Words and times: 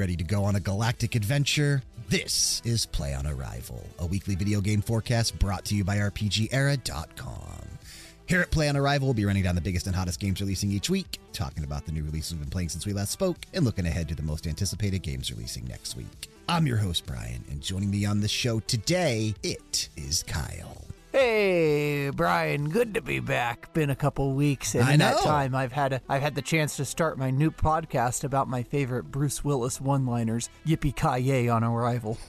Ready 0.00 0.16
to 0.16 0.24
go 0.24 0.44
on 0.44 0.56
a 0.56 0.60
galactic 0.60 1.14
adventure. 1.14 1.82
This 2.08 2.62
is 2.64 2.86
Play 2.86 3.12
on 3.12 3.26
Arrival, 3.26 3.86
a 3.98 4.06
weekly 4.06 4.34
video 4.34 4.62
game 4.62 4.80
forecast 4.80 5.38
brought 5.38 5.66
to 5.66 5.74
you 5.74 5.84
by 5.84 5.98
RPGera.com. 5.98 7.68
Here 8.24 8.40
at 8.40 8.50
Play 8.50 8.70
on 8.70 8.78
Arrival, 8.78 9.08
we'll 9.08 9.12
be 9.12 9.26
running 9.26 9.42
down 9.42 9.56
the 9.56 9.60
biggest 9.60 9.86
and 9.86 9.94
hottest 9.94 10.18
games 10.18 10.40
releasing 10.40 10.70
each 10.70 10.88
week, 10.88 11.18
talking 11.34 11.64
about 11.64 11.84
the 11.84 11.92
new 11.92 12.02
releases 12.02 12.32
we've 12.32 12.40
been 12.40 12.48
playing 12.48 12.70
since 12.70 12.86
we 12.86 12.94
last 12.94 13.10
spoke, 13.10 13.36
and 13.52 13.62
looking 13.62 13.84
ahead 13.84 14.08
to 14.08 14.14
the 14.14 14.22
most 14.22 14.46
anticipated 14.46 15.02
games 15.02 15.30
releasing 15.30 15.66
next 15.66 15.96
week. 15.96 16.30
I'm 16.48 16.66
your 16.66 16.78
host, 16.78 17.04
Bryan, 17.04 17.44
and 17.50 17.60
joining 17.60 17.90
me 17.90 18.06
on 18.06 18.22
the 18.22 18.28
show 18.28 18.60
today, 18.60 19.34
it 19.42 19.90
is 19.98 20.22
Kyle. 20.22 20.89
Hey, 21.12 22.10
Bryan, 22.10 22.68
good 22.68 22.94
to 22.94 23.02
be 23.02 23.18
back. 23.18 23.72
Been 23.74 23.90
a 23.90 23.96
couple 23.96 24.32
weeks, 24.34 24.76
and 24.76 24.84
I 24.84 24.92
in 24.92 25.00
that 25.00 25.18
time, 25.20 25.56
I've 25.56 25.72
had 25.72 25.94
a, 25.94 26.00
I've 26.08 26.22
had 26.22 26.36
the 26.36 26.42
chance 26.42 26.76
to 26.76 26.84
start 26.84 27.18
my 27.18 27.30
new 27.32 27.50
podcast 27.50 28.22
about 28.22 28.46
my 28.48 28.62
favorite 28.62 29.10
Bruce 29.10 29.42
Willis 29.44 29.80
one-liners. 29.80 30.48
Yippee 30.64 30.94
ki 30.94 31.48
on 31.48 31.64
arrival. 31.64 32.16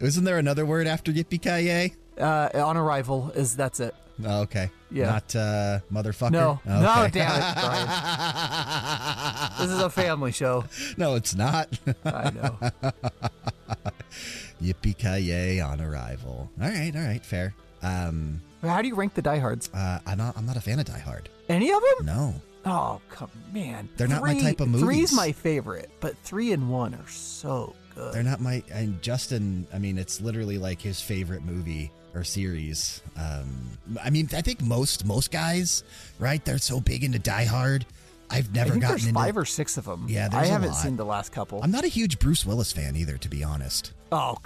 Isn't 0.00 0.24
there 0.24 0.38
another 0.38 0.64
word 0.64 0.86
after 0.86 1.12
Yippee 1.12 1.42
Ki 1.42 1.92
Uh, 2.18 2.48
on 2.54 2.78
arrival 2.78 3.30
is 3.34 3.54
that's 3.56 3.78
it. 3.80 3.94
Oh, 4.24 4.40
okay. 4.42 4.70
Yeah. 4.90 5.10
Not 5.10 5.36
uh, 5.36 5.80
motherfucker? 5.92 6.30
No, 6.30 6.60
Okay. 6.66 6.80
no, 6.80 7.08
damn 7.12 7.36
it, 7.36 7.54
Bryan. 7.60 7.88
This 9.58 9.70
is 9.70 9.80
a 9.82 9.90
family 9.90 10.32
show. 10.32 10.64
no, 10.96 11.16
it's 11.16 11.34
not. 11.34 11.78
I 12.04 12.30
know. 12.30 12.58
Yippee 14.62 14.96
ki 14.96 15.60
on 15.60 15.80
arrival. 15.80 16.50
All 16.60 16.68
right, 16.68 16.94
all 16.94 17.02
right, 17.02 17.24
fair. 17.24 17.54
Um, 17.82 18.40
How 18.62 18.82
do 18.82 18.88
you 18.88 18.94
rank 18.94 19.14
the 19.14 19.22
diehards? 19.22 19.70
uh, 19.74 20.00
I'm 20.06 20.18
not. 20.18 20.36
I'm 20.36 20.46
not 20.46 20.56
a 20.56 20.60
fan 20.60 20.78
of 20.78 20.86
Die 20.86 20.98
Hard. 20.98 21.28
Any 21.48 21.70
of 21.72 21.80
them? 21.98 22.06
No, 22.06 22.34
Oh, 22.64 23.00
come 23.10 23.30
man. 23.52 23.88
They're 23.96 24.08
not 24.08 24.22
my 24.22 24.32
Three- 24.34 24.42
type 24.42 24.60
of 24.60 24.68
movies. 24.68 24.84
Three's 24.84 25.12
my 25.12 25.30
favorite, 25.32 25.88
but 26.00 26.16
three 26.24 26.52
and 26.52 26.68
one 26.68 26.94
are 26.94 27.08
so 27.08 27.74
good. 27.94 28.12
they're 28.12 28.22
not 28.24 28.40
my. 28.40 28.62
And 28.72 29.00
Justin, 29.02 29.66
I 29.72 29.78
mean, 29.78 29.98
it's 29.98 30.20
literally 30.20 30.58
like 30.58 30.80
his 30.80 31.00
favorite 31.00 31.44
movie 31.44 31.92
or 32.14 32.24
series. 32.24 33.02
Um, 33.16 33.78
I 34.02 34.10
mean, 34.10 34.28
I 34.32 34.40
think 34.40 34.62
most 34.62 35.04
most 35.04 35.30
guys, 35.30 35.84
right? 36.18 36.44
They're 36.44 36.58
so 36.58 36.80
big 36.80 37.04
into 37.04 37.18
Die 37.20 37.44
Hard. 37.44 37.86
I've 38.30 38.48
I 38.48 38.52
never 38.56 38.70
think 38.70 38.82
gotten 38.82 38.96
there's 38.96 39.06
into. 39.06 39.20
five 39.20 39.36
or 39.36 39.44
six 39.44 39.76
of 39.76 39.84
them. 39.84 40.06
Yeah, 40.08 40.26
I 40.26 40.28
there's 40.30 40.48
a 40.48 40.52
haven't 40.52 40.68
lot. 40.70 40.76
seen 40.78 40.96
the 40.96 41.04
last 41.04 41.30
couple. 41.30 41.62
I'm 41.62 41.70
not 41.70 41.84
a 41.84 41.88
huge 41.88 42.18
Bruce 42.18 42.44
Willis 42.44 42.72
fan 42.72 42.96
either, 42.96 43.16
to 43.18 43.28
be 43.28 43.44
honest. 43.44 43.92
Oh, 44.12 44.36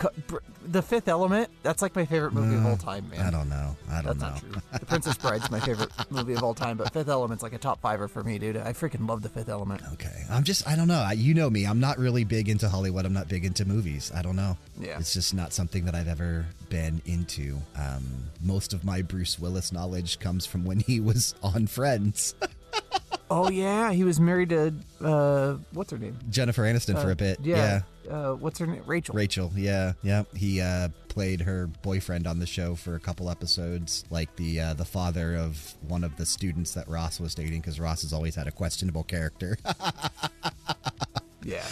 The 0.67 0.81
Fifth 0.81 1.07
Element. 1.07 1.51
That's 1.63 1.83
like 1.83 1.95
my 1.95 2.07
favorite 2.07 2.33
movie 2.33 2.55
of 2.57 2.65
all 2.65 2.79
time, 2.79 3.09
man. 3.11 3.21
Mm, 3.21 3.27
I 3.27 3.31
don't 3.31 3.49
know. 3.51 3.77
I 3.91 4.01
don't 4.03 4.19
That's 4.19 4.43
know. 4.43 4.51
not 4.51 4.63
true. 4.63 4.63
The 4.81 4.87
Princess 4.87 5.17
Bride's 5.19 5.51
my 5.51 5.61
favorite 5.61 5.91
movie 6.11 6.33
of 6.33 6.43
all 6.43 6.55
time, 6.55 6.79
but 6.79 6.91
Fifth 6.95 7.09
Element's 7.09 7.43
like 7.43 7.53
a 7.53 7.59
top 7.59 7.81
fiver 7.83 8.09
for 8.09 8.25
me, 8.25 8.39
dude. 8.39 8.57
I 8.57 8.73
freaking 8.73 9.07
love 9.07 9.21
The 9.21 9.29
Fifth 9.29 9.51
Element. 9.51 9.83
Okay. 9.93 10.25
I'm 10.31 10.45
just, 10.45 10.67
I 10.67 10.77
don't 10.77 10.89
know. 10.89 11.01
I- 11.01 11.13
You 11.13 11.35
know 11.35 11.51
me. 11.51 11.65
I'm 11.67 11.79
not 11.81 11.99
really 11.99 12.25
big 12.25 12.49
into 12.49 12.69
Hollywood. 12.71 13.05
I'm 13.05 13.13
not 13.13 13.29
big 13.29 13.45
into 13.45 13.67
movies. 13.67 14.11
I 14.15 14.23
don't 14.23 14.37
know. 14.37 14.57
Yeah. 14.79 14.99
It's 14.99 15.13
just 15.13 15.35
not 15.35 15.53
something 15.53 15.85
that 15.85 15.95
I've 15.95 16.09
ever 16.09 16.47
been 16.71 17.03
into. 17.05 17.59
Um, 17.77 18.31
most 18.43 18.73
of 18.73 18.83
my 18.85 19.03
Bruce 19.03 19.39
Willis 19.39 19.73
knowledge 19.73 20.21
comes 20.21 20.47
from 20.47 20.65
when 20.65 20.81
he 20.81 21.01
was 21.01 21.35
on 21.43 21.67
Friends. 21.67 22.35
Oh 23.33 23.49
yeah, 23.49 23.93
he 23.93 24.03
was 24.03 24.19
married 24.19 24.49
to 24.49 24.75
uh, 25.01 25.55
what's 25.73 25.93
her 25.93 25.99
name? 25.99 26.19
Jennifer 26.31 26.63
Aniston 26.63 27.01
for 27.01 27.11
Uh, 27.11 27.13
a 27.13 27.15
bit. 27.15 27.39
Yeah. 27.43 27.83
Uh, 28.11 28.33
what's 28.33 28.59
her 28.59 28.67
name? 28.67 28.83
Rachel. 28.87 29.15
Rachel, 29.15 29.53
yeah, 29.55 29.93
yeah. 30.03 30.25
He 30.35 30.61
uh, 30.61 30.89
played 31.09 31.43
her 31.43 31.69
boyfriend 31.83 32.27
on 32.27 32.41
the 32.41 32.47
show 32.47 32.75
for 32.75 32.97
a 32.97 33.01
couple 33.01 33.31
episodes, 33.31 34.05
like 34.11 34.35
the 34.37 34.61
uh, 34.61 34.75
the 34.75 34.85
father 34.85 35.37
of 35.37 35.75
one 35.87 36.03
of 36.03 36.17
the 36.17 36.27
students 36.27 36.75
that 36.75 36.89
Ross 36.89 37.21
was 37.21 37.35
dating, 37.35 37.61
because 37.61 37.79
Ross 37.79 38.03
has 38.03 38.13
always 38.13 38.35
had 38.35 38.47
a 38.47 38.53
questionable 38.53 39.05
character. 39.05 39.57
Yeah. 41.45 41.65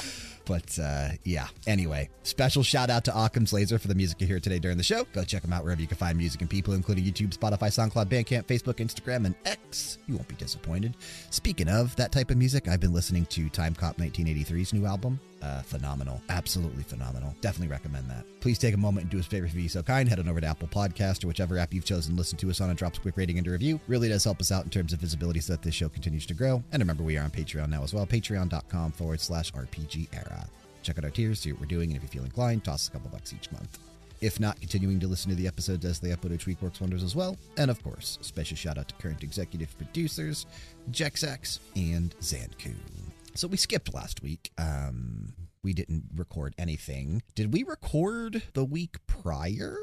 But 0.44 0.78
uh, 0.82 1.10
yeah, 1.24 1.48
anyway, 1.66 2.08
special 2.22 2.62
shout 2.62 2.88
out 2.88 3.04
to 3.04 3.12
Occam's 3.24 3.52
Laser 3.52 3.78
for 3.78 3.88
the 3.88 3.94
music 3.94 4.18
you 4.22 4.26
hear 4.26 4.40
today 4.40 4.58
during 4.58 4.78
the 4.78 4.82
show. 4.82 5.04
Go 5.12 5.22
check 5.22 5.42
them 5.42 5.52
out 5.52 5.62
wherever 5.62 5.80
you 5.80 5.86
can 5.86 5.98
find 5.98 6.16
music 6.16 6.40
and 6.40 6.48
people, 6.48 6.72
including 6.72 7.04
YouTube, 7.04 7.36
Spotify, 7.36 7.68
SoundCloud, 7.68 8.06
Bandcamp, 8.06 8.46
Facebook, 8.46 8.76
Instagram, 8.76 9.26
and 9.26 9.34
X. 9.44 9.98
You 10.06 10.14
won't 10.14 10.26
be 10.26 10.36
disappointed. 10.36 10.96
Speaking 11.28 11.68
of 11.68 11.94
that 11.96 12.12
type 12.12 12.30
of 12.30 12.38
music, 12.38 12.66
I've 12.66 12.80
been 12.80 12.94
listening 12.94 13.26
to 13.26 13.50
Timecop1983's 13.50 14.72
new 14.72 14.86
album. 14.86 15.20
Uh, 15.40 15.62
phenomenal. 15.62 16.20
Absolutely 16.28 16.82
phenomenal. 16.82 17.34
Definitely 17.40 17.70
recommend 17.70 18.10
that. 18.10 18.24
Please 18.40 18.58
take 18.58 18.74
a 18.74 18.78
moment 18.78 19.04
and 19.04 19.10
do 19.10 19.18
us 19.18 19.26
a 19.26 19.30
favor 19.30 19.46
if 19.46 19.54
you'd 19.54 19.62
be 19.62 19.68
so 19.68 19.82
kind. 19.82 20.08
Head 20.08 20.18
on 20.18 20.28
over 20.28 20.40
to 20.40 20.46
Apple 20.46 20.68
Podcast 20.68 21.24
or 21.24 21.28
whichever 21.28 21.58
app 21.58 21.72
you've 21.72 21.84
chosen 21.84 22.14
to 22.14 22.18
listen 22.18 22.36
to 22.38 22.50
us 22.50 22.60
on 22.60 22.70
and 22.70 22.78
drop 22.78 22.96
a 22.96 23.00
quick 23.00 23.16
rating 23.16 23.38
and 23.38 23.46
a 23.46 23.50
review. 23.50 23.78
Really 23.86 24.08
does 24.08 24.24
help 24.24 24.40
us 24.40 24.50
out 24.50 24.64
in 24.64 24.70
terms 24.70 24.92
of 24.92 25.00
visibility 25.00 25.40
so 25.40 25.52
that 25.52 25.62
this 25.62 25.74
show 25.74 25.88
continues 25.88 26.26
to 26.26 26.34
grow. 26.34 26.62
And 26.72 26.80
remember, 26.80 27.04
we 27.04 27.16
are 27.16 27.22
on 27.24 27.30
Patreon 27.30 27.68
now 27.68 27.84
as 27.84 27.94
well. 27.94 28.06
Patreon.com 28.06 28.92
forward 28.92 29.20
slash 29.20 29.52
RPG 29.52 30.08
era. 30.12 30.46
Check 30.82 30.98
out 30.98 31.04
our 31.04 31.10
tiers, 31.10 31.40
see 31.40 31.52
what 31.52 31.60
we're 31.60 31.66
doing, 31.66 31.90
and 31.90 31.96
if 31.96 32.02
you 32.02 32.08
feel 32.08 32.24
inclined, 32.24 32.64
toss 32.64 32.88
a 32.88 32.90
couple 32.90 33.10
bucks 33.10 33.32
each 33.32 33.50
month. 33.52 33.78
If 34.20 34.40
not, 34.40 34.60
continuing 34.60 34.98
to 35.00 35.06
listen 35.06 35.30
to 35.30 35.36
the 35.36 35.46
episodes 35.46 35.84
as 35.84 36.00
they 36.00 36.10
upload 36.10 36.32
each 36.32 36.46
week 36.46 36.60
works 36.60 36.80
wonders 36.80 37.04
as 37.04 37.14
well. 37.14 37.36
And 37.56 37.70
of 37.70 37.82
course, 37.84 38.18
special 38.20 38.56
shout 38.56 38.78
out 38.78 38.88
to 38.88 38.94
current 38.96 39.22
executive 39.22 39.76
producers, 39.78 40.46
Jexak 40.90 41.60
and 41.76 42.14
Xancu. 42.20 42.74
So 43.38 43.46
we 43.46 43.56
skipped 43.56 43.94
last 43.94 44.20
week. 44.20 44.50
Um, 44.58 45.34
we 45.62 45.72
didn't 45.72 46.04
record 46.16 46.54
anything. 46.58 47.22
Did 47.36 47.52
we 47.52 47.62
record 47.62 48.42
the 48.54 48.64
week 48.64 48.96
prior? 49.06 49.76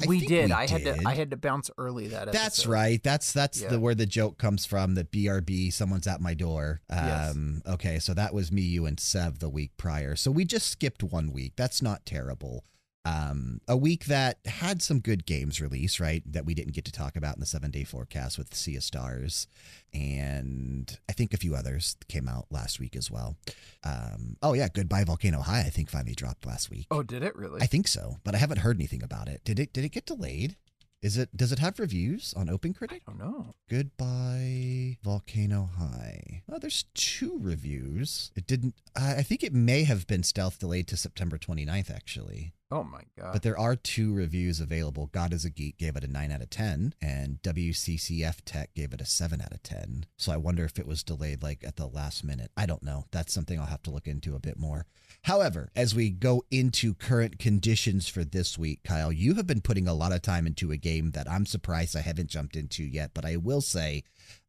I 0.00 0.06
we 0.06 0.24
did. 0.24 0.46
we 0.46 0.52
I 0.52 0.66
had 0.68 0.84
to. 0.84 0.96
I 1.04 1.14
had 1.14 1.30
to 1.32 1.36
bounce 1.36 1.70
early 1.76 2.06
that 2.08 2.28
episode. 2.28 2.40
That's 2.40 2.66
right. 2.66 3.02
That's 3.02 3.32
that's 3.32 3.60
Yeah. 3.62 3.68
the 3.70 3.80
where 3.80 3.96
the 3.96 4.06
joke 4.06 4.38
comes 4.38 4.64
from. 4.64 4.94
The 4.94 5.02
BRB, 5.04 5.72
someone's 5.72 6.06
at 6.06 6.20
my 6.20 6.34
door. 6.34 6.82
Yes. 6.88 7.32
Um, 7.32 7.62
Okay, 7.66 7.98
so 7.98 8.14
that 8.14 8.32
was 8.32 8.52
me, 8.52 8.62
you, 8.62 8.86
and 8.86 8.98
Sev 9.00 9.40
the 9.40 9.48
week 9.50 9.72
prior. 9.76 10.14
So 10.14 10.30
we 10.30 10.44
just 10.44 10.68
skipped 10.68 11.02
one 11.02 11.32
week. 11.32 11.54
That's 11.56 11.82
not 11.82 12.06
terrible. 12.06 12.64
Um, 13.04 13.60
a 13.66 13.76
week 13.78 14.04
that 14.06 14.38
had 14.44 14.82
some 14.82 15.00
good 15.00 15.24
games 15.24 15.58
release, 15.60 15.98
right? 16.00 16.22
That 16.30 16.44
we 16.44 16.52
didn't 16.52 16.74
get 16.74 16.84
to 16.84 16.92
talk 16.92 17.16
about 17.16 17.34
in 17.34 17.40
the 17.40 17.46
seven 17.46 17.70
day 17.70 17.84
forecast 17.84 18.36
with 18.36 18.54
Sea 18.54 18.76
of 18.76 18.82
Stars, 18.82 19.46
and 19.94 20.98
I 21.08 21.12
think 21.12 21.32
a 21.32 21.38
few 21.38 21.54
others 21.54 21.96
came 22.08 22.28
out 22.28 22.46
last 22.50 22.78
week 22.78 22.94
as 22.94 23.10
well. 23.10 23.36
Um, 23.84 24.36
oh 24.42 24.52
yeah, 24.52 24.68
Goodbye 24.68 25.04
Volcano 25.04 25.40
High. 25.40 25.60
I 25.60 25.70
think 25.70 25.88
finally 25.88 26.14
dropped 26.14 26.46
last 26.46 26.70
week. 26.70 26.86
Oh, 26.90 27.02
did 27.02 27.22
it 27.22 27.34
really? 27.36 27.62
I 27.62 27.66
think 27.66 27.88
so, 27.88 28.16
but 28.22 28.34
I 28.34 28.38
haven't 28.38 28.58
heard 28.58 28.76
anything 28.76 29.02
about 29.02 29.28
it. 29.28 29.42
Did 29.44 29.58
it? 29.58 29.72
Did 29.72 29.84
it 29.84 29.92
get 29.92 30.04
delayed? 30.04 30.56
Is 31.02 31.16
it? 31.16 31.34
Does 31.34 31.52
it 31.52 31.58
have 31.58 31.78
reviews 31.78 32.34
on 32.36 32.48
OpenCritic? 32.48 32.92
I 32.92 33.00
don't 33.06 33.18
know. 33.18 33.54
Goodbye 33.70 34.98
Volcano 35.02 35.70
High. 35.78 36.42
Oh, 36.52 36.58
there's 36.58 36.84
two 36.92 37.38
reviews. 37.40 38.30
It 38.36 38.46
didn't. 38.46 38.74
I 38.94 39.16
I 39.16 39.22
think 39.22 39.42
it 39.42 39.54
may 39.54 39.84
have 39.84 40.06
been 40.06 40.22
stealth 40.22 40.58
delayed 40.58 40.86
to 40.88 40.98
September 40.98 41.38
29th, 41.38 41.90
actually. 41.90 42.52
Oh 42.72 42.84
my 42.84 43.02
god. 43.18 43.32
But 43.32 43.42
there 43.42 43.58
are 43.58 43.74
two 43.74 44.14
reviews 44.14 44.60
available. 44.60 45.06
God 45.06 45.32
is 45.32 45.44
a 45.44 45.50
Geek 45.50 45.76
gave 45.76 45.96
it 45.96 46.04
a 46.04 46.06
9 46.06 46.30
out 46.30 46.40
of 46.40 46.50
10, 46.50 46.94
and 47.02 47.42
WCCF 47.42 48.42
Tech 48.44 48.72
gave 48.74 48.92
it 48.92 49.00
a 49.00 49.06
7 49.06 49.40
out 49.40 49.52
of 49.52 49.62
10. 49.62 50.06
So 50.16 50.32
I 50.32 50.36
wonder 50.36 50.64
if 50.64 50.78
it 50.78 50.86
was 50.86 51.02
delayed 51.02 51.42
like 51.42 51.64
at 51.64 51.76
the 51.76 51.88
last 51.88 52.22
minute. 52.22 52.52
I 52.56 52.66
don't 52.66 52.84
know. 52.84 53.06
That's 53.10 53.32
something 53.32 53.58
I'll 53.58 53.66
have 53.66 53.82
to 53.82 53.90
look 53.90 54.06
into 54.06 54.36
a 54.36 54.40
bit 54.40 54.56
more. 54.56 54.86
However, 55.24 55.70
as 55.74 55.94
we 55.94 56.10
go 56.10 56.44
into 56.50 56.94
current 56.94 57.38
conditions 57.38 58.08
for 58.08 58.24
this 58.24 58.56
week, 58.56 58.80
Kyle, 58.84 59.12
you 59.12 59.34
have 59.34 59.46
been 59.46 59.60
putting 59.60 59.88
a 59.88 59.94
lot 59.94 60.12
of 60.12 60.22
time 60.22 60.46
into 60.46 60.70
a 60.70 60.76
game 60.76 61.10
that 61.10 61.28
I'm 61.28 61.46
surprised 61.46 61.96
I 61.96 62.00
haven't 62.00 62.30
jumped 62.30 62.54
into 62.54 62.84
yet. 62.84 63.10
But 63.12 63.24
I 63.24 63.36
will 63.36 63.60
say, 63.60 64.04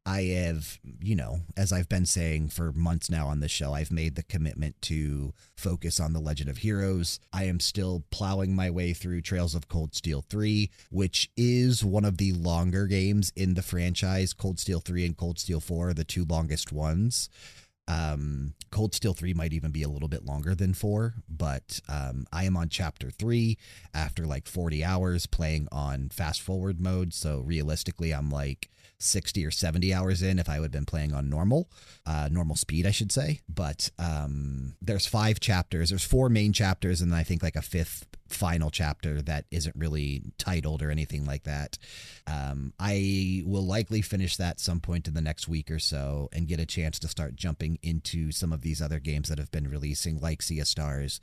I 0.05 0.21
have, 0.23 0.79
you 0.99 1.15
know, 1.15 1.41
as 1.55 1.71
I've 1.71 1.87
been 1.87 2.07
saying 2.07 2.49
for 2.49 2.73
months 2.73 3.09
now 3.09 3.27
on 3.27 3.39
this 3.39 3.51
show, 3.51 3.73
I've 3.73 3.91
made 3.91 4.15
the 4.15 4.23
commitment 4.23 4.81
to 4.83 5.33
focus 5.55 5.99
on 5.99 6.13
the 6.13 6.19
Legend 6.19 6.49
of 6.49 6.57
Heroes. 6.57 7.19
I 7.31 7.43
am 7.43 7.59
still 7.59 8.03
plowing 8.09 8.55
my 8.55 8.71
way 8.71 8.93
through 8.93 9.21
Trails 9.21 9.53
of 9.53 9.67
Cold 9.67 9.93
Steel 9.93 10.25
3, 10.27 10.71
which 10.89 11.29
is 11.37 11.85
one 11.85 12.03
of 12.03 12.17
the 12.17 12.33
longer 12.33 12.87
games 12.87 13.31
in 13.35 13.53
the 13.53 13.61
franchise. 13.61 14.33
Cold 14.33 14.59
Steel 14.59 14.79
3 14.79 15.05
and 15.05 15.17
Cold 15.17 15.37
Steel 15.37 15.59
4 15.59 15.89
are 15.89 15.93
the 15.93 16.03
two 16.03 16.25
longest 16.25 16.71
ones. 16.71 17.29
Um, 17.87 18.53
Cold 18.71 18.95
Steel 18.95 19.13
3 19.13 19.33
might 19.35 19.53
even 19.53 19.71
be 19.71 19.83
a 19.83 19.89
little 19.89 20.07
bit 20.07 20.25
longer 20.25 20.55
than 20.55 20.73
4, 20.73 21.13
but 21.29 21.79
um, 21.87 22.25
I 22.31 22.45
am 22.45 22.57
on 22.57 22.69
chapter 22.69 23.11
3 23.11 23.57
after 23.93 24.25
like 24.25 24.47
40 24.47 24.83
hours 24.83 25.27
playing 25.27 25.67
on 25.71 26.09
fast 26.09 26.41
forward 26.41 26.79
mode. 26.79 27.13
So 27.13 27.41
realistically, 27.41 28.11
I'm 28.13 28.31
like 28.31 28.69
60 29.01 29.45
or 29.45 29.51
70 29.51 29.93
hours 29.93 30.21
in 30.21 30.39
if 30.39 30.49
I 30.49 30.59
would 30.59 30.67
have 30.67 30.71
been 30.71 30.85
playing 30.85 31.13
on 31.13 31.29
normal, 31.29 31.69
uh, 32.05 32.29
normal 32.31 32.55
speed, 32.55 32.85
I 32.85 32.91
should 32.91 33.11
say. 33.11 33.41
But 33.49 33.89
um, 33.99 34.75
there's 34.81 35.05
five 35.05 35.39
chapters. 35.39 35.89
There's 35.89 36.03
four 36.03 36.29
main 36.29 36.53
chapters, 36.53 37.01
and 37.01 37.13
I 37.13 37.23
think 37.23 37.43
like 37.43 37.55
a 37.55 37.61
fifth 37.61 38.05
final 38.33 38.71
chapter 38.71 39.21
that 39.21 39.45
isn't 39.51 39.75
really 39.75 40.23
titled 40.37 40.81
or 40.81 40.89
anything 40.89 41.25
like 41.25 41.43
that. 41.43 41.77
Um, 42.27 42.73
I 42.79 43.43
will 43.45 43.65
likely 43.65 44.01
finish 44.01 44.37
that 44.37 44.59
some 44.59 44.79
point 44.79 45.07
in 45.07 45.13
the 45.13 45.21
next 45.21 45.47
week 45.47 45.69
or 45.69 45.79
so 45.79 46.29
and 46.31 46.47
get 46.47 46.59
a 46.59 46.65
chance 46.65 46.97
to 46.99 47.07
start 47.07 47.35
jumping 47.35 47.77
into 47.83 48.31
some 48.31 48.53
of 48.53 48.61
these 48.61 48.81
other 48.81 48.99
games 48.99 49.29
that 49.29 49.37
have 49.37 49.51
been 49.51 49.69
releasing, 49.69 50.19
like 50.19 50.41
Sea 50.41 50.59
of 50.59 50.67
Stars 50.67 51.19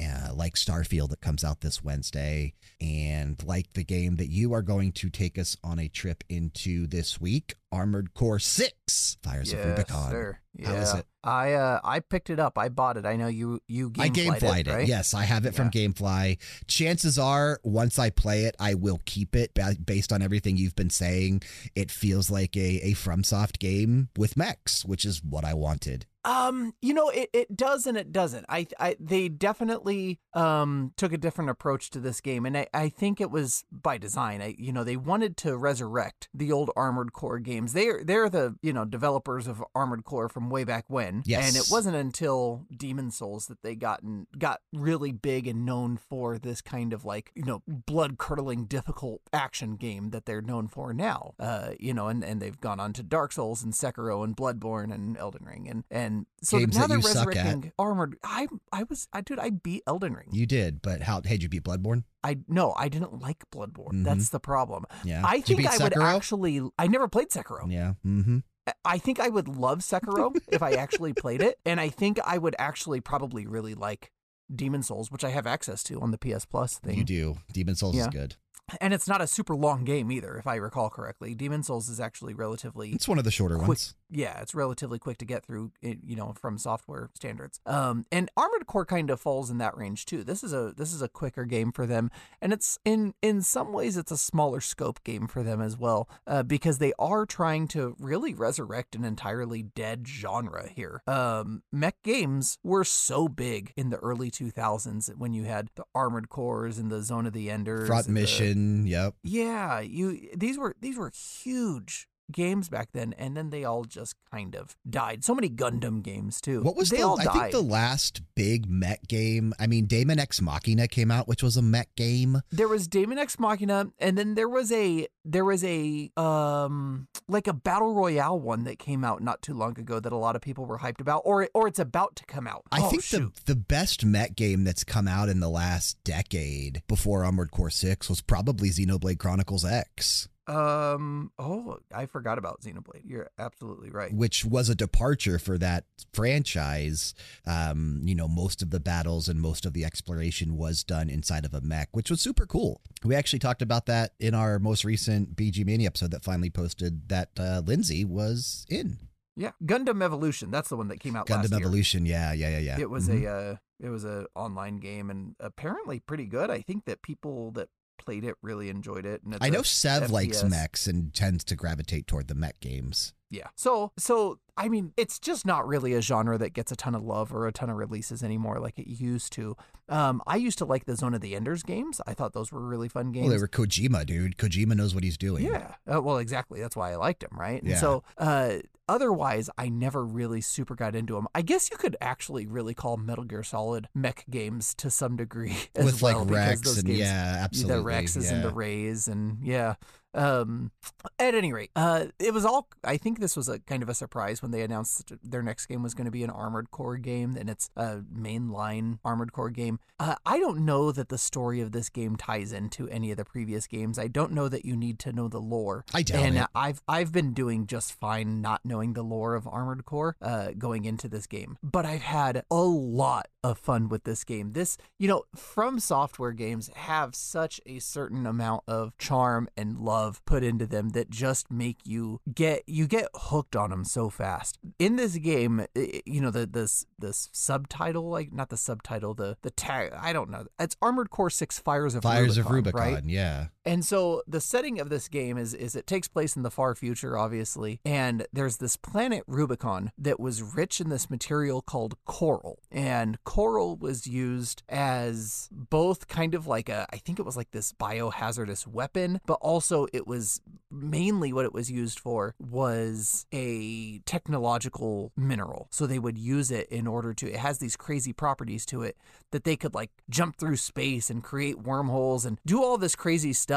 uh, 0.00 0.32
like 0.34 0.54
Starfield 0.54 1.10
that 1.10 1.20
comes 1.20 1.44
out 1.44 1.60
this 1.60 1.82
Wednesday, 1.82 2.54
and 2.80 3.42
like 3.44 3.72
the 3.72 3.84
game 3.84 4.16
that 4.16 4.28
you 4.28 4.52
are 4.52 4.62
going 4.62 4.92
to 4.92 5.10
take 5.10 5.38
us 5.38 5.56
on 5.62 5.78
a 5.78 5.88
trip 5.88 6.24
into 6.28 6.86
this 6.86 7.20
week, 7.20 7.56
Armored 7.72 8.14
Core 8.14 8.38
6 8.38 9.16
Fires 9.22 9.52
of 9.52 9.64
Rubicon. 9.64 10.10
sir. 10.10 10.38
Yeah. 10.54 10.68
How 10.68 10.74
is 10.74 10.94
it? 10.94 11.06
I 11.24 11.52
uh 11.54 11.80
I 11.82 12.00
picked 12.00 12.30
it 12.30 12.38
up. 12.38 12.58
I 12.58 12.68
bought 12.68 12.96
it. 12.96 13.06
I 13.06 13.16
know 13.16 13.28
you 13.28 13.60
you 13.68 13.90
game 13.90 14.04
I 14.04 14.08
gameflied 14.08 14.60
it, 14.60 14.68
it. 14.68 14.72
right? 14.72 14.88
Yes, 14.88 15.14
I 15.14 15.22
have 15.22 15.46
it 15.46 15.54
from 15.54 15.70
GameFly. 15.70 16.38
Chances 16.66 17.18
are, 17.18 17.60
once 17.62 17.98
I 17.98 18.10
play 18.10 18.44
it, 18.44 18.56
I 18.58 18.74
will 18.74 19.00
keep 19.04 19.34
it 19.34 19.56
based 19.84 20.12
on 20.12 20.20
everything 20.20 20.56
you've 20.56 20.76
been 20.76 20.90
saying. 20.90 21.42
It 21.74 21.90
feels 21.90 22.30
like 22.30 22.56
a, 22.56 22.80
a 22.82 22.92
FromSoft 22.92 23.58
game 23.58 24.08
with 24.16 24.36
mechs, 24.36 24.84
which 24.84 25.04
is 25.04 25.22
what 25.22 25.44
I 25.44 25.54
wanted. 25.54 26.06
Um, 26.24 26.74
you 26.80 26.94
know, 26.94 27.08
it, 27.08 27.30
it 27.32 27.56
does 27.56 27.86
and 27.86 27.96
it 27.96 28.12
doesn't. 28.12 28.46
I 28.48 28.66
I 28.78 28.96
they 29.00 29.28
definitely 29.28 30.20
um 30.34 30.92
took 30.96 31.12
a 31.12 31.18
different 31.18 31.50
approach 31.50 31.90
to 31.90 32.00
this 32.00 32.20
game, 32.20 32.46
and 32.46 32.56
I, 32.56 32.68
I 32.72 32.88
think 32.90 33.20
it 33.20 33.30
was 33.30 33.64
by 33.72 33.98
design. 33.98 34.40
I 34.40 34.54
you 34.58 34.72
know 34.72 34.84
they 34.84 34.96
wanted 34.96 35.36
to 35.38 35.56
resurrect 35.56 36.28
the 36.32 36.52
old 36.52 36.70
Armored 36.76 37.12
Core 37.12 37.40
games. 37.62 37.72
They're 37.72 38.04
they're 38.04 38.28
the 38.28 38.56
you 38.62 38.72
know 38.72 38.84
developers 38.84 39.46
of 39.46 39.62
Armored 39.74 40.04
Core 40.04 40.28
from 40.28 40.50
way 40.50 40.64
back 40.64 40.84
when. 40.88 41.22
Yes. 41.24 41.46
And 41.48 41.56
it 41.56 41.68
wasn't 41.70 41.96
until 41.96 42.66
Demon 42.76 43.10
Souls 43.10 43.46
that 43.46 43.62
they 43.62 43.74
gotten 43.74 44.26
got 44.38 44.60
really 44.72 45.12
big 45.12 45.46
and 45.46 45.64
known 45.64 45.96
for 45.96 46.38
this 46.38 46.60
kind 46.60 46.92
of 46.92 47.04
like 47.04 47.30
you 47.34 47.44
know 47.44 47.62
blood 47.66 48.18
curdling 48.18 48.64
difficult 48.66 49.20
action 49.32 49.76
game 49.76 50.10
that 50.10 50.26
they're 50.26 50.42
known 50.42 50.68
for 50.68 50.92
now. 50.92 51.34
Uh, 51.38 51.70
you 51.78 51.94
know, 51.94 52.08
and 52.08 52.24
and 52.24 52.40
they've 52.40 52.60
gone 52.60 52.80
on 52.80 52.92
to 52.94 53.02
Dark 53.02 53.32
Souls 53.32 53.62
and 53.62 53.72
Sekiro 53.72 54.24
and 54.24 54.36
Bloodborne 54.36 54.92
and 54.92 55.16
Elden 55.16 55.44
Ring 55.44 55.68
and 55.68 55.84
and 55.90 56.26
so 56.42 56.58
Games 56.58 56.74
now 56.74 56.82
that 56.82 56.88
they're 56.88 56.96
you 56.98 57.02
suck 57.02 57.22
at. 57.22 57.26
resurrecting 57.28 57.72
Armored. 57.78 58.16
I 58.24 58.48
I 58.72 58.84
was 58.84 59.08
I 59.12 59.20
dude 59.20 59.38
I 59.38 59.50
beat 59.50 59.82
Elden 59.86 60.14
Ring. 60.14 60.28
You 60.32 60.46
did, 60.46 60.82
but 60.82 61.02
how? 61.02 61.20
Hey, 61.22 61.34
did 61.34 61.44
you 61.44 61.48
beat 61.48 61.64
Bloodborne? 61.64 62.04
I 62.24 62.38
no 62.48 62.72
I 62.76 62.88
didn't 62.88 63.20
like 63.20 63.44
Bloodborne. 63.50 63.92
Mhm. 63.92 64.04
That's 64.04 64.28
the 64.28 64.38
problem. 64.40 64.84
Yeah. 65.04 65.22
I 65.24 65.40
think 65.40 65.66
I 65.66 65.76
would 65.82 65.98
actually. 66.00 66.60
I 66.78 66.86
never 66.86 67.08
played 67.08 67.30
Sekiro. 67.30 67.51
Yeah. 67.70 67.94
Mm-hmm. 68.06 68.38
I 68.84 68.98
think 68.98 69.18
I 69.18 69.28
would 69.28 69.48
love 69.48 69.80
Sekiro 69.80 70.36
if 70.48 70.62
I 70.62 70.72
actually 70.72 71.12
played 71.12 71.42
it, 71.42 71.58
and 71.66 71.80
I 71.80 71.88
think 71.88 72.20
I 72.24 72.38
would 72.38 72.54
actually 72.58 73.00
probably 73.00 73.46
really 73.46 73.74
like 73.74 74.12
Demon 74.54 74.82
Souls, 74.82 75.10
which 75.10 75.24
I 75.24 75.30
have 75.30 75.46
access 75.46 75.82
to 75.84 76.00
on 76.00 76.10
the 76.12 76.18
PS 76.18 76.44
Plus 76.44 76.78
thing. 76.78 76.98
You 76.98 77.04
do. 77.04 77.36
Demon 77.52 77.74
Souls 77.74 77.96
Yeah. 77.96 78.02
is 78.02 78.08
good. 78.08 78.36
And 78.80 78.94
it's 78.94 79.08
not 79.08 79.20
a 79.20 79.26
super 79.26 79.56
long 79.56 79.84
game 79.84 80.10
either, 80.12 80.36
if 80.36 80.46
I 80.46 80.54
recall 80.54 80.88
correctly. 80.90 81.34
Demon 81.34 81.62
Souls 81.64 81.88
is 81.88 81.98
actually 81.98 82.32
relatively 82.34 82.92
It's 82.92 83.08
one 83.08 83.18
of 83.18 83.24
the 83.24 83.30
shorter 83.32 83.56
Quick- 83.56 83.68
ones. 83.68 83.94
Yeah, 84.12 84.40
it's 84.40 84.54
relatively 84.54 84.98
quick 84.98 85.18
to 85.18 85.24
get 85.24 85.44
through, 85.44 85.72
eh, 85.82 85.94
you 86.04 86.14
know, 86.16 86.34
from 86.38 86.58
software 86.58 87.10
standards. 87.14 87.60
Um, 87.66 88.04
and 88.12 88.30
Armored 88.36 88.66
Core 88.66 88.84
kind 88.84 89.10
of 89.10 89.20
falls 89.20 89.50
in 89.50 89.58
that 89.58 89.76
range 89.76 90.04
too. 90.04 90.22
This 90.22 90.44
is 90.44 90.52
a 90.52 90.72
this 90.76 90.92
is 90.92 91.00
a 91.02 91.08
quicker 91.08 91.44
game 91.44 91.72
for 91.72 91.86
them, 91.86 92.10
and 92.40 92.52
it's 92.52 92.78
in 92.84 93.14
in 93.22 93.42
some 93.42 93.72
ways 93.72 93.96
it's 93.96 94.12
a 94.12 94.16
smaller 94.18 94.60
scope 94.60 95.02
game 95.02 95.26
for 95.26 95.42
them 95.42 95.60
as 95.62 95.76
well, 95.78 96.08
uh, 96.26 96.42
because 96.42 96.78
they 96.78 96.92
are 96.98 97.24
trying 97.24 97.66
to 97.68 97.96
really 97.98 98.34
resurrect 98.34 98.94
an 98.94 99.04
entirely 99.04 99.62
dead 99.62 100.06
genre 100.06 100.68
here. 100.68 101.02
Um, 101.06 101.62
mech 101.72 102.02
games 102.02 102.58
were 102.62 102.84
so 102.84 103.28
big 103.28 103.72
in 103.76 103.90
the 103.90 103.96
early 103.98 104.30
2000s 104.30 105.10
when 105.16 105.32
you 105.32 105.44
had 105.44 105.68
the 105.74 105.84
Armored 105.94 106.28
Cores 106.28 106.78
and 106.78 106.90
the 106.90 107.02
Zone 107.02 107.26
of 107.26 107.32
the 107.32 107.50
Enders, 107.50 107.88
Front 107.88 108.08
and 108.08 108.16
the- 108.16 108.20
Mission. 108.20 108.86
Yep. 108.86 109.14
yeah, 109.22 109.80
you 109.80 110.28
these 110.36 110.58
were 110.58 110.76
these 110.80 110.98
were 110.98 111.10
huge 111.42 112.08
games 112.32 112.68
back 112.68 112.88
then, 112.92 113.12
and 113.18 113.36
then 113.36 113.50
they 113.50 113.64
all 113.64 113.84
just 113.84 114.14
kind 114.30 114.54
of 114.56 114.76
died. 114.88 115.24
So 115.24 115.34
many 115.34 115.48
Gundam 115.50 116.02
games 116.02 116.40
too. 116.40 116.62
What 116.62 116.76
was 116.76 116.90
they 116.90 116.98
the? 116.98 117.02
all 117.04 117.20
I 117.20 117.24
died. 117.24 117.32
think 117.34 117.52
the 117.52 117.62
last 117.62 118.22
big 118.34 118.68
mech 118.68 119.06
game. 119.08 119.52
I 119.58 119.66
mean, 119.66 119.86
Daemon 119.86 120.18
X 120.18 120.40
Machina 120.40 120.88
came 120.88 121.10
out, 121.10 121.28
which 121.28 121.42
was 121.42 121.56
a 121.56 121.62
mech 121.62 121.94
game. 121.96 122.40
there 122.50 122.68
was 122.68 122.88
Daemon 122.88 123.18
X 123.18 123.38
Machina, 123.38 123.90
and 123.98 124.16
then 124.18 124.34
there 124.34 124.48
was 124.48 124.72
a 124.72 125.06
there 125.24 125.44
was 125.44 125.62
a 125.64 126.10
um 126.16 127.06
like 127.28 127.46
a 127.46 127.52
battle 127.52 127.94
royale 127.94 128.38
one 128.40 128.64
that 128.64 128.78
came 128.78 129.04
out 129.04 129.22
not 129.22 129.42
too 129.42 129.54
long 129.54 129.78
ago 129.78 130.00
that 130.00 130.12
a 130.12 130.16
lot 130.16 130.34
of 130.36 130.42
people 130.42 130.64
were 130.64 130.78
hyped 130.78 131.00
about, 131.00 131.22
or 131.24 131.48
or 131.54 131.68
it's 131.68 131.78
about 131.78 132.16
to 132.16 132.24
come 132.26 132.46
out. 132.46 132.62
I 132.72 132.80
Oh, 132.82 132.88
think 132.90 133.02
shoot. 133.02 133.34
the 133.46 133.54
the 133.54 133.60
best 133.60 134.04
mech 134.04 134.34
game 134.34 134.64
that's 134.64 134.84
come 134.84 135.06
out 135.06 135.28
in 135.28 135.40
the 135.40 135.50
last 135.50 135.96
decade 136.04 136.82
before 136.88 137.24
Armored 137.24 137.50
Core 137.50 137.70
Six 137.70 138.08
was 138.08 138.20
probably 138.20 138.70
Xenoblade 138.70 139.18
Chronicles 139.18 139.64
X, 139.64 140.28
um 140.48 141.30
oh 141.38 141.78
I 141.94 142.06
forgot 142.06 142.36
about 142.38 142.60
Xenoblade. 142.62 143.02
You're 143.04 143.30
absolutely 143.38 143.90
right. 143.90 144.12
which 144.12 144.44
was 144.44 144.68
a 144.68 144.74
departure 144.74 145.38
for 145.38 145.56
that 145.58 145.84
franchise. 146.12 147.14
Um, 147.46 148.00
you 148.04 148.14
know, 148.14 148.26
most 148.28 148.62
of 148.62 148.70
the 148.70 148.80
battles 148.80 149.28
and 149.28 149.40
most 149.40 149.64
of 149.66 149.72
the 149.72 149.84
exploration 149.84 150.56
was 150.56 150.82
done 150.82 151.08
inside 151.08 151.44
of 151.44 151.54
a 151.54 151.60
mech, 151.60 151.88
which 151.92 152.10
was 152.10 152.20
super 152.20 152.46
cool. 152.46 152.80
We 153.04 153.14
actually 153.14 153.38
talked 153.38 153.62
about 153.62 153.86
that 153.86 154.14
in 154.18 154.34
our 154.34 154.58
most 154.58 154.84
recent 154.84 155.36
BG 155.36 155.64
Mania 155.64 155.86
episode 155.88 156.10
that 156.10 156.24
finally 156.24 156.50
posted 156.50 157.08
that 157.08 157.30
uh, 157.38 157.62
Lindsay 157.64 158.04
was 158.04 158.66
in 158.68 158.98
Yeah, 159.36 159.52
Gundam 159.64 160.02
Evolution. 160.02 160.50
That's 160.50 160.68
the 160.68 160.76
one 160.76 160.88
that 160.88 161.00
came 161.00 161.14
out 161.16 161.30
last 161.30 161.46
Gundam 161.50 161.58
year. 161.58 161.66
Evolution. 161.66 162.06
Yeah, 162.06 162.32
yeah, 162.32 162.48
yeah, 162.50 162.58
yeah. 162.58 162.80
It 162.80 162.90
was 162.90 163.08
Mhm. 163.08 163.22
a 163.22 163.28
uh, 163.30 163.56
it 163.80 163.88
was 163.88 164.04
a 164.04 164.26
online 164.34 164.76
game 164.78 165.10
and 165.10 165.34
apparently 165.40 165.98
pretty 166.00 166.26
good. 166.26 166.50
I 166.50 166.60
think 166.60 166.84
that 166.84 167.02
people 167.02 167.50
that 167.52 167.68
played 167.98 168.24
it 168.24 168.36
really 168.42 168.68
enjoyed 168.68 169.06
it. 169.06 169.22
And 169.22 169.36
I 169.40 169.50
know 169.50 169.62
Sev 169.62 170.10
likes 170.10 170.42
mechs 170.44 170.86
and 170.86 171.12
tends 171.14 171.44
to 171.44 171.56
gravitate 171.56 172.06
toward 172.06 172.28
the 172.28 172.34
mech 172.34 172.60
games. 172.60 173.14
Yeah. 173.32 173.48
So 173.56 173.90
so 173.98 174.38
I 174.56 174.68
mean, 174.68 174.92
it's 174.98 175.18
just 175.18 175.46
not 175.46 175.66
really 175.66 175.94
a 175.94 176.02
genre 176.02 176.36
that 176.36 176.52
gets 176.52 176.70
a 176.70 176.76
ton 176.76 176.94
of 176.94 177.02
love 177.02 177.32
or 177.32 177.46
a 177.46 177.52
ton 177.52 177.70
of 177.70 177.76
releases 177.78 178.22
anymore 178.22 178.60
like 178.60 178.78
it 178.78 178.86
used 178.86 179.32
to. 179.32 179.56
Um, 179.88 180.22
I 180.26 180.36
used 180.36 180.58
to 180.58 180.66
like 180.66 180.84
the 180.84 180.94
Zone 180.94 181.14
of 181.14 181.22
the 181.22 181.34
Enders 181.34 181.62
games. 181.62 182.00
I 182.06 182.12
thought 182.12 182.34
those 182.34 182.52
were 182.52 182.60
really 182.60 182.88
fun 182.90 183.12
games. 183.12 183.24
Well, 183.28 183.34
they 183.34 183.40
were 183.40 183.48
Kojima, 183.48 184.04
dude. 184.04 184.36
Kojima 184.36 184.74
knows 184.76 184.94
what 184.94 185.04
he's 185.04 185.16
doing. 185.16 185.44
Yeah. 185.46 185.74
Uh, 185.92 186.02
well, 186.02 186.18
exactly. 186.18 186.60
That's 186.60 186.76
why 186.76 186.92
I 186.92 186.96
liked 186.96 187.22
him, 187.22 187.30
right? 187.32 187.60
And 187.62 187.70
Yeah. 187.70 187.78
so, 187.78 188.04
uh, 188.18 188.56
otherwise, 188.88 189.48
I 189.56 189.68
never 189.70 190.04
really 190.04 190.40
super 190.42 190.74
got 190.74 190.94
into 190.94 191.14
them. 191.14 191.26
I 191.34 191.40
guess 191.42 191.70
you 191.70 191.76
could 191.78 191.96
actually 192.00 192.46
really 192.46 192.74
call 192.74 192.96
Metal 192.98 193.24
Gear 193.24 193.42
Solid 193.42 193.88
mech 193.94 194.24
games 194.30 194.74
to 194.76 194.90
some 194.90 195.16
degree 195.16 195.56
as 195.74 195.86
With 195.86 196.02
well, 196.02 196.18
like 196.18 196.28
because 196.28 196.46
Rex 196.48 196.60
those 196.62 196.78
and 196.78 196.86
games- 196.88 196.98
yeah, 196.98 197.36
absolutely. 197.38 197.76
the 197.76 197.82
Rexes 197.88 198.30
and 198.32 198.44
the. 198.44 198.50
Rays 198.50 199.08
and 199.08 199.38
yeah. 199.42 199.74
Um, 200.14 200.72
at 201.18 201.34
any 201.34 201.52
rate, 201.52 201.70
uh, 201.74 202.06
it 202.18 202.34
was 202.34 202.44
all. 202.44 202.68
I 202.84 202.96
think 202.96 203.18
this 203.18 203.36
was 203.36 203.48
a 203.48 203.58
kind 203.60 203.82
of 203.82 203.88
a 203.88 203.94
surprise 203.94 204.42
when 204.42 204.50
they 204.50 204.62
announced 204.62 205.12
their 205.22 205.42
next 205.42 205.66
game 205.66 205.82
was 205.82 205.94
going 205.94 206.04
to 206.04 206.10
be 206.10 206.22
an 206.22 206.30
Armored 206.30 206.70
Core 206.70 206.98
game, 206.98 207.36
and 207.36 207.48
it's 207.48 207.70
a 207.76 207.98
mainline 207.98 208.98
Armored 209.04 209.32
Core 209.32 209.50
game. 209.50 209.78
Uh, 209.98 210.16
I 210.26 210.38
don't 210.38 210.64
know 210.64 210.92
that 210.92 211.08
the 211.08 211.18
story 211.18 211.60
of 211.60 211.72
this 211.72 211.88
game 211.88 212.16
ties 212.16 212.52
into 212.52 212.88
any 212.88 213.10
of 213.10 213.16
the 213.16 213.24
previous 213.24 213.66
games. 213.66 213.98
I 213.98 214.08
don't 214.08 214.32
know 214.32 214.48
that 214.48 214.64
you 214.64 214.76
need 214.76 214.98
to 215.00 215.12
know 215.12 215.28
the 215.28 215.40
lore. 215.40 215.84
I 215.94 216.02
doubt 216.02 216.22
and 216.22 216.38
it. 216.38 216.46
I've 216.54 216.82
I've 216.86 217.12
been 217.12 217.32
doing 217.32 217.66
just 217.66 217.92
fine 217.92 218.42
not 218.42 218.60
knowing 218.64 218.92
the 218.92 219.02
lore 219.02 219.34
of 219.34 219.46
Armored 219.46 219.84
Core 219.84 220.16
uh, 220.20 220.48
going 220.58 220.84
into 220.84 221.08
this 221.08 221.26
game, 221.26 221.56
but 221.62 221.86
I've 221.86 222.02
had 222.02 222.44
a 222.50 222.56
lot 222.56 223.28
of 223.42 223.58
fun 223.58 223.88
with 223.88 224.04
this 224.04 224.24
game. 224.24 224.52
This, 224.52 224.76
you 224.98 225.08
know, 225.08 225.24
from 225.34 225.80
software 225.80 226.32
games 226.32 226.70
have 226.74 227.14
such 227.14 227.60
a 227.66 227.78
certain 227.78 228.26
amount 228.26 228.62
of 228.68 228.96
charm 228.98 229.48
and 229.56 229.78
love 229.78 230.01
put 230.26 230.42
into 230.42 230.66
them 230.66 230.90
that 230.90 231.10
just 231.10 231.50
make 231.50 231.78
you 231.84 232.20
get 232.34 232.62
you 232.66 232.86
get 232.86 233.08
hooked 233.14 233.54
on 233.56 233.70
them 233.70 233.84
so 233.84 234.08
fast. 234.10 234.58
In 234.78 234.96
this 234.96 235.16
game, 235.16 235.64
i- 235.76 236.02
you 236.06 236.20
know, 236.20 236.30
the 236.30 236.46
this 236.46 236.86
this 236.98 237.28
subtitle, 237.32 238.08
like 238.08 238.32
not 238.32 238.48
the 238.48 238.56
subtitle, 238.56 239.14
the 239.14 239.36
the 239.42 239.50
tag, 239.50 239.92
I 239.94 240.12
don't 240.12 240.30
know. 240.30 240.46
It's 240.58 240.76
Armored 240.82 241.10
Core 241.10 241.30
6 241.30 241.58
Fires 241.58 241.94
of 241.94 242.02
Fires 242.02 242.38
of 242.38 242.46
Rubicon, 242.50 242.80
Rubicon. 242.80 242.94
right? 242.94 243.04
Yeah. 243.04 243.46
And 243.64 243.84
so 243.84 244.22
the 244.26 244.40
setting 244.40 244.80
of 244.80 244.88
this 244.88 245.08
game 245.08 245.38
is 245.38 245.54
is 245.54 245.76
it 245.76 245.86
takes 245.86 246.08
place 246.08 246.36
in 246.36 246.42
the 246.42 246.50
far 246.50 246.74
future, 246.74 247.16
obviously, 247.16 247.80
and 247.84 248.26
there's 248.32 248.56
this 248.56 248.76
planet 248.76 249.22
Rubicon 249.26 249.92
that 249.96 250.18
was 250.18 250.42
rich 250.42 250.80
in 250.80 250.88
this 250.88 251.08
material 251.08 251.62
called 251.62 251.94
coral, 252.04 252.58
and 252.70 253.22
coral 253.24 253.76
was 253.76 254.06
used 254.06 254.62
as 254.68 255.48
both 255.52 256.08
kind 256.08 256.34
of 256.34 256.46
like 256.46 256.68
a 256.68 256.86
I 256.92 256.96
think 256.96 257.18
it 257.18 257.26
was 257.26 257.36
like 257.36 257.52
this 257.52 257.72
biohazardous 257.72 258.66
weapon, 258.66 259.20
but 259.26 259.38
also 259.40 259.86
it 259.92 260.06
was 260.06 260.40
mainly 260.70 261.32
what 261.32 261.44
it 261.44 261.52
was 261.52 261.70
used 261.70 262.00
for 262.00 262.34
was 262.40 263.26
a 263.32 264.00
technological 264.00 265.12
mineral. 265.16 265.68
So 265.70 265.86
they 265.86 265.98
would 265.98 266.18
use 266.18 266.50
it 266.50 266.68
in 266.68 266.86
order 266.86 267.14
to 267.14 267.30
it 267.30 267.38
has 267.38 267.58
these 267.58 267.76
crazy 267.76 268.12
properties 268.12 268.66
to 268.66 268.82
it 268.82 268.96
that 269.30 269.44
they 269.44 269.56
could 269.56 269.74
like 269.74 269.90
jump 270.10 270.36
through 270.36 270.56
space 270.56 271.10
and 271.10 271.22
create 271.22 271.60
wormholes 271.60 272.24
and 272.24 272.38
do 272.44 272.62
all 272.62 272.76
this 272.76 272.96
crazy 272.96 273.32
stuff 273.32 273.51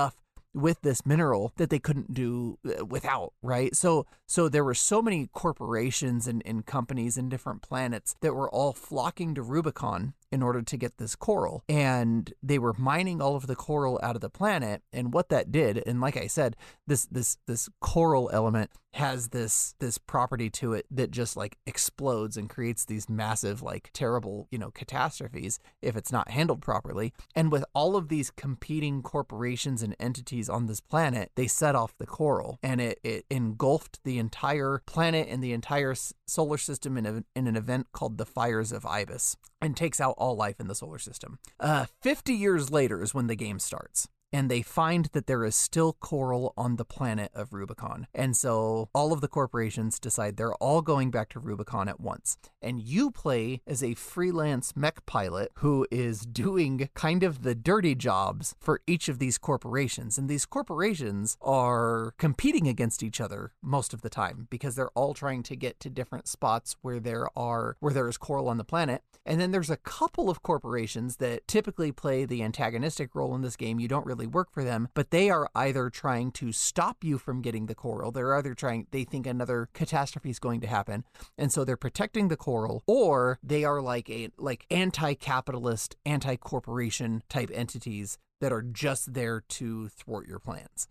with 0.55 0.81
this 0.81 1.05
mineral 1.05 1.51
that 1.57 1.69
they 1.69 1.79
couldn't 1.79 2.13
do 2.13 2.57
uh, 2.65 2.85
without 2.85 3.33
right? 3.41 3.75
So 3.75 4.05
so 4.25 4.47
there 4.47 4.63
were 4.63 4.73
so 4.73 5.01
many 5.01 5.27
corporations 5.33 6.27
and, 6.27 6.41
and 6.45 6.65
companies 6.65 7.17
and 7.17 7.29
different 7.29 7.61
planets 7.61 8.15
that 8.21 8.33
were 8.33 8.49
all 8.49 8.73
flocking 8.73 9.35
to 9.35 9.41
rubicon 9.41 10.13
in 10.35 10.43
order 10.43 10.61
to 10.61 10.75
get 10.75 10.97
this 10.97 11.15
coral 11.15 11.63
and 11.69 12.33
they 12.43 12.59
were 12.59 12.73
mining 12.77 13.21
all 13.21 13.37
of 13.37 13.47
the 13.47 13.55
coral 13.55 13.97
out 14.03 14.15
of 14.15 14.21
the 14.21 14.29
planet 14.29 14.81
and 14.91 15.13
what 15.13 15.29
that 15.29 15.49
did 15.49 15.81
and 15.87 16.01
like 16.01 16.17
i 16.17 16.27
said 16.27 16.57
this 16.85 17.05
this 17.05 17.37
this 17.47 17.69
coral 17.79 18.29
element 18.33 18.69
has 18.95 19.29
this 19.29 19.75
this 19.79 19.97
property 19.97 20.49
to 20.49 20.73
it 20.73 20.85
that 20.89 21.11
just 21.11 21.35
like 21.35 21.57
explodes 21.65 22.37
and 22.37 22.49
creates 22.49 22.85
these 22.85 23.09
massive 23.09 23.61
like 23.61 23.89
terrible 23.93 24.47
you 24.51 24.57
know 24.57 24.71
catastrophes 24.71 25.59
if 25.81 25.97
it's 25.97 26.13
not 26.13 26.31
handled 26.31 26.61
properly 26.61 27.13
and 27.33 27.51
with 27.51 27.65
all 27.73 27.97
of 27.97 28.07
these 28.07 28.31
competing 28.31 29.01
corporations 29.01 29.81
and 29.81 29.95
entities 29.99 30.49
on 30.49 30.65
this 30.65 30.79
planet 30.79 31.29
they 31.35 31.47
set 31.47 31.75
off 31.75 31.97
the 31.97 32.05
coral 32.05 32.57
and 32.61 32.79
it, 32.79 32.99
it 33.03 33.25
engulfed 33.29 33.99
the 34.05 34.17
entire 34.17 34.81
planet 34.85 35.27
and 35.29 35.41
the 35.43 35.53
entire 35.53 35.93
solar 36.25 36.57
system 36.57 36.97
in, 36.97 37.05
a, 37.05 37.23
in 37.35 37.47
an 37.47 37.55
event 37.55 37.87
called 37.91 38.17
the 38.17 38.25
fires 38.25 38.71
of 38.71 38.85
ibis 38.85 39.35
and 39.65 39.75
takes 39.75 39.99
out 39.99 40.15
all 40.17 40.35
life 40.35 40.59
in 40.59 40.67
the 40.67 40.75
solar 40.75 40.99
system. 40.99 41.39
Uh, 41.59 41.85
50 42.01 42.33
years 42.33 42.71
later 42.71 43.01
is 43.01 43.13
when 43.13 43.27
the 43.27 43.35
game 43.35 43.59
starts 43.59 44.07
and 44.35 44.51
they 44.51 44.61
find 44.61 45.05
that 45.13 45.27
there 45.27 45.45
is 45.45 45.55
still 45.55 45.93
coral 45.93 46.53
on 46.57 46.75
the 46.75 46.83
planet 46.83 47.31
of 47.33 47.53
Rubicon. 47.53 48.05
And 48.13 48.35
so 48.35 48.89
all 48.93 49.13
of 49.13 49.21
the 49.21 49.29
corporations 49.29 49.97
decide 49.97 50.35
they're 50.35 50.55
all 50.55 50.81
going 50.81 51.09
back 51.09 51.29
to 51.29 51.39
Rubicon 51.39 51.87
at 51.87 52.01
once. 52.01 52.37
And 52.61 52.81
you 52.81 53.11
play 53.11 53.61
as 53.65 53.81
a 53.81 53.93
freelance 53.93 54.75
mech 54.75 55.05
pilot 55.05 55.53
who 55.59 55.87
is 55.89 56.25
doing 56.25 56.89
kind 56.93 57.23
of 57.23 57.43
the 57.43 57.55
dirty 57.55 57.95
jobs 57.95 58.55
for 58.59 58.81
each 58.85 59.07
of 59.07 59.19
these 59.19 59.37
corporations. 59.37 60.17
And 60.17 60.27
these 60.27 60.45
corporations 60.45 61.37
are 61.41 62.13
competing 62.17 62.67
against 62.67 63.03
each 63.03 63.21
other 63.21 63.53
most 63.61 63.93
of 63.93 64.01
the 64.01 64.09
time 64.09 64.47
because 64.49 64.75
they're 64.75 64.89
all 64.95 65.13
trying 65.13 65.43
to 65.43 65.55
get 65.55 65.79
to 65.79 65.89
different 65.89 66.27
spots 66.27 66.75
where 66.81 66.99
there 66.99 67.29
are 67.37 67.77
where 67.79 67.93
there 67.93 68.09
is 68.09 68.17
coral 68.17 68.49
on 68.49 68.57
the 68.57 68.65
planet. 68.65 69.01
And 69.25 69.41
then 69.41 69.51
there's 69.51 69.71
a 69.71 69.77
couple 69.77 70.29
of 70.29 70.43
corporations 70.43 71.17
that 71.17 71.47
typically 71.47 71.91
play 71.91 72.25
the 72.25 72.43
antagonistic 72.43 73.15
role 73.15 73.33
in 73.33 73.41
this 73.41 73.55
game. 73.55 73.79
You 73.79 73.87
don't 73.87 74.05
really 74.05 74.24
work 74.25 74.51
for 74.51 74.63
them, 74.63 74.89
but 74.93 75.11
they 75.11 75.29
are 75.29 75.49
either 75.55 75.89
trying 75.89 76.31
to 76.31 76.51
stop 76.51 77.03
you 77.03 77.17
from 77.17 77.41
getting 77.41 77.65
the 77.65 77.75
coral, 77.75 78.11
they're 78.11 78.35
either 78.35 78.53
trying, 78.53 78.87
they 78.91 79.03
think 79.03 79.27
another 79.27 79.69
catastrophe 79.73 80.29
is 80.29 80.39
going 80.39 80.61
to 80.61 80.67
happen, 80.67 81.03
and 81.37 81.51
so 81.51 81.63
they're 81.63 81.77
protecting 81.77 82.27
the 82.27 82.37
coral, 82.37 82.83
or 82.87 83.39
they 83.43 83.63
are 83.63 83.81
like 83.81 84.09
a 84.09 84.29
like 84.37 84.65
anti-capitalist, 84.69 85.95
anti-corporation 86.05 87.23
type 87.29 87.51
entities 87.53 88.17
that 88.41 88.51
are 88.51 88.61
just 88.61 89.13
there 89.13 89.41
to 89.47 89.87
thwart 89.87 90.27
your 90.27 90.39
plans. 90.39 90.87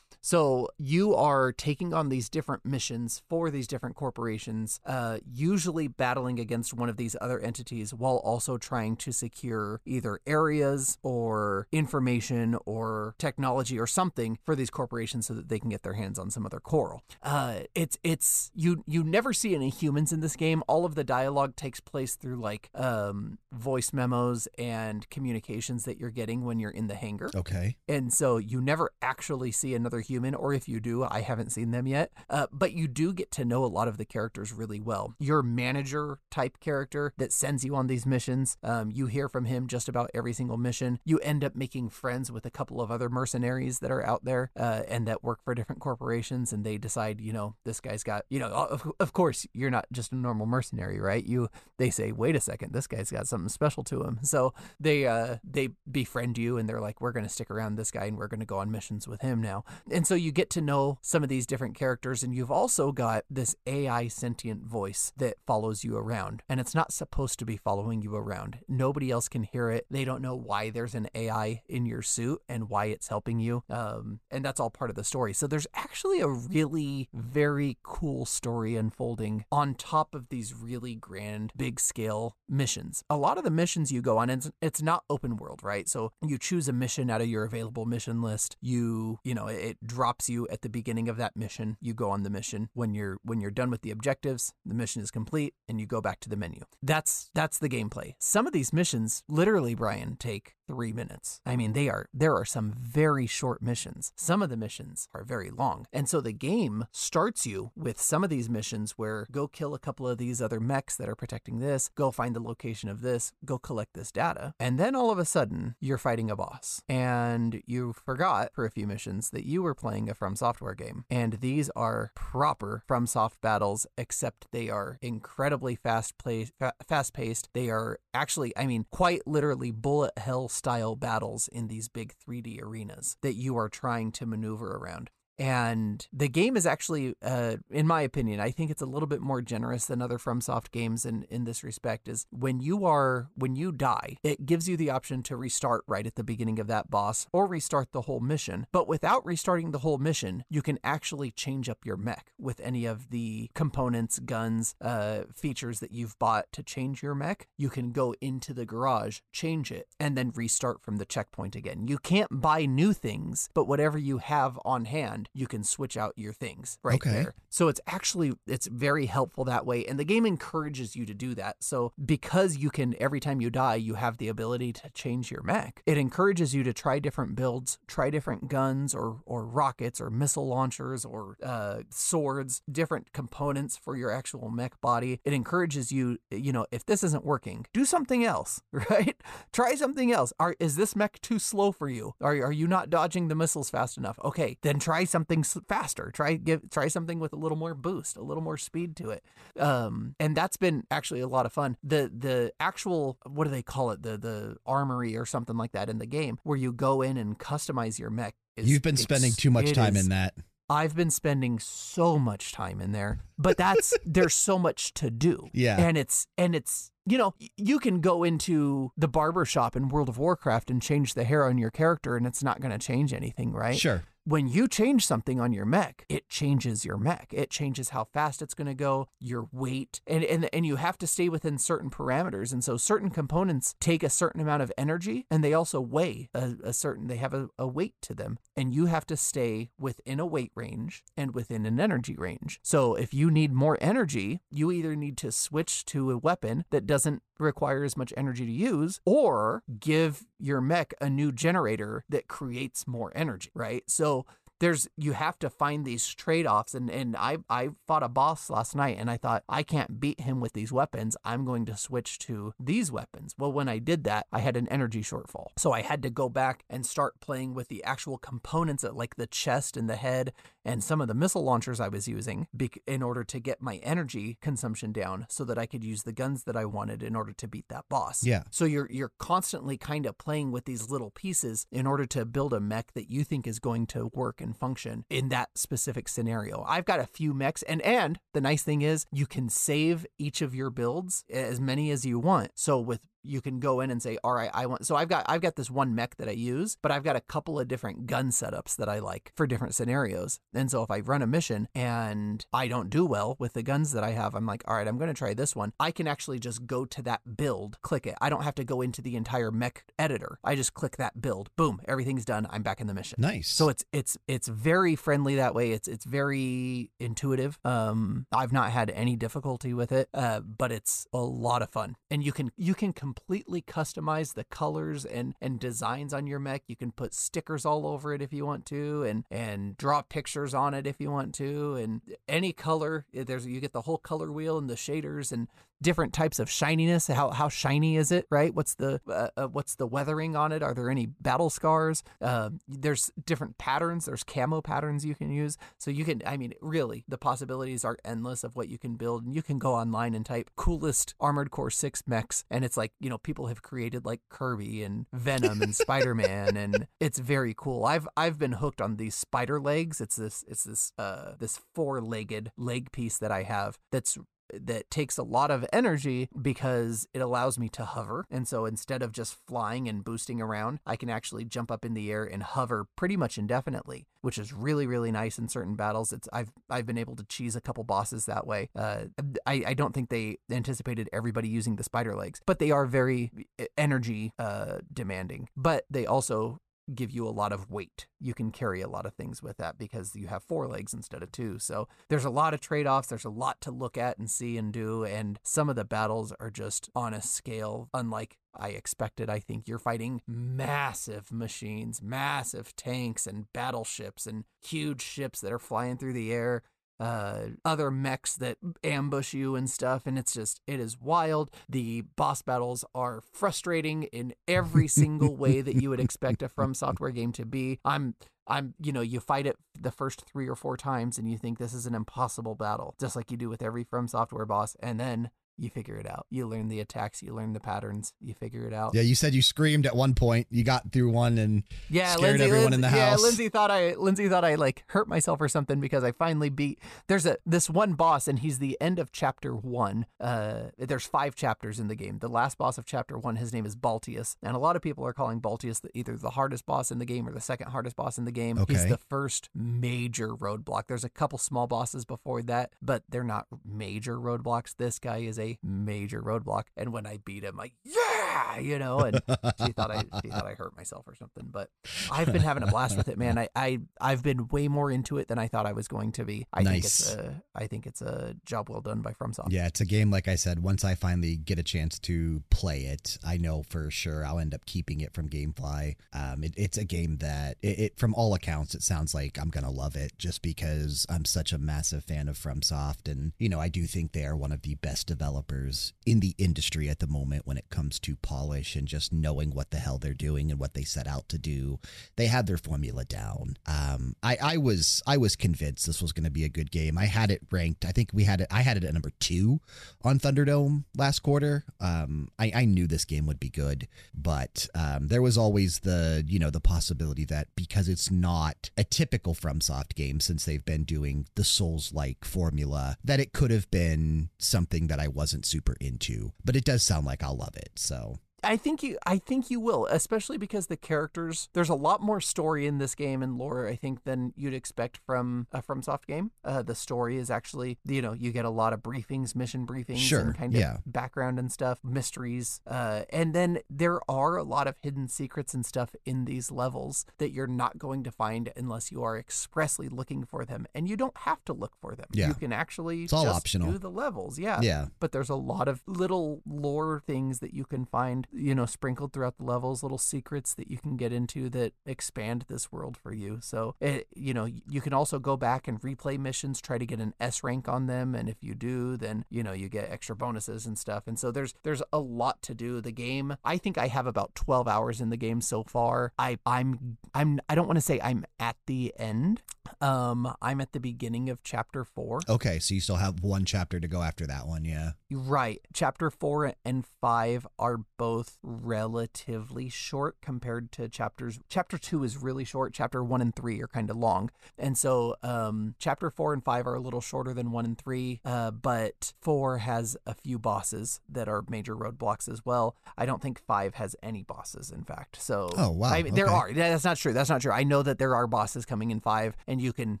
So 0.20 0.68
you 0.78 1.14
are 1.14 1.52
taking 1.52 1.94
on 1.94 2.08
these 2.08 2.28
different 2.28 2.64
missions 2.64 3.22
for 3.28 3.50
these 3.50 3.66
different 3.66 3.96
corporations, 3.96 4.80
uh, 4.84 5.18
usually 5.30 5.88
battling 5.88 6.38
against 6.38 6.74
one 6.74 6.88
of 6.88 6.96
these 6.96 7.16
other 7.20 7.38
entities 7.40 7.94
while 7.94 8.16
also 8.16 8.58
trying 8.58 8.96
to 8.96 9.12
secure 9.12 9.80
either 9.86 10.20
areas 10.26 10.98
or 11.02 11.66
information 11.72 12.56
or 12.66 13.14
technology 13.18 13.78
or 13.78 13.86
something 13.86 14.38
for 14.44 14.54
these 14.54 14.70
corporations 14.70 15.26
so 15.26 15.34
that 15.34 15.48
they 15.48 15.58
can 15.58 15.70
get 15.70 15.82
their 15.82 15.94
hands 15.94 16.18
on 16.18 16.30
some 16.30 16.44
other 16.44 16.60
coral. 16.60 17.02
Uh, 17.22 17.60
it's 17.74 17.98
it's 18.02 18.50
you 18.54 18.84
you 18.86 19.02
never 19.04 19.32
see 19.32 19.54
any 19.54 19.70
humans 19.70 20.12
in 20.12 20.20
this 20.20 20.36
game. 20.36 20.62
All 20.68 20.84
of 20.84 20.94
the 20.94 21.04
dialogue 21.04 21.56
takes 21.56 21.80
place 21.80 22.16
through 22.16 22.36
like 22.36 22.70
um, 22.74 23.38
voice 23.52 23.92
memos 23.92 24.48
and 24.58 25.08
communications 25.10 25.84
that 25.84 25.98
you're 25.98 26.10
getting 26.10 26.44
when 26.44 26.58
you're 26.58 26.70
in 26.70 26.86
the 26.86 26.94
hangar. 26.94 27.30
Okay. 27.34 27.76
And 27.88 28.12
so 28.12 28.36
you 28.36 28.60
never 28.60 28.90
actually 29.02 29.52
see 29.52 29.74
another 29.74 30.00
human, 30.08 30.34
or 30.34 30.52
if 30.52 30.68
you 30.68 30.80
do, 30.80 31.04
I 31.04 31.20
haven't 31.20 31.52
seen 31.52 31.70
them 31.70 31.86
yet. 31.86 32.12
Uh, 32.28 32.46
but 32.52 32.72
you 32.72 32.88
do 32.88 33.12
get 33.12 33.30
to 33.32 33.44
know 33.44 33.64
a 33.64 33.66
lot 33.66 33.88
of 33.88 33.98
the 33.98 34.04
characters 34.04 34.52
really 34.52 34.80
well. 34.80 35.14
Your 35.18 35.42
manager 35.42 36.18
type 36.30 36.60
character 36.60 37.12
that 37.18 37.32
sends 37.32 37.64
you 37.64 37.74
on 37.76 37.86
these 37.86 38.06
missions, 38.06 38.56
um, 38.62 38.90
you 38.90 39.06
hear 39.06 39.28
from 39.28 39.44
him 39.44 39.66
just 39.66 39.88
about 39.88 40.10
every 40.14 40.32
single 40.32 40.56
mission. 40.56 40.98
You 41.04 41.18
end 41.18 41.44
up 41.44 41.54
making 41.54 41.90
friends 41.90 42.30
with 42.30 42.46
a 42.46 42.50
couple 42.50 42.80
of 42.80 42.90
other 42.90 43.08
mercenaries 43.08 43.80
that 43.80 43.90
are 43.90 44.04
out 44.04 44.24
there 44.24 44.50
uh, 44.58 44.82
and 44.88 45.06
that 45.06 45.22
work 45.22 45.42
for 45.44 45.54
different 45.54 45.80
corporations, 45.80 46.52
and 46.52 46.64
they 46.64 46.78
decide, 46.78 47.20
you 47.20 47.32
know, 47.32 47.54
this 47.64 47.80
guy's 47.80 48.02
got, 48.02 48.24
you 48.28 48.38
know, 48.38 48.48
of, 48.48 48.90
of 49.00 49.12
course, 49.12 49.46
you're 49.52 49.70
not 49.70 49.86
just 49.92 50.12
a 50.12 50.16
normal 50.16 50.46
mercenary, 50.46 51.00
right? 51.00 51.24
You, 51.24 51.48
they 51.76 51.90
say, 51.90 52.12
wait 52.12 52.36
a 52.36 52.40
second, 52.40 52.72
this 52.72 52.86
guy's 52.86 53.10
got 53.10 53.26
something 53.26 53.48
special 53.48 53.82
to 53.84 54.02
him. 54.02 54.20
So 54.22 54.54
they, 54.80 55.06
uh, 55.06 55.36
they 55.44 55.70
befriend 55.90 56.38
you, 56.38 56.56
and 56.56 56.68
they're 56.68 56.80
like, 56.80 57.00
we're 57.00 57.12
going 57.12 57.26
to 57.26 57.30
stick 57.30 57.50
around 57.50 57.76
this 57.76 57.90
guy, 57.90 58.04
and 58.06 58.16
we're 58.16 58.28
going 58.28 58.40
to 58.40 58.46
go 58.46 58.58
on 58.58 58.70
missions 58.70 59.08
with 59.08 59.22
him 59.22 59.40
now. 59.40 59.64
And 59.90 59.97
so 60.06 60.14
you 60.14 60.32
get 60.32 60.50
to 60.50 60.60
know 60.60 60.98
some 61.02 61.22
of 61.22 61.28
these 61.28 61.46
different 61.46 61.74
characters, 61.74 62.22
and 62.22 62.34
you've 62.34 62.50
also 62.50 62.92
got 62.92 63.24
this 63.30 63.56
AI 63.66 64.08
sentient 64.08 64.64
voice 64.64 65.12
that 65.16 65.36
follows 65.46 65.84
you 65.84 65.96
around. 65.96 66.42
And 66.48 66.60
it's 66.60 66.74
not 66.74 66.92
supposed 66.92 67.38
to 67.38 67.44
be 67.44 67.56
following 67.56 68.02
you 68.02 68.14
around. 68.14 68.58
Nobody 68.68 69.10
else 69.10 69.28
can 69.28 69.42
hear 69.42 69.70
it. 69.70 69.86
They 69.90 70.04
don't 70.04 70.22
know 70.22 70.36
why 70.36 70.70
there's 70.70 70.94
an 70.94 71.08
AI 71.14 71.62
in 71.68 71.86
your 71.86 72.02
suit 72.02 72.40
and 72.48 72.68
why 72.68 72.86
it's 72.86 73.08
helping 73.08 73.38
you. 73.38 73.64
Um, 73.70 74.20
and 74.30 74.44
that's 74.44 74.60
all 74.60 74.70
part 74.70 74.90
of 74.90 74.96
the 74.96 75.04
story. 75.04 75.32
So 75.32 75.46
there's 75.46 75.66
actually 75.74 76.20
a 76.20 76.28
really 76.28 77.08
very 77.12 77.78
cool 77.82 78.26
story 78.26 78.76
unfolding 78.76 79.44
on 79.50 79.74
top 79.74 80.14
of 80.14 80.28
these 80.28 80.54
really 80.54 80.94
grand, 80.94 81.52
big 81.56 81.80
scale 81.80 82.36
missions. 82.48 83.02
A 83.10 83.16
lot 83.16 83.38
of 83.38 83.44
the 83.44 83.50
missions 83.50 83.90
you 83.90 84.02
go 84.02 84.18
on, 84.18 84.30
it's, 84.30 84.50
it's 84.60 84.82
not 84.82 85.04
open 85.08 85.36
world, 85.36 85.60
right? 85.62 85.88
So 85.88 86.12
you 86.26 86.38
choose 86.38 86.68
a 86.68 86.72
mission 86.72 87.10
out 87.10 87.20
of 87.20 87.28
your 87.28 87.44
available 87.44 87.86
mission 87.86 88.22
list. 88.22 88.56
You, 88.60 89.18
you 89.24 89.34
know, 89.34 89.46
it 89.46 89.76
drops 89.88 90.28
you 90.28 90.46
at 90.48 90.62
the 90.62 90.68
beginning 90.68 91.08
of 91.08 91.16
that 91.16 91.36
mission. 91.36 91.76
You 91.80 91.94
go 91.94 92.10
on 92.10 92.22
the 92.22 92.30
mission. 92.30 92.68
When 92.74 92.94
you're 92.94 93.18
when 93.22 93.40
you're 93.40 93.50
done 93.50 93.70
with 93.70 93.82
the 93.82 93.90
objectives, 93.90 94.52
the 94.64 94.74
mission 94.74 95.02
is 95.02 95.10
complete 95.10 95.54
and 95.68 95.80
you 95.80 95.86
go 95.86 96.00
back 96.00 96.20
to 96.20 96.28
the 96.28 96.36
menu. 96.36 96.60
That's 96.80 97.30
that's 97.34 97.58
the 97.58 97.68
gameplay. 97.68 98.14
Some 98.20 98.46
of 98.46 98.52
these 98.52 98.72
missions 98.72 99.22
literally 99.28 99.74
Bryan 99.74 100.16
take 100.16 100.52
3 100.68 100.92
minutes. 100.92 101.40
I 101.44 101.56
mean, 101.56 101.72
they 101.72 101.88
are 101.88 102.06
there 102.14 102.36
are 102.36 102.44
some 102.44 102.72
very 102.78 103.26
short 103.26 103.60
missions. 103.60 104.12
Some 104.14 104.42
of 104.42 104.50
the 104.50 104.56
missions 104.56 105.08
are 105.14 105.24
very 105.24 105.50
long. 105.50 105.86
And 105.92 106.08
so 106.08 106.20
the 106.20 106.32
game 106.32 106.86
starts 106.92 107.46
you 107.46 107.72
with 107.74 108.00
some 108.00 108.22
of 108.22 108.30
these 108.30 108.48
missions 108.48 108.92
where 108.92 109.26
go 109.32 109.48
kill 109.48 109.74
a 109.74 109.78
couple 109.78 110.06
of 110.06 110.18
these 110.18 110.40
other 110.40 110.60
mechs 110.60 110.96
that 110.96 111.08
are 111.08 111.16
protecting 111.16 111.58
this, 111.58 111.88
go 111.88 112.10
find 112.10 112.36
the 112.36 112.40
location 112.40 112.88
of 112.88 113.00
this, 113.00 113.32
go 113.44 113.58
collect 113.58 113.94
this 113.94 114.12
data. 114.12 114.52
And 114.60 114.78
then 114.78 114.94
all 114.94 115.10
of 115.10 115.18
a 115.18 115.24
sudden, 115.24 115.74
you're 115.80 115.98
fighting 115.98 116.30
a 116.30 116.36
boss. 116.36 116.82
And 116.88 117.62
you 117.66 117.94
forgot 118.04 118.50
for 118.54 118.64
a 118.64 118.70
few 118.70 118.86
missions 118.86 119.30
that 119.30 119.46
you 119.46 119.62
were 119.62 119.74
playing 119.74 120.08
a 120.08 120.14
From 120.14 120.36
Software 120.36 120.74
game. 120.74 121.04
And 121.10 121.34
these 121.34 121.70
are 121.70 122.12
proper 122.14 122.82
From 122.86 123.06
Soft 123.06 123.40
battles, 123.40 123.86
except 123.96 124.48
they 124.52 124.68
are 124.68 124.98
incredibly 125.00 125.76
fast 125.76 126.18
play, 126.18 126.48
fa- 126.58 126.74
fast 126.86 127.14
paced. 127.14 127.48
They 127.54 127.70
are 127.70 127.98
actually, 128.12 128.56
I 128.56 128.66
mean, 128.66 128.86
quite 128.90 129.26
literally 129.26 129.70
bullet 129.70 130.18
hell 130.18 130.48
style 130.58 130.96
battles 130.96 131.48
in 131.52 131.68
these 131.68 131.88
big 131.88 132.12
3D 132.18 132.60
arenas 132.60 133.16
that 133.22 133.34
you 133.34 133.56
are 133.56 133.68
trying 133.68 134.10
to 134.10 134.26
maneuver 134.26 134.76
around. 134.76 135.08
And 135.38 136.06
the 136.12 136.28
game 136.28 136.56
is 136.56 136.66
actually, 136.66 137.14
uh, 137.22 137.56
in 137.70 137.86
my 137.86 138.02
opinion, 138.02 138.40
I 138.40 138.50
think 138.50 138.70
it's 138.70 138.82
a 138.82 138.86
little 138.86 139.06
bit 139.06 139.20
more 139.20 139.40
generous 139.40 139.86
than 139.86 140.02
other 140.02 140.18
FromSoft 140.18 140.72
games 140.72 141.06
in, 141.06 141.24
in 141.30 141.44
this 141.44 141.62
respect. 141.62 142.08
Is 142.08 142.26
when 142.30 142.60
you 142.60 142.84
are 142.84 143.28
when 143.36 143.54
you 143.54 143.70
die, 143.70 144.16
it 144.22 144.46
gives 144.46 144.68
you 144.68 144.76
the 144.76 144.90
option 144.90 145.22
to 145.24 145.36
restart 145.36 145.84
right 145.86 146.06
at 146.06 146.16
the 146.16 146.24
beginning 146.24 146.58
of 146.58 146.66
that 146.66 146.90
boss 146.90 147.26
or 147.32 147.46
restart 147.46 147.92
the 147.92 148.02
whole 148.02 148.20
mission. 148.20 148.66
But 148.72 148.88
without 148.88 149.24
restarting 149.24 149.70
the 149.70 149.78
whole 149.78 149.98
mission, 149.98 150.44
you 150.50 150.62
can 150.62 150.78
actually 150.82 151.30
change 151.30 151.68
up 151.68 151.84
your 151.84 151.96
mech 151.96 152.32
with 152.38 152.60
any 152.60 152.84
of 152.84 153.10
the 153.10 153.50
components, 153.54 154.18
guns, 154.18 154.74
uh, 154.80 155.20
features 155.34 155.78
that 155.80 155.92
you've 155.92 156.18
bought 156.18 156.46
to 156.52 156.62
change 156.62 157.02
your 157.02 157.14
mech. 157.14 157.46
You 157.56 157.68
can 157.68 157.92
go 157.92 158.14
into 158.20 158.52
the 158.52 158.66
garage, 158.66 159.20
change 159.32 159.70
it, 159.70 159.86
and 160.00 160.16
then 160.16 160.32
restart 160.34 160.82
from 160.82 160.96
the 160.96 161.04
checkpoint 161.04 161.54
again. 161.54 161.86
You 161.86 161.98
can't 161.98 162.40
buy 162.40 162.66
new 162.66 162.92
things, 162.92 163.48
but 163.54 163.68
whatever 163.68 163.98
you 163.98 164.18
have 164.18 164.58
on 164.64 164.86
hand 164.86 165.27
you 165.34 165.46
can 165.46 165.64
switch 165.64 165.96
out 165.96 166.12
your 166.16 166.32
things 166.32 166.78
right 166.82 166.96
Okay. 166.96 167.10
there. 167.10 167.34
So 167.50 167.68
it's 167.68 167.80
actually 167.86 168.32
it's 168.46 168.66
very 168.66 169.06
helpful 169.06 169.44
that 169.44 169.66
way 169.66 169.84
and 169.86 169.98
the 169.98 170.04
game 170.04 170.26
encourages 170.26 170.96
you 170.96 171.04
to 171.06 171.14
do 171.14 171.34
that. 171.34 171.56
So 171.60 171.92
because 172.04 172.56
you 172.56 172.70
can 172.70 172.94
every 173.00 173.20
time 173.20 173.40
you 173.40 173.50
die 173.50 173.76
you 173.76 173.94
have 173.94 174.18
the 174.18 174.28
ability 174.28 174.72
to 174.74 174.90
change 174.90 175.30
your 175.30 175.42
mech. 175.42 175.82
It 175.86 175.98
encourages 175.98 176.54
you 176.54 176.62
to 176.64 176.72
try 176.72 176.98
different 176.98 177.34
builds, 177.36 177.78
try 177.86 178.10
different 178.10 178.48
guns 178.48 178.94
or 178.94 179.20
or 179.26 179.46
rockets 179.46 180.00
or 180.00 180.10
missile 180.10 180.46
launchers 180.48 181.04
or 181.04 181.36
uh, 181.42 181.82
swords, 181.90 182.62
different 182.70 183.12
components 183.12 183.76
for 183.76 183.96
your 183.96 184.10
actual 184.10 184.50
mech 184.50 184.80
body. 184.80 185.20
It 185.24 185.32
encourages 185.32 185.92
you, 185.92 186.18
you 186.30 186.52
know, 186.52 186.66
if 186.70 186.84
this 186.86 187.04
isn't 187.04 187.24
working, 187.24 187.66
do 187.72 187.84
something 187.84 188.24
else, 188.24 188.62
right? 188.72 189.16
Try 189.52 189.74
something 189.74 190.10
else. 190.12 190.32
Are 190.40 190.54
is 190.58 190.76
this 190.76 190.96
mech 190.96 191.20
too 191.20 191.38
slow 191.38 191.72
for 191.72 191.88
you? 191.88 192.14
Are 192.20 192.34
are 192.42 192.52
you 192.52 192.66
not 192.66 192.90
dodging 192.90 193.28
the 193.28 193.34
missiles 193.34 193.68
fast 193.70 193.98
enough? 193.98 194.18
Okay, 194.24 194.56
then 194.62 194.78
try 194.78 195.04
something 195.04 195.17
s- 195.30 195.58
faster. 195.68 196.10
Try 196.12 196.34
give 196.36 196.68
try 196.70 196.88
something 196.88 197.18
with 197.18 197.32
a 197.32 197.36
little 197.36 197.56
more 197.58 197.74
boost, 197.74 198.16
a 198.16 198.22
little 198.22 198.42
more 198.42 198.56
speed 198.56 198.96
to 198.96 199.10
it. 199.10 199.24
Um, 199.58 200.14
and 200.20 200.36
that's 200.36 200.56
been 200.56 200.84
actually 200.90 201.20
a 201.20 201.26
lot 201.28 201.46
of 201.46 201.52
fun. 201.52 201.76
The 201.82 202.10
the 202.16 202.52
actual 202.60 203.18
what 203.26 203.44
do 203.44 203.50
they 203.50 203.62
call 203.62 203.90
it? 203.90 204.02
The 204.02 204.16
the 204.18 204.56
armory 204.66 205.16
or 205.16 205.26
something 205.26 205.56
like 205.56 205.72
that 205.72 205.88
in 205.88 205.98
the 205.98 206.06
game 206.06 206.38
where 206.42 206.56
you 206.58 206.72
go 206.72 207.02
in 207.02 207.16
and 207.16 207.38
customize 207.38 207.98
your 207.98 208.10
mech. 208.10 208.34
is- 208.56 208.68
You've 208.68 208.82
been 208.82 208.96
spending 208.96 209.32
too 209.32 209.50
much 209.50 209.72
time 209.72 209.96
is- 209.96 210.04
in 210.04 210.10
that. 210.10 210.34
I've 210.70 210.94
been 210.94 211.10
spending 211.10 211.58
so 211.58 212.18
much 212.18 212.52
time 212.52 212.82
in 212.82 212.92
there, 212.92 213.20
but 213.38 213.56
that's 213.56 213.94
there's 214.04 214.34
so 214.34 214.58
much 214.58 214.92
to 214.94 215.10
do. 215.10 215.48
Yeah. 215.54 215.80
And 215.80 215.96
it's 215.96 216.26
and 216.36 216.54
it's 216.54 216.90
you 217.06 217.16
know, 217.16 217.32
you 217.56 217.78
can 217.78 218.02
go 218.02 218.22
into 218.22 218.92
the 218.94 219.08
barber 219.08 219.46
shop 219.46 219.74
in 219.76 219.88
World 219.88 220.10
of 220.10 220.18
Warcraft 220.18 220.70
and 220.70 220.82
change 220.82 221.14
the 221.14 221.24
hair 221.24 221.46
on 221.46 221.56
your 221.56 221.70
character 221.70 222.18
and 222.18 222.26
it's 222.26 222.42
not 222.42 222.60
going 222.60 222.70
to 222.70 222.78
change 222.78 223.14
anything, 223.14 223.52
right? 223.52 223.78
Sure. 223.78 224.02
When 224.28 224.46
you 224.46 224.68
change 224.68 225.06
something 225.06 225.40
on 225.40 225.54
your 225.54 225.64
mech, 225.64 226.04
it 226.10 226.28
changes 226.28 226.84
your 226.84 226.98
mech. 226.98 227.28
It 227.32 227.48
changes 227.48 227.88
how 227.88 228.04
fast 228.04 228.42
it's 228.42 228.52
going 228.52 228.66
to 228.66 228.74
go, 228.74 229.08
your 229.18 229.48
weight, 229.52 230.02
and, 230.06 230.22
and 230.22 230.50
and 230.52 230.66
you 230.66 230.76
have 230.76 230.98
to 230.98 231.06
stay 231.06 231.30
within 231.30 231.56
certain 231.56 231.88
parameters. 231.88 232.52
And 232.52 232.62
so 232.62 232.76
certain 232.76 233.08
components 233.08 233.74
take 233.80 234.02
a 234.02 234.10
certain 234.10 234.42
amount 234.42 234.62
of 234.62 234.70
energy, 234.76 235.24
and 235.30 235.42
they 235.42 235.54
also 235.54 235.80
weigh 235.80 236.28
a, 236.34 236.52
a 236.62 236.72
certain. 236.74 237.06
They 237.06 237.16
have 237.16 237.32
a, 237.32 237.48
a 237.58 237.66
weight 237.66 237.94
to 238.02 238.14
them, 238.14 238.38
and 238.58 238.74
you 238.74 238.86
have 238.86 239.06
to 239.06 239.16
stay 239.16 239.70
within 239.78 240.18
a 240.18 240.26
weight 240.26 240.50
range 240.56 241.04
and 241.16 241.32
within 241.32 241.64
an 241.64 241.78
energy 241.78 242.16
range. 242.16 242.58
So 242.64 242.96
if 242.96 243.14
you 243.14 243.30
need 243.30 243.52
more 243.52 243.78
energy, 243.80 244.40
you 244.50 244.72
either 244.72 244.96
need 244.96 245.16
to 245.18 245.30
switch 245.30 245.84
to 245.86 246.10
a 246.10 246.18
weapon 246.18 246.64
that 246.70 246.84
doesn't 246.84 247.22
require 247.38 247.84
as 247.84 247.96
much 247.96 248.12
energy 248.16 248.44
to 248.44 248.50
use, 248.50 249.00
or 249.04 249.62
give 249.78 250.26
your 250.40 250.60
mech 250.60 250.92
a 251.00 251.08
new 251.08 251.30
generator 251.30 252.04
that 252.08 252.26
creates 252.26 252.84
more 252.84 253.12
energy, 253.14 253.50
right? 253.54 253.84
So 253.86 254.26
there's 254.60 254.88
you 254.96 255.12
have 255.12 255.38
to 255.40 255.50
find 255.50 255.84
these 255.84 256.06
trade-offs 256.06 256.74
and 256.74 256.90
and 256.90 257.16
I 257.16 257.38
I 257.48 257.70
fought 257.86 258.02
a 258.02 258.08
boss 258.08 258.50
last 258.50 258.74
night 258.74 258.96
and 258.98 259.10
I 259.10 259.16
thought 259.16 259.44
I 259.48 259.62
can't 259.62 260.00
beat 260.00 260.20
him 260.20 260.40
with 260.40 260.52
these 260.52 260.72
weapons. 260.72 261.16
I'm 261.24 261.44
going 261.44 261.64
to 261.66 261.76
switch 261.76 262.18
to 262.20 262.52
these 262.58 262.90
weapons. 262.90 263.34
Well, 263.38 263.52
when 263.52 263.68
I 263.68 263.78
did 263.78 264.04
that, 264.04 264.26
I 264.32 264.40
had 264.40 264.56
an 264.56 264.68
energy 264.68 265.02
shortfall. 265.02 265.48
So 265.56 265.72
I 265.72 265.82
had 265.82 266.02
to 266.02 266.10
go 266.10 266.28
back 266.28 266.64
and 266.68 266.84
start 266.84 267.20
playing 267.20 267.54
with 267.54 267.68
the 267.68 267.84
actual 267.84 268.18
components 268.18 268.84
like 268.84 269.16
the 269.16 269.26
chest 269.26 269.76
and 269.76 269.88
the 269.88 269.96
head 269.96 270.32
and 270.68 270.84
some 270.84 271.00
of 271.00 271.08
the 271.08 271.14
missile 271.14 271.42
launchers 271.42 271.80
I 271.80 271.88
was 271.88 272.06
using 272.06 272.46
in 272.86 273.02
order 273.02 273.24
to 273.24 273.40
get 273.40 273.62
my 273.62 273.76
energy 273.76 274.36
consumption 274.42 274.92
down 274.92 275.24
so 275.30 275.42
that 275.44 275.56
I 275.56 275.64
could 275.64 275.82
use 275.82 276.02
the 276.02 276.12
guns 276.12 276.44
that 276.44 276.56
I 276.56 276.66
wanted 276.66 277.02
in 277.02 277.16
order 277.16 277.32
to 277.32 277.48
beat 277.48 277.68
that 277.70 277.86
boss. 277.88 278.22
Yeah. 278.22 278.42
So 278.50 278.66
you're 278.66 278.88
you're 278.90 279.12
constantly 279.18 279.78
kind 279.78 280.04
of 280.04 280.18
playing 280.18 280.52
with 280.52 280.66
these 280.66 280.90
little 280.90 281.10
pieces 281.10 281.66
in 281.72 281.86
order 281.86 282.04
to 282.06 282.26
build 282.26 282.52
a 282.52 282.60
mech 282.60 282.92
that 282.92 283.10
you 283.10 283.24
think 283.24 283.46
is 283.46 283.58
going 283.58 283.86
to 283.88 284.10
work 284.12 284.42
and 284.42 284.54
function 284.54 285.06
in 285.08 285.30
that 285.30 285.48
specific 285.54 286.06
scenario. 286.06 286.62
I've 286.68 286.84
got 286.84 287.00
a 287.00 287.06
few 287.06 287.32
mechs 287.32 287.62
and 287.62 287.80
and 287.80 288.20
the 288.34 288.40
nice 288.42 288.62
thing 288.62 288.82
is 288.82 289.06
you 289.10 289.26
can 289.26 289.48
save 289.48 290.04
each 290.18 290.42
of 290.42 290.54
your 290.54 290.68
builds 290.68 291.24
as 291.30 291.60
many 291.60 291.90
as 291.90 292.04
you 292.04 292.18
want. 292.18 292.50
So 292.54 292.78
with 292.78 293.00
you 293.28 293.40
can 293.40 293.60
go 293.60 293.80
in 293.80 293.90
and 293.90 294.02
say, 294.02 294.18
all 294.24 294.32
right, 294.32 294.50
I 294.52 294.66
want. 294.66 294.86
So 294.86 294.96
I've 294.96 295.08
got 295.08 295.24
I've 295.28 295.40
got 295.40 295.56
this 295.56 295.70
one 295.70 295.94
mech 295.94 296.16
that 296.16 296.28
I 296.28 296.32
use, 296.32 296.76
but 296.80 296.90
I've 296.90 297.04
got 297.04 297.16
a 297.16 297.20
couple 297.20 297.58
of 297.58 297.68
different 297.68 298.06
gun 298.06 298.30
setups 298.30 298.76
that 298.76 298.88
I 298.88 298.98
like 298.98 299.32
for 299.36 299.46
different 299.46 299.74
scenarios. 299.74 300.40
And 300.54 300.70
so 300.70 300.82
if 300.82 300.90
I 300.90 301.00
run 301.00 301.22
a 301.22 301.26
mission 301.26 301.68
and 301.74 302.44
I 302.52 302.68
don't 302.68 302.90
do 302.90 303.04
well 303.04 303.36
with 303.38 303.52
the 303.52 303.62
guns 303.62 303.92
that 303.92 304.04
I 304.04 304.10
have, 304.10 304.34
I'm 304.34 304.46
like, 304.46 304.62
all 304.66 304.76
right, 304.76 304.86
I'm 304.88 304.98
going 304.98 305.08
to 305.08 305.14
try 305.14 305.34
this 305.34 305.54
one. 305.54 305.72
I 305.78 305.90
can 305.90 306.06
actually 306.06 306.38
just 306.38 306.66
go 306.66 306.84
to 306.86 307.02
that 307.02 307.36
build, 307.36 307.80
click 307.82 308.06
it. 308.06 308.14
I 308.20 308.30
don't 308.30 308.42
have 308.42 308.54
to 308.56 308.64
go 308.64 308.80
into 308.80 309.02
the 309.02 309.16
entire 309.16 309.50
mech 309.50 309.84
editor. 309.98 310.38
I 310.42 310.54
just 310.54 310.74
click 310.74 310.96
that 310.96 311.20
build. 311.20 311.50
Boom, 311.56 311.80
everything's 311.86 312.24
done. 312.24 312.46
I'm 312.50 312.62
back 312.62 312.80
in 312.80 312.86
the 312.86 312.94
mission. 312.94 313.16
Nice. 313.20 313.48
So 313.48 313.68
it's 313.68 313.84
it's 313.92 314.16
it's 314.26 314.48
very 314.48 314.96
friendly 314.96 315.36
that 315.36 315.54
way. 315.54 315.72
It's 315.72 315.88
it's 315.88 316.04
very 316.04 316.90
intuitive. 316.98 317.58
Um, 317.64 318.26
I've 318.32 318.52
not 318.52 318.70
had 318.70 318.90
any 318.90 319.16
difficulty 319.16 319.74
with 319.74 319.92
it, 319.92 320.08
uh, 320.14 320.40
but 320.40 320.72
it's 320.72 321.06
a 321.12 321.18
lot 321.18 321.62
of 321.62 321.70
fun, 321.70 321.96
and 322.10 322.22
you 322.22 322.32
can 322.32 322.50
you 322.56 322.74
can 322.74 322.92
completely 323.18 323.60
customize 323.60 324.34
the 324.34 324.44
colors 324.44 325.04
and 325.04 325.34
and 325.40 325.58
designs 325.58 326.14
on 326.14 326.26
your 326.26 326.38
mech. 326.38 326.62
You 326.66 326.76
can 326.76 326.92
put 326.92 327.14
stickers 327.14 327.64
all 327.64 327.86
over 327.86 328.14
it 328.14 328.22
if 328.22 328.32
you 328.32 328.46
want 328.46 328.66
to, 328.66 329.02
and 329.04 329.24
and 329.30 329.76
draw 329.76 330.02
pictures 330.02 330.54
on 330.54 330.74
it 330.74 330.86
if 330.86 331.00
you 331.00 331.10
want 331.10 331.34
to, 331.34 331.74
and 331.76 332.00
any 332.28 332.52
color. 332.52 333.06
Eh, 333.14 333.24
there's 333.24 333.46
you 333.46 333.60
get 333.60 333.72
the 333.72 333.82
whole 333.82 333.98
color 333.98 334.30
wheel 334.30 334.58
and 334.58 334.70
the 334.70 334.74
shaders 334.74 335.32
and 335.32 335.48
different 335.80 336.12
types 336.12 336.38
of 336.38 336.50
shininess. 336.50 337.06
How 337.06 337.30
how 337.30 337.48
shiny 337.48 337.96
is 337.96 338.12
it? 338.12 338.26
Right? 338.30 338.54
What's 338.54 338.74
the 338.74 339.00
uh, 339.08 339.28
uh, 339.36 339.48
what's 339.48 339.74
the 339.74 339.86
weathering 339.86 340.36
on 340.36 340.52
it? 340.52 340.62
Are 340.62 340.74
there 340.74 340.90
any 340.90 341.06
battle 341.06 341.50
scars? 341.50 342.02
Uh, 342.20 342.50
there's 342.66 343.10
different 343.24 343.58
patterns. 343.58 344.06
There's 344.06 344.24
camo 344.24 344.60
patterns 344.60 345.04
you 345.04 345.14
can 345.14 345.30
use. 345.30 345.56
So 345.78 345.90
you 345.90 346.04
can. 346.04 346.22
I 346.26 346.36
mean, 346.36 346.54
really, 346.60 347.04
the 347.08 347.18
possibilities 347.18 347.84
are 347.84 347.98
endless 348.04 348.44
of 348.44 348.56
what 348.56 348.68
you 348.68 348.78
can 348.78 348.96
build. 348.96 349.24
And 349.24 349.34
you 349.34 349.42
can 349.42 349.58
go 349.58 349.74
online 349.74 350.14
and 350.14 350.24
type 350.24 350.50
coolest 350.56 351.14
Armored 351.20 351.50
Core 351.50 351.70
Six 351.70 352.02
mechs, 352.06 352.44
and 352.50 352.64
it's 352.64 352.76
like 352.76 352.92
you 353.00 353.10
know 353.10 353.18
people 353.18 353.46
have 353.46 353.62
created 353.62 354.04
like 354.04 354.20
Kirby 354.28 354.82
and 354.82 355.06
Venom 355.12 355.62
and 355.62 355.74
Spider 355.74 356.14
Man, 356.14 356.56
and 356.56 356.86
it's 357.00 357.18
very 357.18 357.54
cool. 357.56 357.84
I've 357.84 358.08
I've 358.16 358.38
been 358.38 358.52
hooked 358.52 358.80
on 358.80 358.96
these 358.96 359.14
spider 359.14 359.60
legs. 359.60 360.00
It's 360.00 360.16
this 360.16 360.44
it's 360.48 360.64
this 360.64 360.92
uh 360.98 361.32
this 361.38 361.60
four 361.74 362.00
legged 362.00 362.52
leg 362.56 362.92
piece 362.92 363.18
that 363.18 363.32
I 363.32 363.42
have 363.44 363.78
that's 363.90 364.18
that 364.52 364.90
takes 364.90 365.18
a 365.18 365.22
lot 365.22 365.50
of 365.50 365.64
energy 365.72 366.28
because 366.40 367.06
it 367.12 367.20
allows 367.20 367.58
me 367.58 367.68
to 367.70 367.84
hover. 367.84 368.24
And 368.30 368.46
so 368.46 368.64
instead 368.64 369.02
of 369.02 369.12
just 369.12 369.36
flying 369.46 369.88
and 369.88 370.04
boosting 370.04 370.40
around, 370.40 370.80
I 370.86 370.96
can 370.96 371.10
actually 371.10 371.44
jump 371.44 371.70
up 371.70 371.84
in 371.84 371.94
the 371.94 372.10
air 372.10 372.24
and 372.24 372.42
hover 372.42 372.86
pretty 372.96 373.16
much 373.16 373.38
indefinitely, 373.38 374.06
which 374.20 374.38
is 374.38 374.52
really 374.52 374.86
really 374.86 375.12
nice 375.12 375.38
in 375.38 375.48
certain 375.48 375.76
battles. 375.76 376.12
It's 376.12 376.28
I've 376.32 376.50
I've 376.70 376.86
been 376.86 376.98
able 376.98 377.16
to 377.16 377.24
cheese 377.24 377.56
a 377.56 377.60
couple 377.60 377.84
bosses 377.84 378.26
that 378.26 378.46
way. 378.46 378.70
Uh, 378.74 379.04
I 379.46 379.62
I 379.68 379.74
don't 379.74 379.94
think 379.94 380.08
they 380.08 380.38
anticipated 380.50 381.08
everybody 381.12 381.48
using 381.48 381.76
the 381.76 381.84
spider 381.84 382.14
legs, 382.14 382.40
but 382.46 382.58
they 382.58 382.70
are 382.70 382.86
very 382.86 383.30
energy 383.76 384.32
uh, 384.38 384.78
demanding. 384.92 385.48
But 385.56 385.84
they 385.90 386.06
also 386.06 386.60
give 386.94 387.10
you 387.10 387.26
a 387.26 387.30
lot 387.30 387.52
of 387.52 387.70
weight. 387.70 388.06
You 388.20 388.34
can 388.34 388.50
carry 388.50 388.80
a 388.80 388.88
lot 388.88 389.06
of 389.06 389.14
things 389.14 389.42
with 389.42 389.56
that 389.58 389.78
because 389.78 390.14
you 390.14 390.28
have 390.28 390.42
four 390.42 390.66
legs 390.66 390.94
instead 390.94 391.22
of 391.22 391.32
two. 391.32 391.58
So 391.58 391.88
there's 392.08 392.24
a 392.24 392.30
lot 392.30 392.54
of 392.54 392.60
trade 392.60 392.86
offs. 392.86 393.08
There's 393.08 393.24
a 393.24 393.30
lot 393.30 393.60
to 393.62 393.70
look 393.70 393.98
at 393.98 394.18
and 394.18 394.30
see 394.30 394.56
and 394.56 394.72
do. 394.72 395.04
And 395.04 395.38
some 395.42 395.68
of 395.68 395.76
the 395.76 395.84
battles 395.84 396.32
are 396.40 396.50
just 396.50 396.90
on 396.94 397.14
a 397.14 397.22
scale 397.22 397.88
unlike 397.92 398.38
I 398.54 398.70
expected. 398.70 399.30
I 399.30 399.38
think 399.38 399.68
you're 399.68 399.78
fighting 399.78 400.20
massive 400.26 401.30
machines, 401.32 402.02
massive 402.02 402.74
tanks 402.74 403.26
and 403.26 403.52
battleships 403.52 404.26
and 404.26 404.44
huge 404.60 405.02
ships 405.02 405.40
that 405.40 405.52
are 405.52 405.58
flying 405.58 405.96
through 405.96 406.14
the 406.14 406.32
air 406.32 406.62
uh, 407.00 407.40
other 407.64 407.90
mechs 407.90 408.36
that 408.36 408.58
ambush 408.82 409.32
you 409.32 409.54
and 409.54 409.68
stuff. 409.70 410.06
And 410.06 410.18
it's 410.18 410.34
just, 410.34 410.60
it 410.66 410.80
is 410.80 411.00
wild. 411.00 411.50
The 411.68 412.02
boss 412.16 412.42
battles 412.42 412.84
are 412.94 413.22
frustrating 413.32 414.04
in 414.04 414.34
every 414.46 414.88
single 414.88 415.34
way 415.36 415.60
that 415.60 415.80
you 415.80 415.90
would 415.90 416.00
expect 416.00 416.42
a 416.42 416.48
From 416.48 416.74
Software 416.74 417.10
game 417.10 417.32
to 417.32 417.46
be. 417.46 417.78
I'm, 417.84 418.14
I'm, 418.46 418.74
you 418.82 418.92
know, 418.92 419.00
you 419.00 419.20
fight 419.20 419.46
it 419.46 419.56
the 419.78 419.90
first 419.90 420.22
three 420.22 420.48
or 420.48 420.56
four 420.56 420.76
times 420.76 421.18
and 421.18 421.30
you 421.30 421.38
think 421.38 421.58
this 421.58 421.74
is 421.74 421.86
an 421.86 421.94
impossible 421.94 422.54
battle, 422.54 422.94
just 422.98 423.14
like 423.14 423.30
you 423.30 423.36
do 423.36 423.48
with 423.48 423.62
every 423.62 423.84
From 423.84 424.08
Software 424.08 424.46
boss. 424.46 424.76
And 424.80 424.98
then 424.98 425.30
you 425.58 425.70
figure 425.70 425.96
it 425.96 426.06
out. 426.08 426.26
You 426.30 426.46
learn 426.46 426.68
the 426.68 426.80
attacks, 426.80 427.22
you 427.22 427.34
learn 427.34 427.52
the 427.52 427.60
patterns, 427.60 428.12
you 428.20 428.32
figure 428.34 428.66
it 428.66 428.72
out. 428.72 428.94
Yeah, 428.94 429.02
you 429.02 429.14
said 429.14 429.34
you 429.34 429.42
screamed 429.42 429.86
at 429.86 429.96
one 429.96 430.14
point. 430.14 430.46
You 430.50 430.64
got 430.64 430.92
through 430.92 431.10
one 431.10 431.36
and 431.38 431.64
yeah, 431.90 432.12
scared 432.12 432.38
Lindsay, 432.38 432.44
everyone 432.44 432.72
in 432.72 432.80
the 432.80 432.88
house. 432.88 432.98
yeah. 432.98 433.16
Lindsay 433.16 433.48
thought 433.48 433.70
I 433.70 433.94
Lindsay 433.94 434.28
thought 434.28 434.44
I 434.44 434.54
like 434.54 434.84
hurt 434.88 435.08
myself 435.08 435.40
or 435.40 435.48
something 435.48 435.80
because 435.80 436.04
I 436.04 436.12
finally 436.12 436.48
beat. 436.48 436.78
There's 437.08 437.26
a 437.26 437.36
this 437.44 437.68
one 437.68 437.94
boss 437.94 438.28
and 438.28 438.38
he's 438.38 438.58
the 438.58 438.76
end 438.80 438.98
of 438.98 439.12
chapter 439.12 439.54
one. 439.54 440.06
Uh, 440.20 440.70
there's 440.78 441.06
five 441.06 441.34
chapters 441.34 441.80
in 441.80 441.88
the 441.88 441.94
game. 441.96 442.20
The 442.20 442.28
last 442.28 442.56
boss 442.58 442.78
of 442.78 442.86
chapter 442.86 443.18
one, 443.18 443.36
his 443.36 443.52
name 443.52 443.66
is 443.66 443.74
Balteus, 443.76 444.36
and 444.42 444.54
a 444.54 444.58
lot 444.58 444.76
of 444.76 444.82
people 444.82 445.04
are 445.04 445.12
calling 445.12 445.40
Balteus 445.40 445.80
the, 445.80 445.90
either 445.94 446.16
the 446.16 446.30
hardest 446.30 446.66
boss 446.66 446.90
in 446.90 446.98
the 446.98 447.04
game 447.04 447.28
or 447.28 447.32
the 447.32 447.40
second 447.40 447.70
hardest 447.70 447.96
boss 447.96 448.18
in 448.18 448.24
the 448.24 448.32
game. 448.32 448.58
Okay. 448.58 448.74
He's 448.74 448.86
the 448.86 448.98
first 448.98 449.50
major 449.54 450.28
roadblock. 450.28 450.84
There's 450.86 451.04
a 451.04 451.08
couple 451.08 451.38
small 451.38 451.66
bosses 451.66 452.04
before 452.04 452.42
that, 452.42 452.72
but 452.80 453.02
they're 453.08 453.24
not 453.24 453.46
major 453.64 454.16
roadblocks. 454.16 454.76
This 454.76 454.98
guy 454.98 455.18
is 455.18 455.38
a 455.38 455.47
major 455.62 456.20
roadblock. 456.20 456.64
And 456.76 456.92
when 456.92 457.06
I 457.06 457.18
beat 457.24 457.44
him, 457.44 457.56
like, 457.56 457.72
yeah, 457.84 458.17
you 458.60 458.78
know, 458.78 459.00
and 459.00 459.20
she 459.64 459.72
thought 459.72 459.90
I 459.90 460.04
she 460.22 460.30
thought 460.30 460.46
I 460.46 460.54
hurt 460.54 460.76
myself 460.76 461.06
or 461.06 461.14
something. 461.14 461.48
But 461.50 461.70
I've 462.10 462.32
been 462.32 462.42
having 462.42 462.62
a 462.62 462.66
blast 462.66 462.96
with 462.96 463.08
it, 463.08 463.18
man. 463.18 463.38
I, 463.38 463.48
I 463.54 463.78
I've 464.00 464.22
been 464.22 464.48
way 464.48 464.68
more 464.68 464.90
into 464.90 465.18
it 465.18 465.28
than 465.28 465.38
I 465.38 465.48
thought 465.48 465.66
I 465.66 465.72
was 465.72 465.88
going 465.88 466.12
to 466.12 466.24
be. 466.24 466.46
I 466.52 466.64
think 466.64 466.84
it's 466.84 467.14
Nice. 467.14 467.24
a 467.24 467.42
I 467.54 467.66
think 467.66 467.86
it's 467.86 468.02
a 468.02 468.36
job 468.44 468.68
well 468.68 468.80
done 468.80 469.00
by 469.02 469.12
FromSoft. 469.12 469.48
Yeah, 469.50 469.66
it's 469.66 469.80
a 469.80 469.84
game, 469.84 470.10
like 470.10 470.28
I 470.28 470.34
said, 470.36 470.62
once 470.62 470.84
I 470.84 470.94
finally 470.94 471.36
get 471.36 471.58
a 471.58 471.62
chance 471.62 471.98
to 472.00 472.42
play 472.50 472.82
it, 472.82 473.18
I 473.26 473.36
know 473.36 473.62
for 473.62 473.90
sure 473.90 474.24
I'll 474.24 474.38
end 474.38 474.54
up 474.54 474.64
keeping 474.66 475.00
it 475.00 475.12
from 475.12 475.28
Gamefly. 475.28 475.96
Um, 476.12 476.44
it, 476.44 476.54
it's 476.56 476.78
a 476.78 476.84
game 476.84 477.16
that, 477.18 477.56
it, 477.62 477.78
it 477.78 477.98
from 477.98 478.14
all 478.14 478.34
accounts, 478.34 478.74
it 478.74 478.82
sounds 478.82 479.14
like 479.14 479.38
I'm 479.40 479.50
going 479.50 479.64
to 479.64 479.70
love 479.70 479.96
it 479.96 480.12
just 480.18 480.42
because 480.42 481.06
I'm 481.08 481.24
such 481.24 481.52
a 481.52 481.58
massive 481.58 482.04
fan 482.04 482.28
of 482.28 482.36
FromSoft. 482.38 483.10
And, 483.10 483.32
you 483.38 483.48
know, 483.48 483.60
I 483.60 483.68
do 483.68 483.86
think 483.86 484.12
they 484.12 484.24
are 484.24 484.36
one 484.36 484.52
of 484.52 484.62
the 484.62 484.74
best 484.76 485.06
developers 485.06 485.92
in 486.06 486.20
the 486.20 486.34
industry 486.38 486.88
at 486.88 487.00
the 487.00 487.06
moment 487.06 487.46
when 487.46 487.56
it 487.58 487.70
comes 487.70 487.98
to 488.00 488.16
polish 488.28 488.76
and 488.76 488.86
just 488.86 489.10
knowing 489.10 489.50
what 489.50 489.70
the 489.70 489.78
hell 489.78 489.96
they're 489.96 490.12
doing 490.12 490.50
and 490.50 490.60
what 490.60 490.74
they 490.74 490.82
set 490.82 491.06
out 491.06 491.28
to 491.30 491.38
do. 491.38 491.78
They 492.16 492.26
had 492.26 492.46
their 492.46 492.58
formula 492.58 493.06
down. 493.06 493.56
Um, 493.66 494.16
I, 494.22 494.36
I 494.42 494.56
was 494.58 495.02
I 495.06 495.16
was 495.16 495.34
convinced 495.34 495.86
this 495.86 496.02
was 496.02 496.12
going 496.12 496.24
to 496.24 496.30
be 496.30 496.44
a 496.44 496.50
good 496.50 496.70
game. 496.70 496.98
I 496.98 497.06
had 497.06 497.30
it 497.30 497.40
ranked. 497.50 497.86
I 497.86 497.92
think 497.92 498.10
we 498.12 498.24
had 498.24 498.42
it. 498.42 498.48
I 498.50 498.60
had 498.60 498.76
it 498.76 498.84
at 498.84 498.92
number 498.92 499.12
two 499.18 499.60
on 500.02 500.18
Thunderdome 500.18 500.84
last 500.94 501.20
quarter. 501.20 501.64
Um, 501.80 502.28
I, 502.38 502.52
I 502.54 502.64
knew 502.66 502.86
this 502.86 503.06
game 503.06 503.24
would 503.26 503.40
be 503.40 503.48
good, 503.48 503.88
but 504.12 504.68
um, 504.74 505.08
there 505.08 505.22
was 505.22 505.38
always 505.38 505.80
the 505.80 506.22
you 506.26 506.38
know 506.38 506.50
the 506.50 506.60
possibility 506.60 507.24
that 507.24 507.48
because 507.56 507.88
it's 507.88 508.10
not 508.10 508.68
a 508.76 508.84
typical 508.84 509.34
FromSoft 509.34 509.94
game 509.94 510.20
since 510.20 510.44
they've 510.44 510.64
been 510.64 510.84
doing 510.84 511.26
the 511.34 511.44
Souls 511.44 511.94
like 511.94 512.26
formula, 512.26 512.98
that 513.02 513.20
it 513.20 513.32
could 513.32 513.50
have 513.50 513.70
been 513.70 514.28
something 514.38 514.88
that 514.88 515.00
I 515.00 515.08
wasn't 515.08 515.46
super 515.46 515.76
into. 515.80 516.32
But 516.44 516.56
it 516.56 516.64
does 516.64 516.82
sound 516.82 517.06
like 517.06 517.22
I'll 517.22 517.36
love 517.36 517.56
it. 517.56 517.70
So 517.76 518.17
I 518.44 518.56
think 518.56 518.82
you 518.84 518.96
I 519.04 519.18
think 519.18 519.50
you 519.50 519.58
will, 519.58 519.86
especially 519.86 520.38
because 520.38 520.68
the 520.68 520.76
characters 520.76 521.48
there's 521.54 521.68
a 521.68 521.74
lot 521.74 522.00
more 522.00 522.20
story 522.20 522.66
in 522.66 522.78
this 522.78 522.94
game 522.94 523.22
and 523.22 523.36
lore 523.36 523.66
I 523.66 523.74
think 523.74 524.04
than 524.04 524.32
you'd 524.36 524.54
expect 524.54 524.98
from 525.04 525.48
a 525.52 525.60
FromSoft 525.60 526.06
game. 526.06 526.30
Uh, 526.44 526.62
the 526.62 526.74
story 526.76 527.16
is 527.16 527.30
actually 527.30 527.78
you 527.84 528.00
know 528.00 528.12
you 528.12 528.30
get 528.30 528.44
a 528.44 528.50
lot 528.50 528.72
of 528.72 528.80
briefings, 528.80 529.34
mission 529.34 529.66
briefings, 529.66 529.98
Sure, 529.98 530.20
and 530.20 530.36
kind 530.36 530.52
yeah. 530.52 530.74
of 530.76 530.80
background 530.86 531.38
and 531.40 531.50
stuff, 531.50 531.80
mysteries, 531.82 532.60
uh, 532.66 533.02
and 533.10 533.34
then 533.34 533.58
there 533.68 534.00
are 534.08 534.36
a 534.36 534.44
lot 534.44 534.68
of 534.68 534.76
hidden 534.82 535.08
secrets 535.08 535.52
and 535.52 535.66
stuff 535.66 535.96
in 536.06 536.24
these 536.24 536.52
levels 536.52 537.04
that 537.18 537.32
you're 537.32 537.46
not 537.48 537.76
going 537.76 538.04
to 538.04 538.12
find 538.12 538.52
unless 538.56 538.92
you 538.92 539.02
are 539.02 539.18
expressly 539.18 539.88
looking 539.88 540.24
for 540.24 540.44
them, 540.44 540.64
and 540.76 540.88
you 540.88 540.96
don't 540.96 541.16
have 541.18 541.44
to 541.44 541.52
look 541.52 541.72
for 541.80 541.96
them. 541.96 542.06
Yeah. 542.12 542.28
you 542.28 542.34
can 542.34 542.52
actually 542.52 543.02
It's 543.04 543.12
all 543.12 543.24
just 543.24 543.36
optional. 543.36 543.72
do 543.72 543.78
the 543.78 543.90
levels. 543.90 544.38
Yeah, 544.38 544.60
Yeah. 544.62 544.86
but 545.00 545.10
there's 545.10 545.28
a 545.28 545.34
lot 545.34 545.66
of 545.66 545.82
little 545.86 546.40
lore 546.46 547.02
things 547.04 547.40
that 547.40 547.52
you 547.52 547.64
can 547.64 547.84
find, 547.84 548.26
you 548.32 548.54
know, 548.54 548.66
sprinkled 548.66 549.12
throughout 549.12 549.38
the 549.38 549.44
levels, 549.44 549.82
little 549.82 549.98
secrets 549.98 550.54
that 550.54 550.70
you 550.70 550.78
can 550.78 550.96
get 550.96 551.12
into 551.12 551.48
that 551.50 551.72
expand 551.86 552.44
this 552.48 552.70
world 552.70 552.96
for 552.96 553.12
you. 553.12 553.38
So, 553.40 553.74
it, 553.80 554.06
you 554.14 554.34
know, 554.34 554.44
you 554.44 554.80
can 554.80 554.92
also 554.92 555.18
go 555.18 555.36
back 555.36 555.68
and 555.68 555.80
replay 555.80 556.18
missions, 556.18 556.60
try 556.60 556.78
to 556.78 556.86
get 556.86 557.00
an 557.00 557.14
S 557.20 557.42
rank 557.42 557.68
on 557.68 557.86
them, 557.86 558.14
and 558.14 558.28
if 558.28 558.36
you 558.42 558.54
do, 558.54 558.96
then 558.96 559.24
you 559.30 559.42
know 559.42 559.52
you 559.52 559.68
get 559.68 559.90
extra 559.90 560.16
bonuses 560.16 560.66
and 560.66 560.78
stuff. 560.78 561.06
And 561.06 561.18
so 561.18 561.30
there's 561.30 561.54
there's 561.62 561.82
a 561.92 561.98
lot 561.98 562.42
to 562.42 562.54
do. 562.54 562.80
The 562.80 562.92
game, 562.92 563.36
I 563.44 563.56
think 563.56 563.78
I 563.78 563.88
have 563.88 564.06
about 564.06 564.34
12 564.34 564.68
hours 564.68 565.00
in 565.00 565.10
the 565.10 565.16
game 565.16 565.40
so 565.40 565.62
far. 565.64 566.12
I 566.18 566.38
I'm 566.44 566.98
I'm 567.14 567.40
I 567.48 567.54
don't 567.54 567.66
want 567.66 567.78
to 567.78 567.82
say 567.82 568.00
I'm 568.02 568.24
at 568.38 568.56
the 568.66 568.92
end. 568.98 569.42
Um, 569.80 570.34
I'm 570.40 570.60
at 570.60 570.72
the 570.72 570.80
beginning 570.80 571.28
of 571.30 571.42
chapter 571.42 571.84
four. 571.84 572.20
Okay, 572.28 572.58
so 572.58 572.74
you 572.74 572.80
still 572.80 572.96
have 572.96 573.22
one 573.22 573.44
chapter 573.44 573.78
to 573.78 573.88
go 573.88 574.02
after 574.02 574.26
that 574.26 574.46
one, 574.46 574.64
yeah. 574.64 574.92
Right. 575.10 575.60
Chapter 575.72 576.10
four 576.10 576.54
and 576.64 576.84
five 577.00 577.46
are 577.58 577.78
both 577.96 578.17
relatively 578.42 579.68
short 579.68 580.16
compared 580.20 580.70
to 580.72 580.88
chapters. 580.88 581.38
Chapter 581.48 581.78
two 581.78 582.04
is 582.04 582.16
really 582.16 582.44
short. 582.44 582.72
Chapter 582.72 583.02
one 583.02 583.20
and 583.20 583.34
three 583.34 583.60
are 583.60 583.68
kind 583.68 583.90
of 583.90 583.96
long. 583.96 584.30
And 584.58 584.76
so 584.76 585.16
um, 585.22 585.74
chapter 585.78 586.10
four 586.10 586.32
and 586.32 586.44
five 586.44 586.66
are 586.66 586.74
a 586.74 586.80
little 586.80 587.00
shorter 587.00 587.34
than 587.34 587.50
one 587.50 587.64
and 587.64 587.76
three, 587.78 588.20
uh, 588.24 588.50
but 588.50 589.12
four 589.20 589.58
has 589.58 589.96
a 590.06 590.14
few 590.14 590.38
bosses 590.38 591.00
that 591.08 591.28
are 591.28 591.44
major 591.48 591.74
roadblocks 591.74 592.28
as 592.30 592.44
well. 592.44 592.76
I 592.96 593.06
don't 593.06 593.22
think 593.22 593.40
five 593.46 593.74
has 593.74 593.96
any 594.02 594.22
bosses, 594.22 594.70
in 594.70 594.84
fact. 594.84 595.20
So, 595.20 595.50
Oh, 595.56 595.70
wow, 595.70 595.88
I 595.90 596.02
mean, 596.02 596.14
there 596.14 596.28
are. 596.28 596.52
That's 596.52 596.84
not 596.84 596.96
true. 596.96 597.12
That's 597.12 597.30
not 597.30 597.40
true. 597.40 597.52
I 597.52 597.64
know 597.64 597.82
that 597.82 597.98
there 597.98 598.14
are 598.14 598.26
bosses 598.26 598.64
coming 598.64 598.90
in 598.90 599.00
five, 599.00 599.36
and 599.46 599.60
you 599.60 599.72
can. 599.72 600.00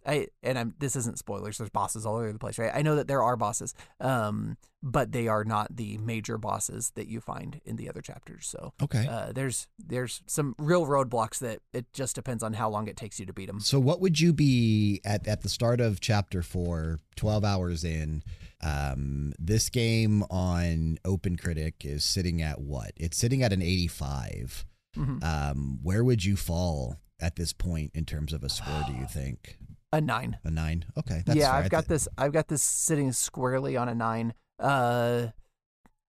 I, 0.06 0.28
and 0.42 0.58
I'm. 0.58 0.74
This 0.78 0.96
isn't 0.96 1.18
spoilers. 1.18 1.58
There's 1.58 1.70
bosses 1.70 2.06
all 2.06 2.16
over 2.16 2.32
the 2.32 2.38
place, 2.38 2.58
right? 2.58 2.70
I 2.74 2.82
know 2.82 2.96
that 2.96 3.08
there 3.08 3.22
are 3.22 3.36
bosses, 3.36 3.74
um, 4.00 4.56
but 4.82 5.10
they 5.12 5.26
are 5.26 5.44
not 5.44 5.74
the 5.76 5.98
major 5.98 6.38
bosses 6.38 6.92
that 6.94 7.08
you 7.08 7.20
find 7.20 7.60
in 7.64 7.74
the 7.76 7.88
other 7.88 8.00
chapters. 8.00 8.46
So 8.46 8.72
Okay. 8.80 9.06
uh, 9.08 9.32
there's 9.32 9.66
there's 9.78 10.22
some 10.26 10.54
real 10.58 10.86
roadblocks 10.86 11.38
that 11.40 11.60
it 11.72 11.92
just 11.92 12.14
depends 12.14 12.42
on 12.44 12.52
how 12.52 12.68
long 12.70 12.86
it 12.86 12.96
takes 12.96 13.18
you 13.18 13.26
to 13.26 13.32
beat 13.32 13.46
them. 13.46 13.58
So 13.60 13.80
what 13.80 14.00
would 14.00 14.20
you 14.20 14.32
be 14.32 15.00
at 15.04 15.26
at 15.26 15.42
the 15.42 15.48
start 15.48 15.80
of 15.80 16.00
chapter 16.00 16.42
4, 16.42 16.98
12 17.16 17.44
hours 17.44 17.82
in? 17.84 18.22
Um, 18.62 19.32
this 19.38 19.68
game 19.68 20.22
on 20.30 20.98
Open 21.04 21.36
Critic 21.36 21.84
is 21.84 22.04
sitting 22.04 22.42
at 22.42 22.60
what? 22.60 22.92
It's 22.96 23.16
sitting 23.16 23.42
at 23.42 23.52
an 23.52 23.62
85. 23.62 24.64
Mhm. 24.96 25.22
Um, 25.22 25.78
where 25.82 26.02
would 26.02 26.24
you 26.24 26.36
fall 26.36 26.96
at 27.20 27.36
this 27.36 27.52
point 27.52 27.90
in 27.94 28.04
terms 28.04 28.32
of 28.32 28.42
a 28.44 28.48
score, 28.48 28.82
do 28.86 28.92
you 28.94 29.06
think? 29.10 29.58
A 29.92 30.00
nine. 30.00 30.38
A 30.44 30.50
9? 30.50 30.84
Okay, 30.98 31.22
that's 31.24 31.36
yeah, 31.38 31.52
I've 31.54 31.70
got 31.70 31.84
thi- 31.84 31.94
this. 31.94 32.08
I've 32.18 32.32
got 32.32 32.48
this 32.48 32.62
sitting 32.62 33.10
squarely 33.12 33.76
on 33.76 33.88
a 33.88 33.94
nine. 33.94 34.34
Uh, 34.58 35.28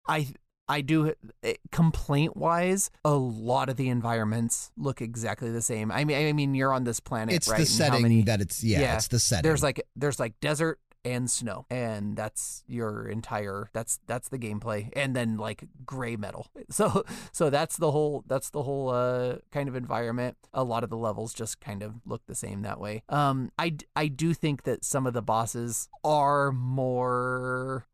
I 0.06 0.28
I 0.68 0.80
do 0.82 1.14
complaint 1.72 2.36
wise. 2.36 2.90
A 3.04 3.10
lot 3.14 3.68
of 3.68 3.76
the 3.76 3.88
environments 3.88 4.70
look 4.76 5.02
exactly 5.02 5.50
the 5.50 5.62
same. 5.62 5.90
I 5.90 6.04
mean, 6.04 6.28
I 6.28 6.32
mean, 6.32 6.54
you're 6.54 6.72
on 6.72 6.84
this 6.84 7.00
planet, 7.00 7.34
It's 7.34 7.48
right? 7.48 7.56
the 7.56 7.62
and 7.62 7.68
setting 7.68 8.02
many- 8.02 8.22
that 8.22 8.40
it's 8.40 8.62
yeah, 8.62 8.80
Yeah, 8.80 8.94
it's 8.96 9.08
the 9.08 9.18
setting. 9.18 9.48
there's 9.48 9.62
like 9.62 9.82
there's 9.96 10.20
like 10.20 10.38
desert 10.40 10.78
and 11.02 11.30
snow 11.30 11.64
and 11.70 12.14
that's 12.14 12.62
your 12.66 13.08
entire 13.08 13.70
that's 13.72 13.98
that's 14.06 14.28
the 14.28 14.38
gameplay 14.38 14.90
and 14.94 15.16
then 15.16 15.38
like 15.38 15.64
gray 15.86 16.14
metal 16.14 16.46
so 16.70 17.02
so 17.32 17.48
that's 17.48 17.78
the 17.78 17.90
whole 17.90 18.22
that's 18.26 18.50
the 18.50 18.62
whole 18.64 18.90
uh 18.90 19.36
kind 19.50 19.66
of 19.66 19.74
environment 19.74 20.36
a 20.52 20.62
lot 20.62 20.84
of 20.84 20.90
the 20.90 20.98
levels 20.98 21.32
just 21.32 21.58
kind 21.58 21.82
of 21.82 21.94
look 22.04 22.20
the 22.26 22.34
same 22.34 22.60
that 22.60 22.78
way 22.78 23.02
um 23.08 23.50
i 23.58 23.74
i 23.96 24.08
do 24.08 24.34
think 24.34 24.64
that 24.64 24.84
some 24.84 25.06
of 25.06 25.14
the 25.14 25.22
bosses 25.22 25.88
are 26.04 26.52
more 26.52 27.86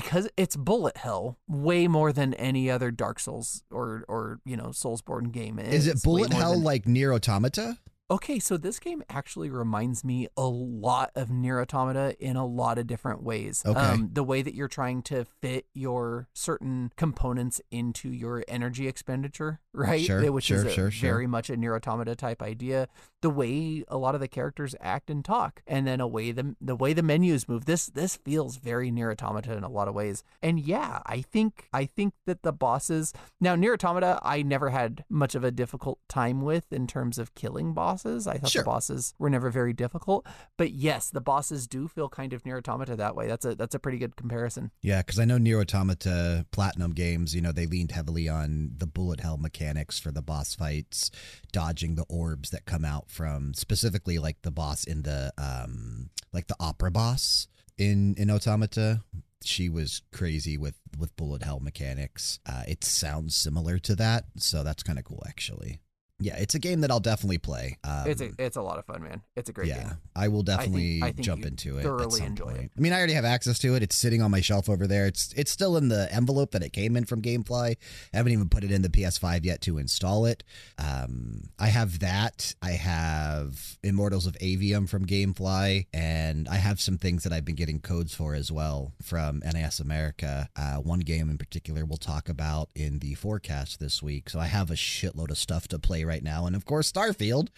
because 0.00 0.28
it's 0.36 0.56
bullet 0.56 0.98
hell 0.98 1.38
way 1.48 1.88
more 1.88 2.12
than 2.12 2.34
any 2.34 2.70
other 2.70 2.90
Dark 2.90 3.18
Souls 3.18 3.62
or 3.70 4.04
or 4.08 4.40
you 4.44 4.56
know 4.56 4.68
Soulsborne 4.68 5.32
game 5.32 5.58
is 5.58 5.86
it 5.86 6.02
bullet 6.02 6.32
hell 6.32 6.52
than- 6.52 6.62
like 6.64 6.86
Nier 6.86 7.12
Automata? 7.12 7.78
Okay, 8.08 8.38
so 8.38 8.56
this 8.56 8.78
game 8.78 9.02
actually 9.10 9.50
reminds 9.50 10.04
me 10.04 10.28
a 10.36 10.44
lot 10.46 11.10
of 11.16 11.28
Nier 11.28 11.60
Automata 11.60 12.14
in 12.20 12.36
a 12.36 12.46
lot 12.46 12.78
of 12.78 12.86
different 12.86 13.20
ways. 13.24 13.64
Um, 13.66 13.76
Okay. 13.76 14.02
the 14.12 14.22
way 14.22 14.42
that 14.42 14.54
you're 14.54 14.68
trying 14.68 15.02
to 15.10 15.24
fit 15.42 15.66
your 15.74 16.28
certain 16.32 16.92
components 16.96 17.60
into 17.72 18.08
your 18.08 18.44
energy 18.46 18.86
expenditure, 18.86 19.58
right? 19.74 20.00
Sure, 20.04 20.30
Which 20.30 20.44
sure, 20.44 20.58
is 20.58 20.64
a 20.66 20.70
sure, 20.70 20.90
sure. 20.92 21.10
very 21.10 21.26
much 21.26 21.50
a 21.50 21.56
Nier 21.56 21.74
Automata 21.74 22.14
type 22.14 22.42
idea. 22.42 22.86
The 23.26 23.30
way 23.30 23.82
a 23.88 23.96
lot 23.98 24.14
of 24.14 24.20
the 24.20 24.28
characters 24.28 24.76
act 24.80 25.10
and 25.10 25.24
talk, 25.24 25.60
and 25.66 25.84
then 25.84 26.00
a 26.00 26.06
way 26.06 26.30
the 26.30 26.54
the 26.60 26.76
way 26.76 26.92
the 26.92 27.02
menus 27.02 27.48
move. 27.48 27.64
This 27.64 27.86
this 27.86 28.14
feels 28.14 28.54
very 28.56 28.92
Nier 28.92 29.10
Automata 29.10 29.56
in 29.56 29.64
a 29.64 29.68
lot 29.68 29.88
of 29.88 29.94
ways. 29.96 30.22
And 30.44 30.60
yeah, 30.60 31.00
I 31.06 31.22
think 31.22 31.68
I 31.72 31.86
think 31.86 32.14
that 32.26 32.42
the 32.44 32.52
bosses 32.52 33.12
now 33.40 33.56
Nier 33.56 33.72
Automata 33.72 34.20
I 34.22 34.42
never 34.42 34.70
had 34.70 35.04
much 35.08 35.34
of 35.34 35.42
a 35.42 35.50
difficult 35.50 35.98
time 36.08 36.40
with 36.40 36.72
in 36.72 36.86
terms 36.86 37.18
of 37.18 37.34
killing 37.34 37.74
bosses. 37.74 38.28
I 38.28 38.38
thought 38.38 38.50
Sure. 38.50 38.62
the 38.62 38.66
bosses 38.66 39.12
were 39.18 39.28
never 39.28 39.50
very 39.50 39.72
difficult. 39.72 40.24
But 40.56 40.70
yes, 40.70 41.10
the 41.10 41.20
bosses 41.20 41.66
do 41.66 41.88
feel 41.88 42.08
kind 42.08 42.32
of 42.32 42.46
Nier 42.46 42.58
Automata 42.58 42.94
that 42.94 43.16
way. 43.16 43.26
That's 43.26 43.44
a 43.44 43.56
that's 43.56 43.74
a 43.74 43.80
pretty 43.80 43.98
good 43.98 44.14
comparison. 44.14 44.70
Yeah, 44.82 45.02
because 45.02 45.18
I 45.18 45.24
know 45.24 45.38
Nier 45.38 45.58
Automata 45.60 46.46
Platinum 46.52 46.92
games, 46.92 47.34
you 47.34 47.40
know, 47.40 47.50
they 47.50 47.66
leaned 47.66 47.90
heavily 47.90 48.28
on 48.28 48.70
the 48.78 48.86
bullet 48.86 49.18
hell 49.18 49.36
mechanics 49.36 49.98
for 49.98 50.12
the 50.12 50.22
boss 50.22 50.54
fights, 50.54 51.10
dodging 51.50 51.96
the 51.96 52.04
orbs 52.08 52.50
that 52.50 52.66
come 52.66 52.84
out 52.84 53.10
from 53.16 53.54
specifically 53.54 54.18
like 54.18 54.42
the 54.42 54.50
boss 54.50 54.84
in 54.84 55.02
the 55.02 55.32
um 55.38 56.10
like 56.34 56.46
the 56.48 56.56
opera 56.60 56.90
boss 56.90 57.48
in 57.78 58.14
in 58.16 58.30
Automata. 58.30 59.02
She 59.42 59.68
was 59.68 60.02
crazy 60.12 60.58
with 60.58 60.74
with 60.98 61.16
bullet 61.16 61.42
hell 61.42 61.60
mechanics. 61.60 62.38
Uh, 62.44 62.64
it 62.68 62.84
sounds 62.84 63.34
similar 63.34 63.78
to 63.80 63.96
that, 63.96 64.24
so 64.36 64.62
that's 64.62 64.82
kind 64.82 64.98
of 64.98 65.04
cool 65.04 65.22
actually. 65.26 65.80
Yeah, 66.18 66.36
it's 66.38 66.54
a 66.54 66.58
game 66.58 66.80
that 66.80 66.90
I'll 66.90 66.98
definitely 67.00 67.36
play. 67.36 67.76
Um, 67.84 68.04
it's 68.06 68.22
a 68.22 68.30
it's 68.38 68.56
a 68.56 68.62
lot 68.62 68.78
of 68.78 68.86
fun, 68.86 69.02
man. 69.02 69.20
It's 69.36 69.50
a 69.50 69.52
great 69.52 69.68
game. 69.68 69.76
yeah, 69.76 69.88
game. 69.88 69.98
I 70.14 70.28
will 70.28 70.42
definitely 70.42 71.02
I 71.02 71.12
think 71.12 71.20
jump 71.20 71.44
into 71.44 71.76
it. 71.76 71.80
at 71.80 71.84
thoroughly 71.84 72.20
some 72.20 72.28
enjoy 72.28 72.48
it. 72.48 72.56
point. 72.56 72.70
I 72.76 72.80
mean, 72.80 72.92
I 72.94 72.96
already 72.96 73.12
have 73.12 73.26
access 73.26 73.58
to 73.58 73.74
it. 73.74 73.82
It's 73.82 73.96
sitting 73.96 74.22
on 74.22 74.30
my 74.30 74.40
shelf 74.40 74.70
over 74.70 74.86
there. 74.86 75.06
It's 75.06 75.34
it's 75.36 75.50
still 75.50 75.76
in 75.76 75.88
the 75.88 76.08
envelope 76.10 76.52
that 76.52 76.62
it 76.62 76.72
came 76.72 76.96
in 76.96 77.04
from 77.04 77.20
GameFly. 77.20 77.76
I 78.14 78.16
haven't 78.16 78.32
even 78.32 78.48
put 78.48 78.64
it 78.64 78.72
in 78.72 78.80
the 78.80 78.88
PS5 78.88 79.44
yet 79.44 79.60
to 79.62 79.76
install 79.76 80.24
it. 80.24 80.42
Um, 80.78 81.50
I 81.58 81.66
have 81.66 81.98
that. 81.98 82.54
I 82.62 82.70
have 82.70 83.76
Immortals 83.82 84.26
of 84.26 84.38
Aveum 84.40 84.88
from 84.88 85.04
GameFly, 85.04 85.86
and 85.92 86.48
I 86.48 86.56
have 86.56 86.80
some 86.80 86.96
things 86.96 87.24
that 87.24 87.32
I've 87.34 87.44
been 87.44 87.56
getting 87.56 87.78
codes 87.78 88.14
for 88.14 88.34
as 88.34 88.50
well 88.50 88.94
from 89.02 89.42
NIS 89.44 89.80
America. 89.80 90.48
Uh, 90.56 90.76
one 90.76 91.00
game 91.00 91.28
in 91.28 91.36
particular 91.36 91.84
we'll 91.84 91.98
talk 91.98 92.30
about 92.30 92.70
in 92.74 93.00
the 93.00 93.12
forecast 93.14 93.80
this 93.80 94.02
week. 94.02 94.30
So 94.30 94.38
I 94.40 94.46
have 94.46 94.70
a 94.70 94.74
shitload 94.74 95.30
of 95.30 95.36
stuff 95.36 95.68
to 95.68 95.78
play 95.78 96.05
right 96.06 96.22
now, 96.22 96.46
and 96.46 96.54
of 96.56 96.64
course, 96.64 96.90
Starfield 96.90 97.48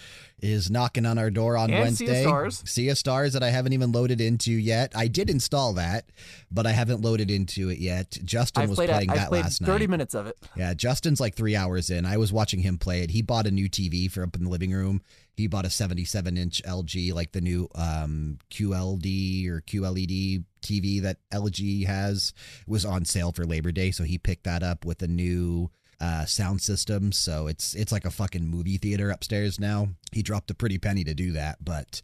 is 0.40 0.70
knocking 0.70 1.04
on 1.04 1.18
our 1.18 1.30
door 1.30 1.56
on 1.56 1.70
And 1.70 1.96
Sea 1.96 2.04
Wednesday. 2.06 2.22
Stars. 2.22 2.62
Sea 2.64 2.94
Stars 2.94 3.32
that 3.32 3.42
I 3.42 3.50
haven't 3.50 3.72
even 3.72 3.92
loaded 3.92 4.20
into 4.20 4.52
yet. 4.52 4.92
I 4.94 5.08
did 5.08 5.28
install 5.30 5.72
that, 5.74 6.08
but 6.50 6.66
I 6.66 6.72
haven't 6.72 7.00
loaded 7.02 7.30
into 7.30 7.68
it 7.70 7.78
yet. 7.78 8.16
Justin 8.24 8.62
I've 8.64 8.68
was 8.70 8.76
playing 8.78 9.08
that 9.08 9.28
played 9.28 9.42
last 9.42 9.60
30 9.62 9.80
night. 9.84 9.90
minutes 9.90 10.14
of 10.14 10.26
it. 10.28 10.36
Yeah, 10.56 10.74
Justin's 10.74 11.20
like 11.20 11.34
three 11.34 11.56
hours 11.56 11.90
in. 11.90 12.06
I 12.06 12.16
was 12.16 12.32
watching 12.32 12.60
him 12.60 12.78
play 12.78 13.02
it. 13.02 13.10
He 13.10 13.20
bought 13.22 13.46
a 13.46 13.50
new 13.50 13.68
TV 13.68 14.10
for 14.10 14.22
up 14.22 14.36
in 14.36 14.44
the 14.44 14.50
living 14.50 14.72
room. 14.72 15.02
He 15.36 15.46
bought 15.46 15.64
a 15.64 15.70
77 15.70 16.36
inch 16.36 16.62
LG, 16.64 17.14
like 17.14 17.32
the 17.32 17.40
new 17.40 17.68
um, 17.76 18.38
QLD 18.50 19.48
or 19.48 19.60
QLED 19.62 20.44
TV 20.62 21.00
that 21.02 21.18
LG 21.32 21.86
has. 21.86 22.32
It 22.62 22.68
was 22.70 22.84
on 22.84 23.04
sale 23.04 23.32
for 23.32 23.44
Labor 23.44 23.70
Day, 23.72 23.90
so 23.92 24.04
he 24.04 24.18
picked 24.18 24.44
that 24.44 24.62
up 24.62 24.84
with 24.84 25.00
a 25.02 25.06
new 25.08 25.70
uh, 26.00 26.24
sound 26.24 26.60
system. 26.60 27.12
So 27.12 27.46
it's 27.46 27.74
it's 27.74 27.92
like 27.92 28.04
a 28.04 28.10
fucking 28.10 28.46
movie 28.46 28.76
theater 28.76 29.10
upstairs 29.10 29.58
now. 29.58 29.88
He 30.12 30.22
dropped 30.22 30.50
a 30.50 30.54
pretty 30.54 30.78
penny 30.78 31.04
to 31.04 31.14
do 31.14 31.32
that, 31.32 31.64
but 31.64 32.02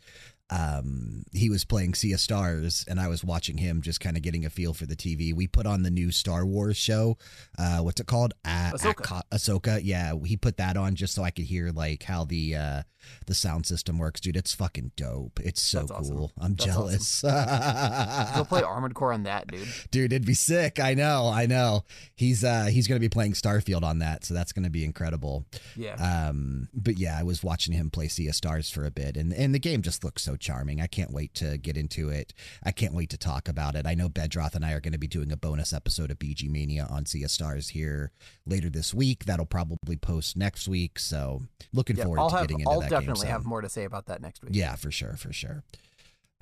um, 0.50 1.24
he 1.32 1.48
was 1.50 1.64
playing 1.64 1.94
Sea 1.94 2.12
of 2.12 2.20
Stars, 2.20 2.84
and 2.88 3.00
I 3.00 3.08
was 3.08 3.24
watching 3.24 3.58
him, 3.58 3.80
just 3.82 4.00
kind 4.00 4.16
of 4.16 4.22
getting 4.22 4.44
a 4.44 4.50
feel 4.50 4.74
for 4.74 4.86
the 4.86 4.96
TV. 4.96 5.34
We 5.34 5.46
put 5.46 5.66
on 5.66 5.82
the 5.82 5.90
new 5.90 6.10
Star 6.12 6.44
Wars 6.44 6.76
show. 6.76 7.16
Uh, 7.58 7.78
what's 7.78 8.00
it 8.00 8.06
called? 8.06 8.34
A- 8.44 8.72
Ahsoka. 8.74 9.22
Ahsoka. 9.32 9.80
Yeah, 9.82 10.14
he 10.24 10.36
put 10.36 10.56
that 10.58 10.76
on 10.76 10.94
just 10.94 11.14
so 11.14 11.22
I 11.22 11.30
could 11.30 11.46
hear 11.46 11.70
like 11.70 12.02
how 12.04 12.24
the 12.24 12.54
uh, 12.56 12.82
the 13.26 13.34
sound 13.34 13.66
system 13.66 13.98
works, 13.98 14.20
dude. 14.20 14.36
It's 14.36 14.54
fucking 14.54 14.92
dope. 14.96 15.40
It's 15.42 15.60
so 15.62 15.80
That's 15.80 15.90
awesome. 15.90 16.16
cool. 16.16 16.32
I'm 16.38 16.54
That's 16.54 16.64
jealous. 16.64 17.22
Go 17.22 18.44
play 18.44 18.62
Armored 18.62 18.94
Core 18.94 19.12
on 19.12 19.24
that, 19.24 19.46
dude. 19.46 19.66
dude 19.90 20.12
it'd 20.12 20.26
be 20.26 20.34
sick 20.34 20.78
i 20.80 20.94
know 20.94 21.28
i 21.32 21.46
know 21.46 21.84
he's 22.14 22.44
uh 22.44 22.64
he's 22.66 22.86
gonna 22.88 23.00
be 23.00 23.08
playing 23.08 23.32
starfield 23.32 23.82
on 23.82 23.98
that 24.00 24.24
so 24.24 24.34
that's 24.34 24.52
gonna 24.52 24.70
be 24.70 24.84
incredible 24.84 25.44
Yeah. 25.76 25.94
um 26.28 26.68
but 26.74 26.98
yeah 26.98 27.16
i 27.18 27.22
was 27.22 27.42
watching 27.42 27.74
him 27.74 27.90
play 27.90 28.08
sea 28.08 28.28
of 28.28 28.34
stars 28.34 28.70
for 28.70 28.84
a 28.84 28.90
bit 28.90 29.16
and 29.16 29.32
and 29.32 29.54
the 29.54 29.58
game 29.58 29.82
just 29.82 30.04
looks 30.04 30.22
so 30.22 30.33
charming. 30.36 30.80
I 30.80 30.86
can't 30.86 31.12
wait 31.12 31.34
to 31.34 31.58
get 31.58 31.76
into 31.76 32.08
it. 32.08 32.32
I 32.62 32.72
can't 32.72 32.94
wait 32.94 33.10
to 33.10 33.18
talk 33.18 33.48
about 33.48 33.74
it. 33.74 33.86
I 33.86 33.94
know 33.94 34.08
bedroth 34.08 34.54
and 34.54 34.64
i 34.64 34.72
are 34.72 34.80
going 34.80 34.92
to 34.92 34.98
be 34.98 35.06
doing 35.06 35.32
a 35.32 35.36
bonus 35.36 35.72
episode 35.72 36.10
of 36.10 36.18
bg 36.18 36.48
mania 36.50 36.86
on 36.90 37.06
sea 37.06 37.24
of 37.24 37.30
stars 37.30 37.68
here 37.68 38.12
later 38.46 38.70
this 38.70 38.94
week. 38.94 39.24
That'll 39.24 39.46
probably 39.46 39.96
post 39.96 40.36
next 40.36 40.68
week 40.68 40.98
so 40.98 41.42
looking 41.72 41.96
yeah, 41.96 42.04
forward 42.04 42.20
I'll 42.20 42.30
to 42.30 42.36
have 42.36 42.44
getting 42.44 42.60
into 42.60 42.70
I'll 42.70 42.80
that 42.80 42.90
definitely 42.90 43.26
game 43.26 43.32
have 43.32 43.44
more 43.44 43.60
to 43.60 43.68
say 43.68 43.84
about 43.84 44.06
that 44.06 44.22
next 44.22 44.42
week. 44.42 44.52
Yeah, 44.54 44.74
for 44.76 44.90
sure, 44.90 45.16
for 45.16 45.32
sure. 45.32 45.62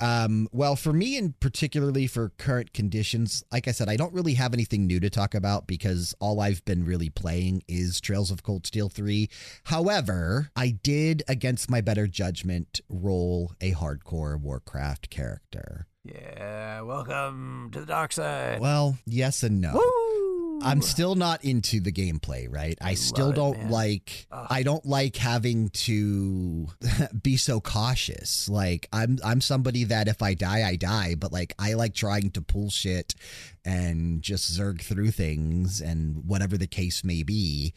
Um, 0.03 0.49
well, 0.51 0.75
for 0.75 0.93
me, 0.93 1.17
and 1.17 1.39
particularly 1.39 2.09
for 2.09 2.31
current 2.31 2.73
conditions, 2.73 3.45
like 3.53 3.69
I 3.69 3.71
said, 3.71 3.89
I 3.89 3.97
don't 3.97 4.13
really 4.13 4.35
have 4.35 4.53
anything 4.53 4.85
new 4.85 4.99
to 4.99 5.09
talk 5.09 5.33
about 5.33 5.69
because 5.69 6.13
all 6.19 6.41
I've 6.41 6.65
been 6.65 6.85
really 6.85 7.09
playing 7.09 7.63
is 7.69 8.01
Trails 8.01 8.33
of 8.33 8.43
Cold 8.43 8.67
Steel 8.67 8.89
3. 8.89 9.31
However, 9.63 10.51
I 10.57 10.71
did, 10.71 11.23
against 11.29 11.71
my 11.71 11.81
better 11.81 12.09
judgment, 12.09 12.81
roll 12.89 13.53
a 13.61 13.75
hardcore 13.75 14.41
Warcraft 14.41 15.09
character. 15.09 15.87
Yeah. 16.05 16.81
Welcome 16.81 17.71
to 17.71 17.79
the 17.79 17.87
dark 17.87 18.13
side. 18.13 18.61
Well, 18.61 18.99
yes 19.07 19.45
and 19.45 19.61
no. 19.61 19.75
Woo! 19.75 20.32
I'm 20.65 20.83
still 20.83 21.15
not 21.15 21.45
into 21.45 21.81
the 21.81 21.93
gameplay, 21.93 22.47
right? 22.51 22.77
I, 22.81 22.91
I 22.91 22.95
still 22.95 23.33
don't 23.33 23.59
man. 23.59 23.71
like 23.71 24.27
Ugh. 24.31 24.47
I 24.51 24.63
don't 24.63 24.85
like 24.87 25.17
having 25.17 25.69
to 25.71 26.69
be 27.23 27.37
so 27.37 27.61
cautious. 27.61 28.49
Like 28.49 28.89
I'm 28.93 29.19
I'm 29.25 29.41
somebody 29.41 29.85
that 29.85 30.09
if 30.09 30.23
I 30.23 30.35
die, 30.35 30.67
I 30.67 30.77
die, 30.77 31.15
but 31.17 31.33
like 31.33 31.55
I 31.59 31.75
like 31.75 31.95
trying 31.95 32.31
to 32.33 32.43
pull 32.43 32.71
shit 32.71 33.15
and 33.65 34.23
just 34.23 34.59
zerg 34.59 34.81
through 34.83 35.11
things 35.11 35.81
and 35.81 36.25
whatever 36.27 36.57
the 36.57 36.67
case 36.67 37.05
may 37.05 37.23
be. 37.23 37.75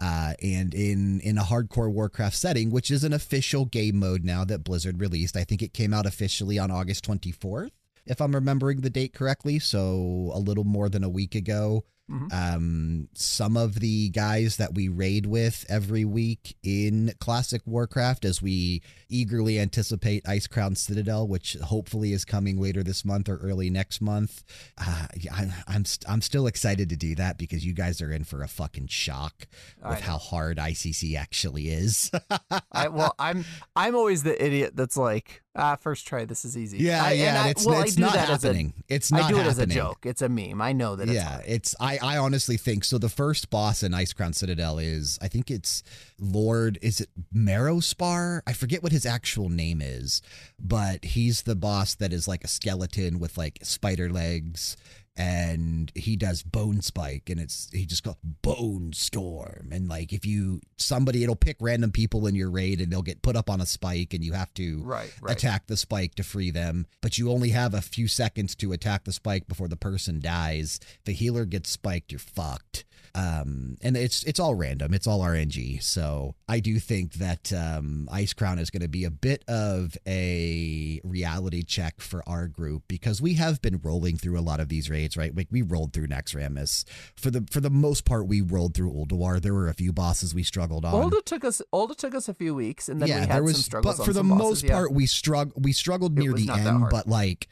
Uh, 0.00 0.34
and 0.42 0.74
in 0.74 1.20
in 1.20 1.38
a 1.38 1.42
hardcore 1.42 1.92
Warcraft 1.92 2.36
setting, 2.36 2.70
which 2.70 2.90
is 2.90 3.02
an 3.02 3.12
official 3.12 3.64
game 3.64 3.98
mode 3.98 4.24
now 4.24 4.44
that 4.44 4.62
Blizzard 4.62 5.00
released, 5.00 5.36
I 5.36 5.42
think 5.44 5.60
it 5.60 5.74
came 5.74 5.92
out 5.92 6.06
officially 6.06 6.58
on 6.58 6.70
August 6.70 7.04
24th, 7.04 7.70
if 8.06 8.20
I'm 8.20 8.32
remembering 8.34 8.80
the 8.80 8.90
date 8.90 9.12
correctly. 9.12 9.58
So 9.58 10.30
a 10.32 10.38
little 10.38 10.64
more 10.64 10.88
than 10.88 11.02
a 11.02 11.08
week 11.08 11.34
ago. 11.34 11.84
Mhm. 12.10 12.32
Um, 12.32 13.08
some 13.14 13.56
of 13.56 13.80
the 13.80 14.08
guys 14.10 14.56
that 14.56 14.74
we 14.74 14.88
raid 14.88 15.26
with 15.26 15.66
every 15.68 16.04
week 16.04 16.56
in 16.62 17.12
Classic 17.20 17.60
Warcraft, 17.66 18.24
as 18.24 18.40
we 18.40 18.82
eagerly 19.08 19.58
anticipate 19.58 20.24
Icecrown 20.24 20.76
Citadel, 20.76 21.28
which 21.28 21.54
hopefully 21.62 22.12
is 22.12 22.24
coming 22.24 22.58
later 22.58 22.82
this 22.82 23.04
month 23.04 23.28
or 23.28 23.36
early 23.38 23.68
next 23.68 24.00
month. 24.00 24.42
Uh, 24.78 25.06
I, 25.30 25.48
I'm 25.66 25.84
st- 25.84 26.10
I'm 26.10 26.22
still 26.22 26.46
excited 26.46 26.88
to 26.88 26.96
do 26.96 27.14
that 27.16 27.36
because 27.36 27.64
you 27.66 27.74
guys 27.74 28.00
are 28.00 28.10
in 28.10 28.24
for 28.24 28.42
a 28.42 28.48
fucking 28.48 28.86
shock 28.86 29.46
with 29.86 30.00
how 30.00 30.18
hard 30.18 30.56
ICC 30.58 31.14
actually 31.16 31.68
is. 31.68 32.10
I, 32.72 32.88
well, 32.88 33.14
I'm 33.18 33.44
I'm 33.76 33.94
always 33.94 34.22
the 34.22 34.42
idiot 34.42 34.72
that's 34.74 34.96
like, 34.96 35.42
ah, 35.58 35.76
first 35.76 36.06
try. 36.06 36.24
This 36.24 36.44
is 36.44 36.56
easy. 36.56 36.78
yeah, 36.78 37.04
I, 37.04 37.12
yeah, 37.12 37.28
and 37.28 37.38
I, 37.38 37.48
it's, 37.48 37.66
well, 37.66 37.82
it's 37.82 37.98
not 37.98 38.14
happening. 38.14 38.72
it's 38.88 39.08
As 39.08 39.12
not 39.12 39.20
a, 39.20 39.24
I 39.24 39.28
do 39.28 39.38
it 39.38 39.46
as 39.46 39.58
a 39.58 39.66
joke. 39.66 40.06
It's 40.06 40.22
a 40.22 40.28
meme. 40.28 40.62
I 40.62 40.72
know 40.72 40.96
that. 40.96 41.08
It's 41.08 41.14
yeah, 41.14 41.28
hard. 41.28 41.44
it's 41.46 41.74
I 41.80 41.98
I 42.02 42.16
honestly 42.18 42.56
think 42.56 42.84
so. 42.84 42.98
The 42.98 43.08
first 43.08 43.50
boss 43.50 43.82
in 43.82 43.92
Icecrown 43.92 44.34
Citadel 44.34 44.78
is 44.78 45.18
I 45.20 45.28
think 45.28 45.50
it's 45.50 45.82
Lord. 46.18 46.78
Is 46.80 47.00
it 47.00 47.10
Marrowgar? 47.34 48.42
I 48.46 48.52
forget 48.52 48.82
what 48.82 48.92
his 48.92 49.04
actual 49.04 49.48
name 49.48 49.82
is, 49.82 50.22
but 50.58 51.04
he's 51.04 51.42
the 51.42 51.56
boss 51.56 51.94
that 51.96 52.12
is 52.12 52.28
like 52.28 52.44
a 52.44 52.48
skeleton 52.48 53.18
with 53.18 53.36
like 53.36 53.58
spider 53.62 54.08
legs. 54.08 54.76
And 55.18 55.90
he 55.96 56.16
does 56.16 56.44
bone 56.44 56.80
spike, 56.80 57.28
and 57.28 57.40
it's 57.40 57.68
he 57.72 57.84
just 57.86 58.04
goes 58.04 58.14
bone 58.22 58.92
storm, 58.92 59.68
and 59.72 59.88
like 59.88 60.12
if 60.12 60.24
you 60.24 60.60
somebody, 60.76 61.24
it'll 61.24 61.34
pick 61.34 61.56
random 61.60 61.90
people 61.90 62.26
in 62.28 62.36
your 62.36 62.50
raid, 62.50 62.80
and 62.80 62.92
they'll 62.92 63.02
get 63.02 63.20
put 63.20 63.34
up 63.34 63.50
on 63.50 63.60
a 63.60 63.66
spike, 63.66 64.14
and 64.14 64.22
you 64.24 64.32
have 64.34 64.54
to 64.54 64.82
Right. 64.84 65.12
Right. 65.20 65.36
attack 65.36 65.66
the 65.66 65.76
spike 65.76 66.14
to 66.14 66.22
free 66.22 66.50
them, 66.52 66.86
but 67.00 67.18
you 67.18 67.30
only 67.32 67.50
have 67.50 67.74
a 67.74 67.80
few 67.80 68.06
seconds 68.06 68.54
to 68.56 68.72
attack 68.72 69.04
the 69.04 69.12
spike 69.12 69.48
before 69.48 69.66
the 69.68 69.76
person 69.76 70.20
dies. 70.20 70.78
If 70.82 71.04
the 71.04 71.12
healer 71.12 71.44
gets 71.44 71.70
spiked, 71.70 72.12
you're 72.12 72.20
fucked. 72.20 72.84
Um, 73.14 73.78
and 73.82 73.96
it's 73.96 74.22
it's 74.24 74.38
all 74.38 74.54
random. 74.54 74.92
It's 74.94 75.06
all 75.06 75.20
RNG. 75.20 75.82
So 75.82 76.34
I 76.46 76.60
do 76.60 76.78
think 76.78 77.14
that 77.14 77.52
um, 77.52 78.08
Icecrown 78.12 78.60
is 78.60 78.70
going 78.70 78.82
to 78.82 78.88
be 78.88 79.04
a 79.04 79.10
bit 79.10 79.42
of 79.48 79.96
a 80.06 81.00
reality 81.02 81.62
check 81.62 82.00
for 82.00 82.22
our 82.28 82.46
group 82.46 82.82
because 82.86 83.20
we 83.20 83.34
have 83.34 83.60
been 83.62 83.80
rolling 83.82 84.18
through 84.18 84.38
a 84.38 84.42
lot 84.42 84.60
of 84.60 84.68
these 84.68 84.90
raids, 84.90 85.07
right? 85.16 85.34
Like 85.36 85.48
we 85.50 85.62
rolled 85.62 85.92
through 85.92 86.08
Naxxramas 86.08 86.84
for 87.16 87.30
the 87.30 87.46
for 87.50 87.60
the 87.60 87.70
most 87.70 88.04
part. 88.04 88.26
We 88.26 88.40
rolled 88.40 88.74
through 88.74 88.92
Ulduar. 88.92 89.40
There 89.40 89.54
were 89.54 89.68
a 89.68 89.74
few 89.74 89.92
bosses 89.92 90.34
we 90.34 90.42
struggled 90.42 90.84
on. 90.84 91.10
Olda 91.10 91.24
took 91.24 91.44
us. 91.44 91.62
Olda 91.72 91.96
took 91.96 92.14
us 92.14 92.28
a 92.28 92.34
few 92.34 92.54
weeks, 92.54 92.88
and 92.88 93.00
then 93.00 93.08
we 93.08 93.12
had 93.12 93.30
there 93.30 93.42
was, 93.42 93.54
some 93.54 93.62
struggles. 93.62 93.98
but 93.98 94.04
for 94.04 94.12
the 94.12 94.22
bosses, 94.22 94.38
most 94.38 94.64
yeah. 94.64 94.72
part, 94.72 94.92
we 94.92 95.06
strugg 95.06 95.52
we 95.56 95.72
struggled 95.72 96.18
near 96.18 96.32
the 96.32 96.50
end. 96.50 96.84
But 96.90 97.08
like 97.08 97.48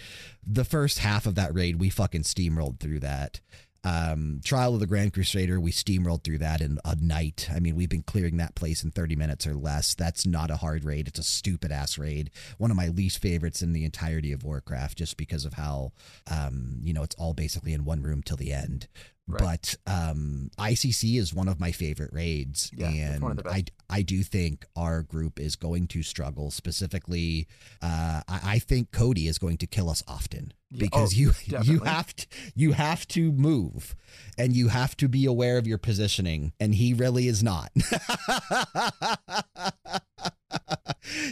the 0.47 0.65
first 0.65 0.99
half 0.99 1.27
of 1.27 1.35
that 1.35 1.55
raid, 1.55 1.81
we 1.81 1.91
fucking 1.91 2.23
steamrolled 2.23 2.81
through 2.81 3.01
that. 3.01 3.41
Um, 3.87 4.41
Trial 4.45 4.75
of 4.75 4.81
the 4.81 4.87
Grand 4.89 5.13
Crusader, 5.13 5.61
we 5.61 5.71
steamrolled 5.71 6.25
through 6.25 6.39
that 6.39 6.61
in 6.61 6.81
a 6.85 6.97
night. 6.97 7.49
I 7.55 7.61
mean, 7.61 7.77
we've 7.77 7.89
been 7.89 8.03
clearing 8.03 8.37
that 8.39 8.57
place 8.57 8.83
in 8.83 8.91
30 8.91 9.15
minutes 9.15 9.47
or 9.47 9.55
less. 9.55 9.95
That's 9.95 10.27
not 10.27 10.51
a 10.51 10.57
hard 10.57 10.85
raid. 10.85 11.07
It's 11.07 11.21
a 11.21 11.23
stupid 11.23 11.71
ass 11.71 11.97
raid. 11.97 12.33
One 12.59 12.73
of 12.73 12.77
my 12.77 12.89
least 12.89 13.23
favorites 13.23 13.63
in 13.63 13.75
the 13.75 13.85
entirety 13.85 14.33
of 14.33 14.43
Warcraft, 14.43 14.99
just 14.99 15.17
because 15.17 15.45
of 15.45 15.53
how, 15.53 15.93
um, 16.29 16.81
you 16.83 16.93
know, 16.93 17.05
it's 17.05 17.15
all 17.15 17.33
basically 17.33 17.75
in 17.75 17.85
one 17.85 18.03
room 18.03 18.25
till 18.25 18.37
the 18.37 18.53
end. 18.53 18.89
Right. 19.29 19.43
But 19.43 19.75
um, 19.93 20.51
ICC 20.57 21.19
is 21.19 21.35
one 21.35 21.49
of 21.49 21.59
my 21.59 21.73
favorite 21.73 22.13
raids, 22.13 22.71
Yeah, 22.77 22.91
and 22.91 23.23
one 23.23 23.33
of 23.33 23.45
the 23.45 23.51
I. 23.51 23.65
I 23.89 24.03
do 24.03 24.23
think 24.23 24.67
our 24.77 25.03
group 25.03 25.41
is 25.41 25.57
going 25.57 25.89
to 25.89 26.03
struggle. 26.03 26.53
Specifically, 26.53 27.49
uh, 27.83 28.21
I, 28.29 28.41
I 28.45 28.59
think 28.61 28.93
Cody 28.93 29.27
is 29.27 29.39
going 29.39 29.57
to 29.59 29.67
kill 29.67 29.91
us 29.91 30.03
often 30.07 30.53
because 30.71 31.13
oh, 31.13 31.17
you 31.17 31.33
you 31.63 31.81
have 31.81 32.15
to 32.15 32.27
you 32.55 32.73
have 32.73 33.07
to 33.09 33.33
move 33.33 33.97
and 34.39 34.55
you 34.55 34.69
have 34.69 34.97
to 34.99 35.09
be 35.09 35.27
aware 35.27 35.59
of 35.59 35.67
your 35.67 35.79
positioning, 35.79 36.53
and 36.61 36.75
he 36.75 36.95
really 36.95 37.27
is 37.27 37.43
not. 37.43 37.73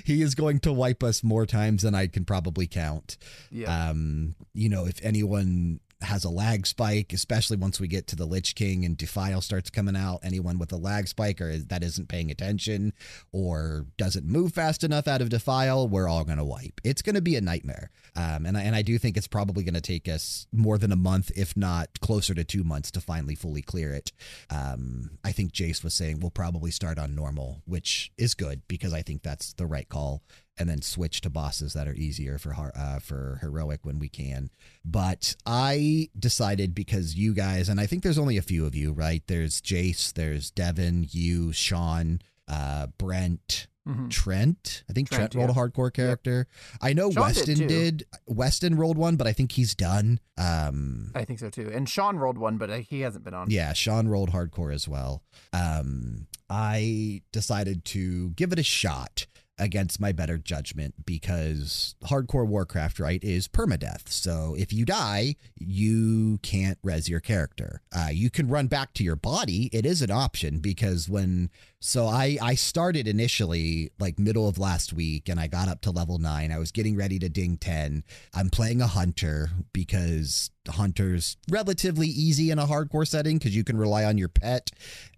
he 0.05 0.23
is 0.23 0.35
going 0.35 0.61
to 0.61 0.73
wipe 0.73 1.03
us 1.03 1.23
more 1.23 1.47
times 1.47 1.83
than 1.83 1.95
I 1.95 2.07
can 2.07 2.25
probably 2.25 2.67
count. 2.67 3.17
Yeah. 3.51 3.91
Um, 3.91 4.35
you 4.53 4.69
know, 4.69 4.87
if 4.87 5.03
anyone 5.03 5.81
has 6.05 6.25
a 6.25 6.31
lag 6.31 6.67
spike, 6.67 7.13
especially 7.13 7.57
once 7.57 7.81
we 7.81 7.89
get 7.89 8.07
to 8.09 8.17
the 8.17 8.27
Lich 8.27 8.55
King 8.55 8.85
and 8.85 8.97
Defile 8.97 9.41
starts 9.41 9.71
coming 9.71 9.97
out, 9.97 10.21
anyone 10.23 10.59
with 10.59 10.73
a 10.73 10.77
lag 10.77 11.09
spike 11.09 11.41
or 11.41 11.57
that 11.57 11.83
isn't 11.83 12.09
paying 12.09 12.31
attention 12.31 12.93
or 13.33 13.87
doesn't 13.97 14.27
move 14.27 14.53
fast 14.53 14.85
enough 14.85 15.09
out 15.09 15.21
of 15.21 15.29
Defile, 15.29 15.89
we're 15.89 16.09
all 16.09 16.25
going 16.25 16.39
to 16.39 16.45
wipe. 16.45 16.81
It's 16.85 17.03
going 17.03 17.15
to 17.15 17.23
be 17.23 17.37
a 17.37 17.41
nightmare. 17.41 17.91
Um, 18.17 18.47
and, 18.47 18.57
I, 18.57 18.63
and 18.63 18.77
I 18.77 18.83
do 18.83 18.99
think 18.99 19.17
it's 19.17 19.27
probably 19.27 19.65
going 19.65 19.75
to 19.75 19.81
take 19.81 20.09
us 20.09 20.47
more 20.53 20.79
than 20.79 20.93
a 20.93 20.97
month, 20.97 21.31
if 21.37 21.57
not 21.57 22.01
closer 22.01 22.35
to 22.35 22.45
two 22.45 22.65
months, 22.65 22.91
to 22.93 23.01
finally 23.01 23.35
fully 23.35 23.63
clear 23.63 23.93
it. 23.93 24.13
Um, 24.51 25.19
I 25.25 25.33
think 25.33 25.53
Jace 25.53 25.83
was 25.83 25.95
saying 25.95 26.21
we'll 26.21 26.31
probably 26.31 26.71
start 26.71 26.99
on 26.99 27.15
normal, 27.15 27.63
which 27.67 28.13
is 28.17 28.35
good 28.35 28.63
because 28.69 28.93
I 28.93 29.03
think 29.03 29.23
that's 29.23 29.53
the 29.55 29.67
right 29.67 29.89
call 29.89 30.23
and 30.57 30.69
then 30.69 30.81
switch 30.83 31.21
to 31.23 31.31
bosses 31.31 31.73
that 31.73 31.89
are 31.89 31.95
easier 31.95 32.39
for 32.39 32.55
uh, 32.77 32.99
for 33.01 33.39
heroic 33.41 33.81
when 33.83 33.99
we 33.99 34.09
can. 34.09 34.51
But 34.85 35.35
I 35.47 36.11
decided 36.19 36.75
because 36.75 37.17
you 37.17 37.35
guys, 37.35 37.69
and 37.69 37.81
I 37.81 37.87
think 37.87 38.03
there's 38.03 38.19
only 38.19 38.37
a 38.37 38.43
few 38.43 38.65
of 38.67 38.75
you, 38.75 38.93
right? 38.93 39.23
There's 39.27 39.61
Jace, 39.61 40.13
there's 40.13 40.51
Devin, 40.51 41.07
you, 41.11 41.53
Sean, 41.53 42.21
uh, 42.49 42.87
Brent, 42.99 43.67
Mhm. 43.87 44.09
Trent. 44.09 44.83
I 44.89 44.95
think 44.95 45.11
Trent, 45.11 45.33
Trent, 45.33 45.35
rolled 45.35 45.51
a 45.55 45.61
hardcore 45.61 45.93
character. 45.93 46.47
I 46.81 46.95
know 46.95 47.11
Sean 47.11 47.23
Weston 47.25 47.57
too. 47.57 47.67
did. 47.67 48.07
Weston 48.27 48.77
rolled 48.77 48.97
one, 48.97 49.17
but 49.17 49.27
I 49.27 49.35
think 49.35 49.53
he's 49.53 49.75
done. 49.75 50.21
Um, 50.39 51.11
I 51.15 51.25
think 51.27 51.39
so 51.39 51.51
too. 51.51 51.71
And 51.71 51.87
Sean 51.87 52.17
rolled 52.17 52.39
one, 52.39 52.57
but 52.57 52.71
uh, 52.71 52.77
he 52.79 53.01
hasn't 53.01 53.25
been 53.27 53.35
on. 53.35 53.51
yeah, 53.51 53.75
Sean 53.75 54.09
rolled 54.09 54.31
hardcore 54.31 54.73
as 54.73 54.89
well. 54.89 55.23
Um, 55.53 56.29
I 56.49 57.23
decided 57.33 57.85
to 57.87 58.31
give 58.31 58.53
it 58.55 58.59
a 58.59 58.63
shot. 58.63 59.27
Against 59.59 60.01
my 60.01 60.13
better 60.13 60.37
judgment 60.37 60.95
because 61.07 61.95
hardcore 62.05 62.47
Warcraft, 62.47 62.99
right, 62.99 63.23
is 63.23 63.49
permadeath. 63.49 64.09
So 64.09 64.55
if 64.59 64.73
you 64.73 64.85
die, 64.85 65.37
you 65.57 66.39
can't 66.39 66.79
res 66.83 67.09
your 67.09 67.21
character. 67.21 67.83
Uh, 67.95 68.09
you 68.13 68.31
can 68.31 68.49
run 68.49 68.67
back 68.67 68.95
to 68.95 69.05
your 69.05 69.17
body. 69.17 69.71
It 69.73 69.87
is 69.87 70.03
an 70.03 70.11
option 70.11 70.59
because 70.59 71.09
when 71.09 71.51
so 71.81 72.07
I 72.07 72.39
I 72.41 72.55
started 72.55 73.07
initially 73.07 73.91
like 73.99 74.19
middle 74.19 74.49
of 74.49 74.59
last 74.59 74.93
week 74.93 75.29
and 75.29 75.39
I 75.39 75.47
got 75.47 75.69
up 75.69 75.83
to 75.83 75.91
level 75.91 76.19
9. 76.19 76.51
I 76.51 76.59
was 76.59 76.73
getting 76.73 76.97
ready 76.97 77.19
to 77.19 77.29
ding 77.29 77.57
10. 77.57 78.05
I'm 78.35 78.51
playing 78.51 78.81
a 78.81 78.87
hunter 78.87 79.51
because 79.73 80.51
hunters 80.69 81.37
relatively 81.51 82.07
easy 82.07 82.51
in 82.51 82.59
a 82.59 82.67
hardcore 82.67 83.07
setting 83.07 83.39
because 83.39 83.55
you 83.55 83.65
can 83.65 83.77
rely 83.77 84.05
on 84.05 84.17
your 84.17 84.29
pet 84.29 84.71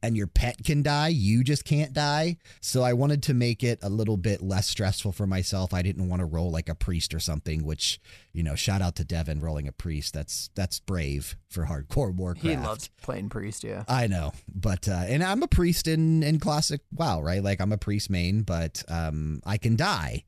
and 0.03 0.17
your 0.17 0.27
pet 0.27 0.57
can 0.65 0.83
die 0.83 1.09
you 1.09 1.45
just 1.45 1.65
can't 1.65 1.93
die 1.93 2.37
so 2.61 2.83
i 2.83 2.93
wanted 2.93 3.23
to 3.23 3.33
make 3.33 3.63
it 3.63 3.79
a 3.83 3.89
little 3.89 4.17
bit 4.27 4.43
less 4.43 4.67
stressful 4.67 5.13
for 5.13 5.27
myself 5.27 5.73
i 5.73 5.83
didn't 5.83 6.09
want 6.09 6.19
to 6.19 6.27
roll 6.27 6.51
like 6.51 6.69
a 6.69 6.75
priest 6.75 7.15
or 7.15 7.21
something 7.21 7.65
which 7.65 8.01
you 8.33 8.43
know 8.43 8.57
shout 8.57 8.83
out 8.83 8.97
to 8.97 9.05
devin 9.05 9.39
rolling 9.39 9.69
a 9.69 9.73
priest 9.73 10.13
that's 10.13 10.51
that's 10.57 10.81
brave 10.81 11.37
for 11.49 11.65
hardcore 11.67 12.13
warcraft 12.15 12.47
He 12.47 12.57
loves 12.57 12.91
playing 13.01 13.29
priest, 13.29 13.65
yeah. 13.65 13.85
I 13.89 14.09
know, 14.09 14.33
but 14.53 14.89
uh, 14.89 15.05
and 15.07 15.23
I'm 15.23 15.43
a 15.43 15.49
priest 15.49 15.89
in 15.89 16.23
in 16.23 16.39
classic 16.39 16.81
WoW, 16.93 17.23
right? 17.23 17.43
Like 17.43 17.61
I'm 17.61 17.73
a 17.73 17.79
priest 17.79 18.11
main, 18.11 18.43
but 18.43 18.83
um, 18.89 19.41
I 19.47 19.57
can 19.57 19.77
die 19.77 20.25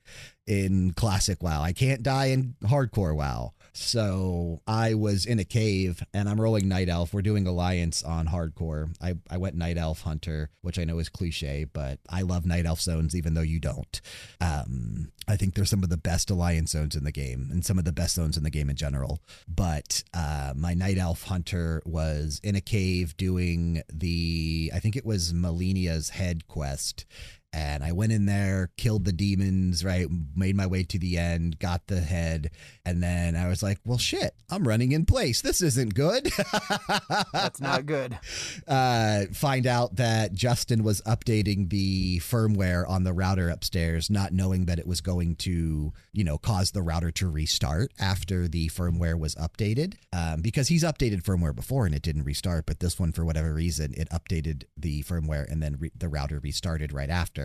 in 0.46 0.92
classic 0.92 1.42
WoW. 1.42 1.60
I 1.60 1.72
can't 1.72 2.02
die 2.02 2.26
in 2.26 2.54
hardcore 2.64 3.14
WoW. 3.14 3.52
So 3.78 4.60
I 4.66 4.94
was 4.94 5.24
in 5.24 5.38
a 5.38 5.44
cave 5.44 6.02
and 6.12 6.28
I'm 6.28 6.40
rolling 6.40 6.68
Night 6.68 6.88
Elf. 6.88 7.14
We're 7.14 7.22
doing 7.22 7.46
Alliance 7.46 8.02
on 8.02 8.26
hardcore. 8.26 8.92
I, 9.00 9.14
I 9.30 9.38
went 9.38 9.54
Night 9.54 9.78
Elf 9.78 10.02
Hunter, 10.02 10.50
which 10.62 10.78
I 10.78 10.84
know 10.84 10.98
is 10.98 11.08
cliche, 11.08 11.64
but 11.64 12.00
I 12.08 12.22
love 12.22 12.44
Night 12.44 12.66
Elf 12.66 12.80
zones 12.80 13.14
even 13.14 13.34
though 13.34 13.40
you 13.40 13.60
don't. 13.60 14.00
Um, 14.40 15.12
I 15.28 15.36
think 15.36 15.54
they're 15.54 15.64
some 15.64 15.84
of 15.84 15.90
the 15.90 15.96
best 15.96 16.28
Alliance 16.28 16.72
zones 16.72 16.96
in 16.96 17.04
the 17.04 17.12
game 17.12 17.48
and 17.50 17.64
some 17.64 17.78
of 17.78 17.84
the 17.84 17.92
best 17.92 18.16
zones 18.16 18.36
in 18.36 18.42
the 18.42 18.50
game 18.50 18.68
in 18.68 18.76
general. 18.76 19.20
But 19.46 20.02
uh, 20.12 20.54
my 20.56 20.74
Night 20.74 20.98
Elf 20.98 21.22
Hunter 21.24 21.80
was 21.86 22.40
in 22.42 22.56
a 22.56 22.60
cave 22.60 23.16
doing 23.16 23.82
the, 23.92 24.72
I 24.74 24.80
think 24.80 24.96
it 24.96 25.06
was 25.06 25.32
Melenas' 25.32 26.10
head 26.10 26.48
quest 26.48 27.06
and 27.52 27.82
I 27.82 27.92
went 27.92 28.12
in 28.12 28.26
there, 28.26 28.70
killed 28.76 29.04
the 29.06 29.12
demons, 29.12 29.82
right? 29.84 30.06
Made 30.36 30.54
my 30.54 30.66
way 30.66 30.84
to 30.84 30.98
the 30.98 31.16
end, 31.16 31.58
got 31.58 31.86
the 31.86 32.00
head, 32.00 32.50
and 32.84 33.02
then 33.02 33.36
I 33.36 33.48
was 33.48 33.62
like, 33.62 33.78
well, 33.86 33.96
shit, 33.96 34.34
I'm 34.50 34.68
running 34.68 34.92
in 34.92 35.06
place. 35.06 35.40
This 35.40 35.62
isn't 35.62 35.94
good. 35.94 36.30
That's 37.32 37.60
not 37.60 37.86
good. 37.86 38.18
uh, 38.66 39.26
find 39.32 39.66
out 39.66 39.96
that 39.96 40.34
Justin 40.34 40.82
was 40.84 41.00
updating 41.02 41.70
the 41.70 42.18
firmware 42.20 42.88
on 42.88 43.04
the 43.04 43.14
router 43.14 43.48
upstairs, 43.48 44.10
not 44.10 44.32
knowing 44.32 44.66
that 44.66 44.78
it 44.78 44.86
was 44.86 45.00
going 45.00 45.36
to, 45.36 45.92
you 46.12 46.24
know, 46.24 46.36
cause 46.36 46.72
the 46.72 46.82
router 46.82 47.10
to 47.12 47.30
restart 47.30 47.92
after 47.98 48.46
the 48.46 48.68
firmware 48.68 49.18
was 49.18 49.34
updated. 49.36 49.94
Um, 50.12 50.42
because 50.42 50.68
he's 50.68 50.84
updated 50.84 51.22
firmware 51.22 51.54
before 51.54 51.86
and 51.86 51.94
it 51.94 52.02
didn't 52.02 52.24
restart, 52.24 52.66
but 52.66 52.80
this 52.80 52.98
one, 52.98 53.12
for 53.12 53.24
whatever 53.24 53.54
reason, 53.54 53.94
it 53.96 54.08
updated 54.10 54.64
the 54.76 55.02
firmware 55.04 55.50
and 55.50 55.62
then 55.62 55.76
re- 55.78 55.92
the 55.96 56.08
router 56.08 56.40
restarted 56.40 56.92
right 56.92 57.10
after. 57.10 57.37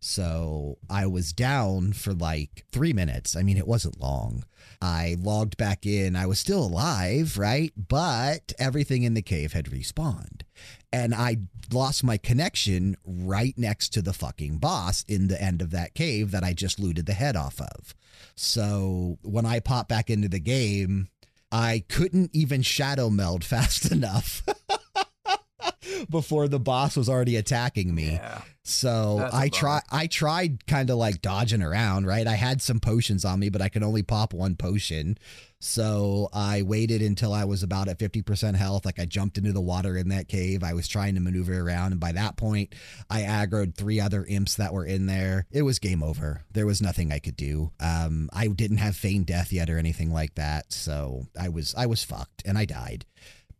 So 0.00 0.78
I 0.88 1.06
was 1.06 1.32
down 1.32 1.92
for 1.92 2.12
like 2.12 2.64
three 2.70 2.92
minutes. 2.92 3.34
I 3.34 3.42
mean, 3.42 3.56
it 3.56 3.66
wasn't 3.66 4.00
long. 4.00 4.44
I 4.80 5.16
logged 5.18 5.56
back 5.56 5.86
in. 5.86 6.14
I 6.14 6.26
was 6.26 6.38
still 6.38 6.62
alive, 6.62 7.38
right? 7.38 7.72
But 7.76 8.52
everything 8.58 9.02
in 9.02 9.14
the 9.14 9.22
cave 9.22 9.52
had 9.52 9.66
respawned. 9.66 10.42
And 10.92 11.14
I 11.14 11.38
lost 11.72 12.04
my 12.04 12.18
connection 12.18 12.96
right 13.04 13.56
next 13.56 13.88
to 13.94 14.02
the 14.02 14.12
fucking 14.12 14.58
boss 14.58 15.04
in 15.08 15.28
the 15.28 15.42
end 15.42 15.60
of 15.60 15.70
that 15.70 15.94
cave 15.94 16.30
that 16.30 16.44
I 16.44 16.52
just 16.52 16.78
looted 16.78 17.06
the 17.06 17.12
head 17.14 17.36
off 17.36 17.60
of. 17.60 17.94
So 18.36 19.18
when 19.22 19.46
I 19.46 19.60
popped 19.60 19.88
back 19.88 20.10
into 20.10 20.28
the 20.28 20.40
game, 20.40 21.08
I 21.50 21.84
couldn't 21.88 22.30
even 22.32 22.62
shadow 22.62 23.10
meld 23.10 23.44
fast 23.52 23.90
enough. 23.90 24.42
Before 26.10 26.48
the 26.48 26.60
boss 26.60 26.96
was 26.96 27.08
already 27.08 27.36
attacking 27.36 27.94
me. 27.94 28.12
Yeah. 28.12 28.42
So 28.68 29.28
I 29.32 29.48
try 29.48 29.80
I 29.92 30.08
tried 30.08 30.66
kind 30.66 30.90
of 30.90 30.96
like 30.96 31.22
dodging 31.22 31.62
around, 31.62 32.04
right? 32.04 32.26
I 32.26 32.34
had 32.34 32.60
some 32.60 32.80
potions 32.80 33.24
on 33.24 33.38
me, 33.38 33.48
but 33.48 33.62
I 33.62 33.68
could 33.68 33.84
only 33.84 34.02
pop 34.02 34.34
one 34.34 34.56
potion. 34.56 35.18
So 35.60 36.28
I 36.32 36.62
waited 36.62 37.00
until 37.00 37.32
I 37.32 37.44
was 37.44 37.62
about 37.62 37.88
at 37.88 37.98
50% 37.98 38.56
health. 38.56 38.84
Like 38.84 38.98
I 38.98 39.04
jumped 39.04 39.38
into 39.38 39.52
the 39.52 39.60
water 39.60 39.96
in 39.96 40.08
that 40.08 40.28
cave. 40.28 40.64
I 40.64 40.74
was 40.74 40.88
trying 40.88 41.14
to 41.14 41.20
maneuver 41.20 41.58
around. 41.58 41.92
And 41.92 42.00
by 42.00 42.12
that 42.12 42.36
point, 42.36 42.74
I 43.08 43.22
aggroed 43.22 43.74
three 43.74 44.00
other 44.00 44.24
imps 44.24 44.56
that 44.56 44.74
were 44.74 44.84
in 44.84 45.06
there. 45.06 45.46
It 45.50 45.62
was 45.62 45.78
game 45.78 46.02
over. 46.02 46.44
There 46.52 46.66
was 46.66 46.82
nothing 46.82 47.12
I 47.12 47.20
could 47.20 47.36
do. 47.36 47.70
Um, 47.80 48.28
I 48.32 48.48
didn't 48.48 48.78
have 48.78 48.96
feigned 48.96 49.26
death 49.26 49.52
yet 49.52 49.70
or 49.70 49.78
anything 49.78 50.12
like 50.12 50.34
that. 50.34 50.72
So 50.72 51.26
I 51.40 51.48
was 51.48 51.74
I 51.76 51.86
was 51.86 52.04
fucked 52.04 52.42
and 52.44 52.58
I 52.58 52.64
died 52.64 53.06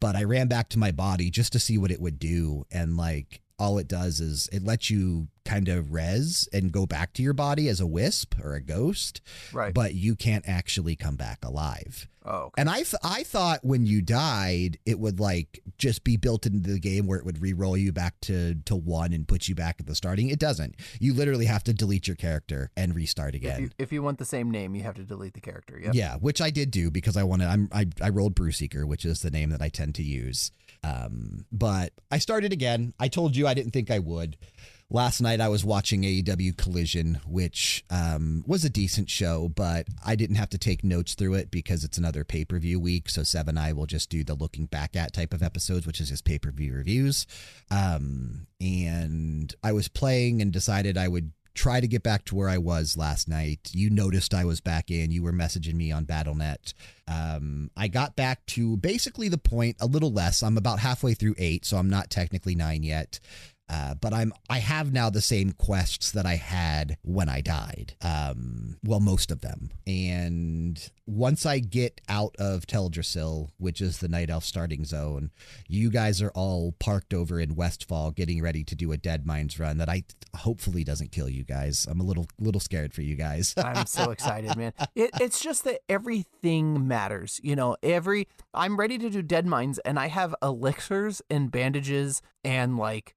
but 0.00 0.16
I 0.16 0.24
ran 0.24 0.48
back 0.48 0.68
to 0.70 0.78
my 0.78 0.90
body 0.90 1.30
just 1.30 1.52
to 1.52 1.58
see 1.58 1.78
what 1.78 1.90
it 1.90 2.00
would 2.00 2.18
do. 2.18 2.66
And 2.70 2.96
like 2.96 3.42
all 3.58 3.78
it 3.78 3.88
does 3.88 4.20
is 4.20 4.48
it 4.52 4.62
lets 4.64 4.90
you 4.90 5.28
kind 5.44 5.68
of 5.68 5.92
res 5.92 6.48
and 6.52 6.72
go 6.72 6.84
back 6.86 7.12
to 7.14 7.22
your 7.22 7.32
body 7.32 7.68
as 7.68 7.80
a 7.80 7.86
wisp 7.86 8.34
or 8.42 8.54
a 8.54 8.60
ghost, 8.60 9.20
Right. 9.52 9.72
but 9.72 9.94
you 9.94 10.14
can't 10.16 10.44
actually 10.46 10.96
come 10.96 11.14
back 11.16 11.38
alive. 11.44 12.08
oh, 12.24 12.36
okay. 12.46 12.60
And 12.60 12.68
I, 12.68 12.78
th- 12.78 12.96
I 13.04 13.22
thought 13.22 13.60
when 13.64 13.86
you 13.86 14.02
died, 14.02 14.78
it 14.84 14.98
would 14.98 15.20
like 15.20 15.60
just 15.78 16.02
be 16.02 16.16
built 16.16 16.44
into 16.46 16.68
the 16.72 16.80
game 16.80 17.06
where 17.06 17.18
it 17.18 17.24
would 17.24 17.40
re-roll 17.40 17.76
you 17.76 17.92
back 17.92 18.20
to, 18.22 18.56
to 18.64 18.74
one 18.74 19.12
and 19.12 19.28
put 19.28 19.46
you 19.48 19.54
back 19.54 19.76
at 19.78 19.86
the 19.86 19.94
starting. 19.94 20.28
It 20.30 20.40
doesn't. 20.40 20.74
You 20.98 21.14
literally 21.14 21.46
have 21.46 21.62
to 21.64 21.72
delete 21.72 22.08
your 22.08 22.16
character 22.16 22.72
and 22.76 22.94
restart 22.96 23.36
if, 23.36 23.42
again. 23.42 23.60
you, 23.62 23.70
if 23.78 23.92
you 23.92 24.02
want 24.02 24.18
the 24.18 24.24
same 24.24 24.50
name, 24.50 24.74
you 24.74 24.82
have 24.82 24.96
to 24.96 25.04
delete 25.04 25.34
the 25.34 25.40
character. 25.40 25.80
Yep. 25.82 25.94
Yeah, 25.94 26.16
which 26.16 26.40
I 26.42 26.50
did 26.50 26.72
do 26.72 26.90
because 26.90 27.16
I 27.16 27.22
wanted. 27.22 27.46
I'm 27.46 27.68
I, 27.72 27.86
I 28.02 28.08
rolled 28.08 28.34
Bruce 28.34 28.56
Seeker, 28.58 28.84
which 28.84 29.04
is 29.04 29.20
the 29.22 29.30
name 29.30 29.50
that 29.50 29.62
I 29.62 29.68
tend 29.68 29.94
to 29.94 30.02
use. 30.02 30.50
Um, 30.86 31.46
but 31.50 31.92
I 32.10 32.18
started 32.18 32.52
again. 32.52 32.94
I 32.98 33.08
told 33.08 33.36
you 33.36 33.46
I 33.46 33.54
didn't 33.54 33.72
think 33.72 33.90
I 33.90 33.98
would. 33.98 34.36
Last 34.88 35.20
night 35.20 35.40
I 35.40 35.48
was 35.48 35.64
watching 35.64 36.02
AEW 36.02 36.56
Collision, 36.56 37.18
which 37.26 37.84
um, 37.90 38.44
was 38.46 38.64
a 38.64 38.70
decent 38.70 39.10
show, 39.10 39.48
but 39.48 39.88
I 40.04 40.14
didn't 40.14 40.36
have 40.36 40.50
to 40.50 40.58
take 40.58 40.84
notes 40.84 41.14
through 41.14 41.34
it 41.34 41.50
because 41.50 41.82
it's 41.82 41.98
another 41.98 42.22
pay 42.22 42.44
per 42.44 42.60
view 42.60 42.78
week. 42.78 43.08
So 43.08 43.24
Seven 43.24 43.58
I 43.58 43.72
will 43.72 43.86
just 43.86 44.10
do 44.10 44.22
the 44.22 44.34
looking 44.34 44.66
back 44.66 44.94
at 44.94 45.12
type 45.12 45.34
of 45.34 45.42
episodes, 45.42 45.88
which 45.88 46.00
is 46.00 46.10
his 46.10 46.22
pay 46.22 46.38
per 46.38 46.52
view 46.52 46.72
reviews. 46.72 47.26
Um, 47.68 48.46
and 48.60 49.52
I 49.64 49.72
was 49.72 49.88
playing 49.88 50.40
and 50.40 50.52
decided 50.52 50.96
I 50.96 51.08
would 51.08 51.32
try 51.56 51.80
to 51.80 51.88
get 51.88 52.02
back 52.02 52.24
to 52.26 52.34
where 52.34 52.48
I 52.48 52.58
was 52.58 52.96
last 52.96 53.28
night. 53.28 53.70
You 53.72 53.90
noticed 53.90 54.34
I 54.34 54.44
was 54.44 54.60
back 54.60 54.90
in. 54.90 55.10
You 55.10 55.22
were 55.22 55.32
messaging 55.32 55.74
me 55.74 55.90
on 55.90 56.04
Battle.net. 56.04 56.74
Um, 57.08 57.70
I 57.76 57.88
got 57.88 58.14
back 58.14 58.44
to 58.46 58.76
basically 58.76 59.28
the 59.28 59.38
point, 59.38 59.76
a 59.80 59.86
little 59.86 60.12
less. 60.12 60.42
I'm 60.42 60.58
about 60.58 60.78
halfway 60.78 61.14
through 61.14 61.34
eight, 61.38 61.64
so 61.64 61.78
I'm 61.78 61.90
not 61.90 62.10
technically 62.10 62.54
nine 62.54 62.82
yet. 62.82 63.18
Uh, 63.68 63.94
but 63.94 64.12
I'm 64.12 64.32
I 64.48 64.58
have 64.58 64.92
now 64.92 65.10
the 65.10 65.20
same 65.20 65.50
quests 65.50 66.12
that 66.12 66.24
I 66.24 66.36
had 66.36 66.98
when 67.02 67.28
I 67.28 67.40
died. 67.40 67.94
Um, 68.00 68.76
well, 68.84 69.00
most 69.00 69.32
of 69.32 69.40
them. 69.40 69.70
And 69.86 70.78
once 71.06 71.46
I 71.46 71.60
get 71.60 72.00
out 72.08 72.34
of 72.38 72.66
Teldrassil, 72.66 73.50
which 73.58 73.80
is 73.80 73.98
the 73.98 74.08
Night 74.08 74.28
Elf 74.28 74.44
starting 74.44 74.84
zone, 74.84 75.30
you 75.68 75.88
guys 75.88 76.20
are 76.20 76.30
all 76.30 76.74
parked 76.80 77.14
over 77.14 77.38
in 77.38 77.54
Westfall, 77.54 78.10
getting 78.10 78.42
ready 78.42 78.64
to 78.64 78.74
do 78.74 78.92
a 78.92 78.96
Deadmines 78.96 79.60
run 79.60 79.78
that 79.78 79.88
I 79.88 80.02
hopefully 80.34 80.82
doesn't 80.82 81.12
kill 81.12 81.28
you 81.28 81.44
guys. 81.44 81.86
I'm 81.88 82.00
a 82.00 82.04
little 82.04 82.26
little 82.40 82.60
scared 82.60 82.92
for 82.92 83.02
you 83.02 83.14
guys. 83.14 83.54
I'm 83.64 83.86
so 83.86 84.10
excited, 84.10 84.56
man. 84.56 84.72
It, 84.94 85.10
it's 85.20 85.40
just 85.40 85.64
that 85.64 85.80
everything 85.88 86.88
matters. 86.88 87.40
You 87.42 87.54
know, 87.54 87.76
every 87.82 88.26
I'm 88.52 88.76
ready 88.76 88.98
to 88.98 89.08
do 89.08 89.22
deadmines, 89.22 89.78
and 89.84 89.98
I 89.98 90.08
have 90.08 90.34
elixirs 90.42 91.22
and 91.30 91.50
bandages 91.50 92.20
and 92.44 92.76
like 92.76 93.14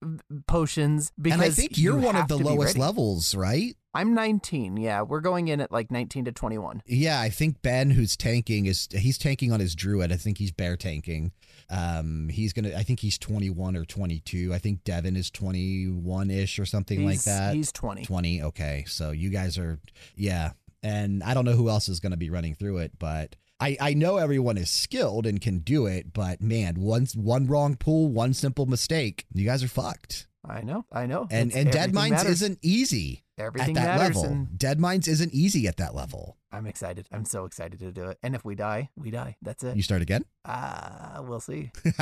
potions 0.48 1.12
because 1.20 1.40
and 1.40 1.50
I 1.50 1.50
think 1.52 1.78
you're 1.78 2.00
you 2.00 2.06
one 2.06 2.16
of 2.16 2.28
the 2.28 2.38
lowest 2.38 2.78
levels, 2.78 3.34
right? 3.34 3.76
I'm 3.94 4.14
19. 4.14 4.78
Yeah, 4.78 5.02
we're 5.02 5.20
going 5.20 5.48
in 5.48 5.62
at 5.62 5.72
like 5.72 5.90
19 5.90 6.26
to 6.26 6.32
21. 6.32 6.84
Yeah, 6.86 7.20
I 7.20 7.30
think 7.30 7.62
Ben, 7.62 7.90
who's 7.90 8.16
tanking, 8.16 8.68
is 8.68 8.88
he's 8.92 9.18
tanking 9.18 9.52
on 9.52 9.60
his 9.60 9.76
druid. 9.76 10.12
I 10.12 10.16
think 10.16 10.38
he's 10.38 10.52
bear 10.52 10.78
tanking. 10.78 11.32
Um, 11.72 12.30
he's 12.30 12.54
gonna. 12.54 12.76
I 12.76 12.84
think 12.84 13.00
he's 13.00 13.18
21 13.18 13.76
or 13.76 13.86
22. 13.86 14.54
I 14.54 14.60
think 14.60 14.84
Devin 14.84 15.16
is 15.16 15.32
21 15.32 16.30
ish 16.30 16.60
or 16.60 16.66
something 16.66 17.04
like 17.06 17.24
that. 17.24 17.56
He's 17.56 17.72
20. 17.72 18.06
20. 18.06 18.44
Okay, 18.44 18.84
so 18.88 19.12
you 19.12 19.30
guys 19.30 19.58
are, 19.58 19.80
yeah. 20.16 20.52
And 20.84 21.24
I 21.24 21.34
don't 21.34 21.46
know 21.46 21.54
who 21.54 21.70
else 21.70 21.90
is 21.90 22.00
going 22.00 22.12
to 22.12 22.18
be 22.18 22.30
running 22.30 22.56
through 22.56 22.78
it, 22.78 22.94
but 23.00 23.36
I, 23.60 23.76
I 23.82 23.94
know 23.94 24.18
everyone 24.18 24.58
is 24.58 24.70
skilled 24.70 25.26
and 25.26 25.42
can 25.42 25.60
do 25.60 25.88
it. 25.88 26.14
But 26.14 26.42
man, 26.42 26.76
one 26.76 27.08
one 27.16 27.48
wrong 27.48 27.76
pull, 27.76 28.10
one 28.10 28.34
simple 28.34 28.66
mistake, 28.66 29.26
you 29.34 29.46
guys 29.46 29.64
are 29.64 29.68
fucked. 29.68 30.28
I 30.50 30.62
know. 30.62 30.86
I 30.92 31.06
know. 31.06 31.28
And 31.30 31.52
It's- 31.52 31.66
and 31.66 31.72
Deadmines 31.94 32.10
matters. 32.12 32.42
isn't 32.42 32.60
easy 32.62 33.24
everything 33.38 33.78
at 33.78 33.86
that 33.86 34.00
level. 34.00 34.26
and 34.26 34.48
Deadmines 34.58 35.08
isn't 35.08 35.34
easy 35.34 35.68
at 35.68 35.78
that 35.78 35.96
level. 35.96 36.38
I'm 36.52 36.66
excited. 36.66 37.08
I'm 37.12 37.26
so 37.26 37.46
excited 37.46 37.80
to 37.80 37.92
do 37.92 38.06
it. 38.06 38.18
And 38.24 38.34
if 38.36 38.44
we 38.44 38.56
die, 38.56 38.90
we 38.98 39.12
die. 39.12 39.38
That's 39.42 39.64
it. 39.64 39.76
You 39.78 39.84
start 39.84 40.02
again. 40.02 40.26
Ah, 40.46 41.22
we'll 41.24 41.40
see. 41.40 41.72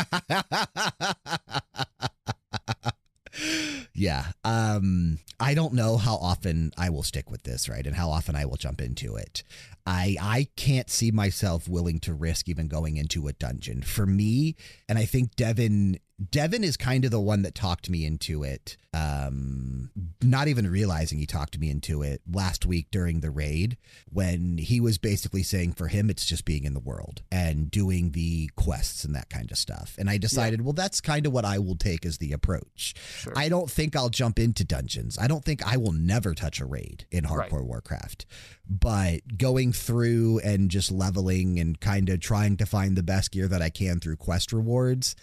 yeah. 3.93 4.25
Um, 4.43 5.19
I 5.39 5.53
don't 5.53 5.73
know 5.73 5.97
how 5.97 6.15
often 6.15 6.71
I 6.77 6.89
will 6.89 7.03
stick 7.03 7.29
with 7.29 7.43
this, 7.43 7.69
right? 7.69 7.85
And 7.85 7.95
how 7.95 8.09
often 8.09 8.35
I 8.35 8.45
will 8.45 8.57
jump 8.57 8.81
into 8.81 9.15
it. 9.15 9.43
I 9.87 10.17
I 10.21 10.47
can't 10.57 10.89
see 10.89 11.11
myself 11.11 11.67
willing 11.67 11.99
to 12.01 12.13
risk 12.13 12.49
even 12.49 12.67
going 12.67 12.97
into 12.97 13.27
a 13.27 13.33
dungeon. 13.33 13.81
For 13.81 14.05
me, 14.05 14.55
and 14.89 14.99
I 14.99 15.05
think 15.05 15.35
Devin 15.35 15.99
Devin 16.31 16.63
is 16.63 16.77
kind 16.77 17.05
of 17.05 17.11
the 17.11 17.19
one 17.21 17.43
that 17.43 17.53
talked 17.53 17.89
me 17.89 18.03
into 18.05 18.43
it. 18.43 18.75
Um, 18.91 19.91
not 20.23 20.47
even 20.47 20.67
realizing 20.71 21.19
he 21.19 21.27
talked 21.27 21.59
me 21.59 21.69
into 21.69 22.01
it 22.01 22.21
last 22.31 22.65
week 22.65 22.87
during 22.89 23.19
the 23.19 23.29
raid 23.29 23.77
when 24.11 24.57
he 24.57 24.81
was 24.81 24.97
basically 24.97 25.43
saying 25.43 25.73
for 25.73 25.87
him 25.87 26.09
it's 26.09 26.25
just 26.25 26.45
being 26.45 26.63
in 26.63 26.73
the 26.73 26.79
world 26.79 27.21
and 27.31 27.69
doing 27.69 28.11
the 28.13 28.49
quests 28.55 29.03
and 29.03 29.13
that 29.13 29.29
kind 29.29 29.51
of 29.51 29.57
stuff. 29.59 29.95
And 29.99 30.09
I 30.09 30.17
decided, 30.17 30.61
well, 30.61 30.73
that's 30.73 30.99
kind 30.99 31.27
of 31.27 31.33
what 31.33 31.45
I 31.45 31.59
will 31.59 31.75
take 31.75 32.03
as 32.07 32.17
the 32.17 32.31
approach. 32.31 32.95
Sure. 33.19 33.33
I 33.35 33.49
don't 33.49 33.69
think 33.69 33.95
I'll 33.95 34.09
jump 34.09 34.39
into 34.39 34.63
dungeons. 34.63 35.19
I 35.21 35.27
don't 35.27 35.45
think 35.45 35.61
I 35.71 35.77
will 35.77 35.91
never 35.91 36.33
touch 36.33 36.59
a 36.59 36.65
raid 36.65 37.05
in 37.11 37.25
Hardcore 37.25 37.51
Right. 37.59 37.65
Warcraft. 37.65 38.25
But 38.67 39.37
going 39.37 39.73
through 39.77 40.39
and 40.39 40.69
just 40.69 40.91
leveling 40.91 41.59
and 41.59 41.79
kind 41.79 42.09
of 42.09 42.19
trying 42.19 42.57
to 42.57 42.65
find 42.65 42.95
the 42.95 43.03
best 43.03 43.31
gear 43.31 43.47
that 43.47 43.61
I 43.61 43.69
can 43.69 43.99
through 43.99 44.17
quest 44.17 44.51
rewards, 44.51 45.15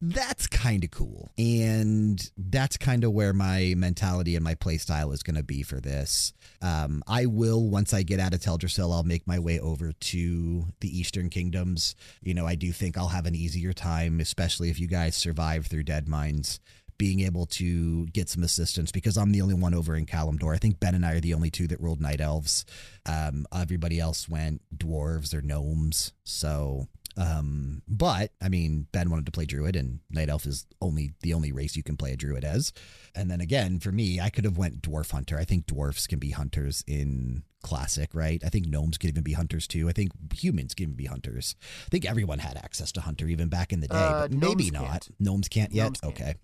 that's 0.00 0.46
kind 0.46 0.84
of 0.84 0.90
cool. 0.90 1.30
And 1.38 2.30
that's 2.36 2.76
kind 2.76 3.02
of 3.02 3.12
where 3.12 3.32
my 3.32 3.74
mentality 3.76 4.36
and 4.36 4.44
my 4.44 4.54
playstyle 4.54 5.12
is 5.12 5.22
going 5.22 5.36
to 5.36 5.42
be 5.42 5.62
for 5.62 5.80
this. 5.80 6.34
Um, 6.60 7.02
I 7.06 7.26
will, 7.26 7.68
once 7.68 7.94
I 7.94 8.02
get 8.02 8.20
out 8.20 8.34
of 8.34 8.40
Teldrassil, 8.40 8.92
I'll 8.92 9.04
make 9.04 9.26
my 9.26 9.38
way 9.38 9.58
over 9.58 9.92
to 9.92 10.66
the 10.80 10.98
Eastern 10.98 11.30
Kingdoms. 11.30 11.96
You 12.22 12.34
know, 12.34 12.46
I 12.46 12.56
do 12.56 12.72
think 12.72 12.98
I'll 12.98 13.08
have 13.08 13.26
an 13.26 13.34
easier 13.34 13.72
time, 13.72 14.20
especially 14.20 14.68
if 14.68 14.78
you 14.78 14.86
guys 14.86 15.16
survive 15.16 15.66
through 15.66 15.84
Deadmines 15.84 16.60
being 16.98 17.20
able 17.20 17.46
to 17.46 18.06
get 18.06 18.28
some 18.28 18.42
assistance 18.42 18.90
because 18.92 19.16
I'm 19.16 19.32
the 19.32 19.40
only 19.42 19.54
one 19.54 19.74
over 19.74 19.94
in 19.96 20.06
Kalimdor. 20.06 20.54
I 20.54 20.58
think 20.58 20.80
Ben 20.80 20.94
and 20.94 21.04
I 21.04 21.12
are 21.14 21.20
the 21.20 21.34
only 21.34 21.50
two 21.50 21.66
that 21.68 21.80
rolled 21.80 22.00
night 22.00 22.20
elves. 22.20 22.64
Um, 23.06 23.46
everybody 23.54 23.98
else 24.00 24.28
went 24.28 24.62
dwarves 24.76 25.34
or 25.34 25.42
gnomes. 25.42 26.12
So, 26.24 26.88
um, 27.18 27.82
but 27.88 28.32
I 28.42 28.48
mean, 28.48 28.86
Ben 28.92 29.10
wanted 29.10 29.26
to 29.26 29.32
play 29.32 29.46
druid, 29.46 29.74
and 29.76 30.00
night 30.10 30.28
elf 30.28 30.44
is 30.46 30.66
only 30.82 31.12
the 31.22 31.32
only 31.34 31.50
race 31.52 31.74
you 31.76 31.82
can 31.82 31.96
play 31.96 32.12
a 32.12 32.16
druid 32.16 32.44
as. 32.44 32.72
And 33.14 33.30
then 33.30 33.40
again, 33.40 33.78
for 33.80 33.90
me, 33.92 34.20
I 34.20 34.28
could 34.28 34.44
have 34.44 34.58
went 34.58 34.82
dwarf 34.82 35.10
hunter. 35.12 35.38
I 35.38 35.44
think 35.44 35.66
dwarfs 35.66 36.06
can 36.06 36.18
be 36.18 36.30
hunters 36.30 36.84
in 36.86 37.42
classic, 37.62 38.10
right? 38.14 38.42
I 38.44 38.48
think 38.48 38.66
gnomes 38.66 38.96
could 38.98 39.08
even 39.10 39.22
be 39.22 39.32
hunters 39.32 39.66
too. 39.66 39.88
I 39.88 39.92
think 39.92 40.12
humans 40.34 40.74
can 40.74 40.84
even 40.84 40.94
be 40.94 41.06
hunters. 41.06 41.56
I 41.86 41.88
think 41.90 42.04
everyone 42.04 42.38
had 42.38 42.56
access 42.58 42.92
to 42.92 43.00
hunter 43.00 43.26
even 43.28 43.48
back 43.48 43.72
in 43.72 43.80
the 43.80 43.88
day, 43.88 43.96
Uh, 43.96 44.28
but 44.28 44.32
maybe 44.32 44.70
not. 44.70 44.84
can't. 44.84 45.08
Gnomes 45.18 45.48
can't 45.48 45.72
yet. 45.72 45.84
Gnomes 46.02 46.14
can't. 46.14 46.36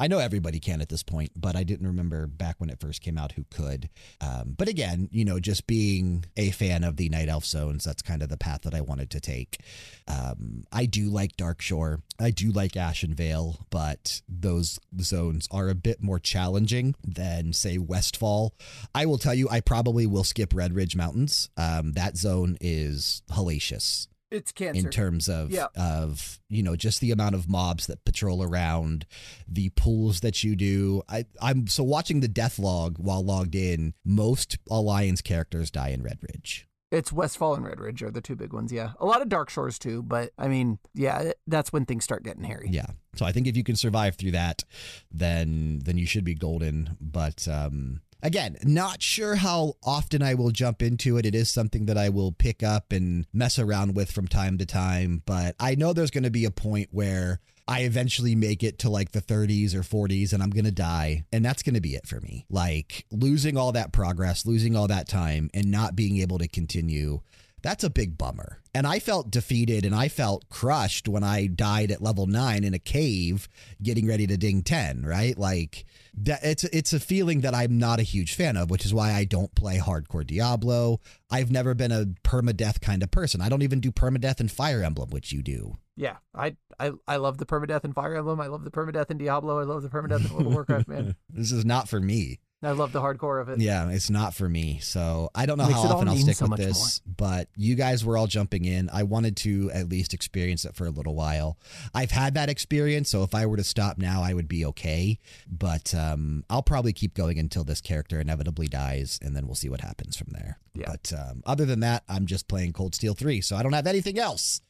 I 0.00 0.06
know 0.06 0.18
everybody 0.18 0.58
can 0.60 0.80
at 0.80 0.88
this 0.88 1.02
point, 1.02 1.32
but 1.36 1.56
I 1.56 1.62
didn't 1.62 1.86
remember 1.86 2.26
back 2.26 2.56
when 2.56 2.70
it 2.70 2.80
first 2.80 3.02
came 3.02 3.18
out 3.18 3.32
who 3.32 3.44
could. 3.50 3.90
Um, 4.22 4.54
but 4.56 4.66
again, 4.66 5.10
you 5.12 5.26
know, 5.26 5.38
just 5.38 5.66
being 5.66 6.24
a 6.38 6.52
fan 6.52 6.84
of 6.84 6.96
the 6.96 7.10
Night 7.10 7.28
Elf 7.28 7.44
zones, 7.44 7.84
that's 7.84 8.00
kind 8.00 8.22
of 8.22 8.30
the 8.30 8.38
path 8.38 8.62
that 8.62 8.74
I 8.74 8.80
wanted 8.80 9.10
to 9.10 9.20
take. 9.20 9.60
Um, 10.08 10.64
I 10.72 10.86
do 10.86 11.10
like 11.10 11.36
Darkshore. 11.36 12.00
I 12.18 12.30
do 12.30 12.50
like 12.50 12.72
Ashenvale, 12.72 13.58
but 13.68 14.22
those 14.26 14.80
zones 15.02 15.46
are 15.50 15.68
a 15.68 15.74
bit 15.74 16.02
more 16.02 16.18
challenging 16.18 16.94
than, 17.06 17.52
say, 17.52 17.76
Westfall. 17.76 18.54
I 18.94 19.04
will 19.04 19.18
tell 19.18 19.34
you, 19.34 19.50
I 19.50 19.60
probably 19.60 20.06
will 20.06 20.24
skip 20.24 20.54
Redridge 20.54 20.96
Mountains. 20.96 21.50
Um, 21.58 21.92
that 21.92 22.16
zone 22.16 22.56
is 22.58 23.20
hellacious 23.30 24.06
It's 24.30 24.52
cancer. 24.52 24.86
in 24.86 24.90
terms 24.90 25.28
of 25.28 25.50
Yeah. 25.50 25.66
of 25.76 26.38
you 26.48 26.62
know 26.62 26.76
just 26.76 27.00
the 27.00 27.10
amount 27.10 27.34
of 27.34 27.48
mobs 27.48 27.86
that 27.88 28.04
patrol 28.04 28.42
around 28.42 29.06
the 29.48 29.70
pools 29.70 30.20
that 30.20 30.44
you 30.44 30.54
do 30.56 31.02
i 31.08 31.24
i'm 31.42 31.66
so 31.66 31.82
watching 31.82 32.20
the 32.20 32.28
death 32.28 32.58
log 32.58 32.96
while 32.98 33.24
logged 33.24 33.54
in 33.54 33.94
most 34.04 34.58
alliance 34.70 35.20
characters 35.20 35.70
die 35.70 35.88
in 35.88 36.02
redridge 36.02 36.64
It's 36.92 37.12
Westfall 37.12 37.54
and 37.54 37.64
Redridge 37.64 38.02
are 38.02 38.10
the 38.10 38.20
two 38.20 38.34
big 38.34 38.52
ones, 38.52 38.72
yeah. 38.72 38.94
A 38.98 39.06
lot 39.06 39.22
of 39.22 39.28
Darkshores 39.28 39.78
too, 39.78 40.02
but 40.02 40.32
I 40.36 40.48
mean, 40.48 40.80
yeah, 40.92 41.30
that's 41.46 41.72
when 41.72 41.84
things 41.86 42.02
start 42.02 42.24
getting 42.24 42.42
hairy. 42.44 42.68
yeah 42.70 42.86
so 43.14 43.24
i 43.26 43.32
think 43.32 43.46
if 43.46 43.56
you 43.56 43.62
can 43.64 43.76
survive 43.76 44.14
through 44.16 44.32
that 44.32 44.64
then 45.10 45.80
then 45.84 45.96
you 45.98 46.06
should 46.06 46.24
be 46.24 46.34
golden 46.34 46.96
but 47.00 47.46
um 47.48 48.00
Again, 48.22 48.56
not 48.62 49.02
sure 49.02 49.36
how 49.36 49.74
often 49.82 50.22
I 50.22 50.34
will 50.34 50.50
jump 50.50 50.82
into 50.82 51.16
it. 51.16 51.26
It 51.26 51.34
is 51.34 51.50
something 51.50 51.86
that 51.86 51.98
I 51.98 52.08
will 52.08 52.32
pick 52.32 52.62
up 52.62 52.92
and 52.92 53.26
mess 53.32 53.58
around 53.58 53.94
with 53.94 54.12
from 54.12 54.28
time 54.28 54.58
to 54.58 54.66
time, 54.66 55.22
but 55.26 55.56
I 55.58 55.74
know 55.74 55.92
there's 55.92 56.10
going 56.10 56.24
to 56.24 56.30
be 56.30 56.44
a 56.44 56.50
point 56.50 56.88
where 56.90 57.40
I 57.66 57.82
eventually 57.82 58.34
make 58.34 58.64
it 58.64 58.80
to 58.80 58.90
like 58.90 59.12
the 59.12 59.22
30s 59.22 59.74
or 59.74 59.82
40s 59.82 60.32
and 60.32 60.42
I'm 60.42 60.50
going 60.50 60.64
to 60.64 60.72
die. 60.72 61.24
And 61.32 61.44
that's 61.44 61.62
going 61.62 61.76
to 61.76 61.80
be 61.80 61.94
it 61.94 62.06
for 62.06 62.20
me. 62.20 62.44
Like 62.50 63.06
losing 63.12 63.56
all 63.56 63.72
that 63.72 63.92
progress, 63.92 64.44
losing 64.44 64.74
all 64.74 64.88
that 64.88 65.08
time, 65.08 65.50
and 65.54 65.70
not 65.70 65.94
being 65.94 66.18
able 66.18 66.38
to 66.38 66.48
continue. 66.48 67.20
That's 67.62 67.84
a 67.84 67.90
big 67.90 68.18
bummer. 68.18 68.59
And 68.74 68.86
I 68.86 69.00
felt 69.00 69.30
defeated 69.30 69.84
and 69.84 69.94
I 69.94 70.08
felt 70.08 70.48
crushed 70.48 71.08
when 71.08 71.24
I 71.24 71.46
died 71.46 71.90
at 71.90 72.02
level 72.02 72.26
nine 72.26 72.62
in 72.62 72.72
a 72.72 72.78
cave 72.78 73.48
getting 73.82 74.06
ready 74.06 74.26
to 74.28 74.36
ding 74.36 74.62
10, 74.62 75.04
right? 75.04 75.36
Like, 75.36 75.84
that 76.14 76.40
it's 76.42 76.64
it's 76.64 76.92
a 76.92 77.00
feeling 77.00 77.40
that 77.42 77.54
I'm 77.54 77.78
not 77.78 78.00
a 78.00 78.04
huge 78.04 78.34
fan 78.34 78.56
of, 78.56 78.70
which 78.70 78.84
is 78.84 78.92
why 78.92 79.12
I 79.12 79.24
don't 79.24 79.54
play 79.54 79.78
hardcore 79.78 80.26
Diablo. 80.26 81.00
I've 81.30 81.50
never 81.50 81.74
been 81.74 81.92
a 81.92 82.06
permadeath 82.24 82.80
kind 82.80 83.02
of 83.02 83.10
person. 83.10 83.40
I 83.40 83.48
don't 83.48 83.62
even 83.62 83.80
do 83.80 83.92
permadeath 83.92 84.40
in 84.40 84.48
Fire 84.48 84.82
Emblem, 84.82 85.10
which 85.10 85.32
you 85.32 85.42
do. 85.42 85.78
Yeah, 85.96 86.16
I, 86.34 86.56
I 86.78 86.92
I 87.06 87.16
love 87.16 87.38
the 87.38 87.46
permadeath 87.46 87.84
in 87.84 87.92
Fire 87.92 88.16
Emblem. 88.16 88.40
I 88.40 88.46
love 88.46 88.64
the 88.64 88.70
permadeath 88.70 89.10
in 89.10 89.18
Diablo. 89.18 89.60
I 89.60 89.64
love 89.64 89.82
the 89.82 89.88
permadeath 89.88 90.28
in 90.28 90.34
World 90.34 90.46
of 90.46 90.52
Warcraft, 90.54 90.88
man. 90.88 91.16
This 91.30 91.52
is 91.52 91.64
not 91.64 91.88
for 91.88 92.00
me. 92.00 92.40
I 92.62 92.72
love 92.72 92.92
the 92.92 93.00
hardcore 93.00 93.40
of 93.40 93.48
it. 93.48 93.58
Yeah, 93.58 93.88
it's 93.88 94.10
not 94.10 94.34
for 94.34 94.46
me. 94.46 94.80
So 94.82 95.30
I 95.34 95.46
don't 95.46 95.56
know 95.56 95.64
how 95.64 95.80
often 95.80 96.08
I'll 96.08 96.16
stick 96.16 96.36
so 96.36 96.46
with 96.46 96.58
this, 96.58 97.00
but 97.06 97.48
you 97.56 97.74
guys 97.74 98.04
were 98.04 98.18
all 98.18 98.26
jumping 98.26 98.66
in. 98.66 98.90
I 98.92 99.04
wanted 99.04 99.36
to 99.38 99.70
at 99.72 99.88
least 99.88 100.12
experience 100.12 100.66
it 100.66 100.74
for 100.74 100.86
a 100.86 100.90
little 100.90 101.14
while. 101.14 101.56
I've 101.94 102.10
had 102.10 102.34
that 102.34 102.50
experience, 102.50 103.08
so 103.08 103.22
if 103.22 103.34
I 103.34 103.46
were 103.46 103.56
to 103.56 103.64
stop 103.64 103.96
now, 103.96 104.22
I 104.22 104.34
would 104.34 104.48
be 104.48 104.66
okay. 104.66 105.18
But 105.50 105.94
um, 105.94 106.44
I'll 106.50 106.62
probably 106.62 106.92
keep 106.92 107.14
going 107.14 107.38
until 107.38 107.64
this 107.64 107.80
character 107.80 108.20
inevitably 108.20 108.68
dies, 108.68 109.18
and 109.22 109.34
then 109.34 109.46
we'll 109.46 109.54
see 109.54 109.70
what 109.70 109.80
happens 109.80 110.16
from 110.16 110.28
there. 110.30 110.58
Yeah. 110.74 110.86
But 110.88 111.12
um, 111.18 111.42
other 111.46 111.64
than 111.64 111.80
that, 111.80 112.04
I'm 112.08 112.26
just 112.26 112.46
playing 112.46 112.74
Cold 112.74 112.94
Steel 112.94 113.14
3, 113.14 113.40
so 113.40 113.56
I 113.56 113.62
don't 113.62 113.72
have 113.72 113.86
anything 113.86 114.18
else 114.18 114.60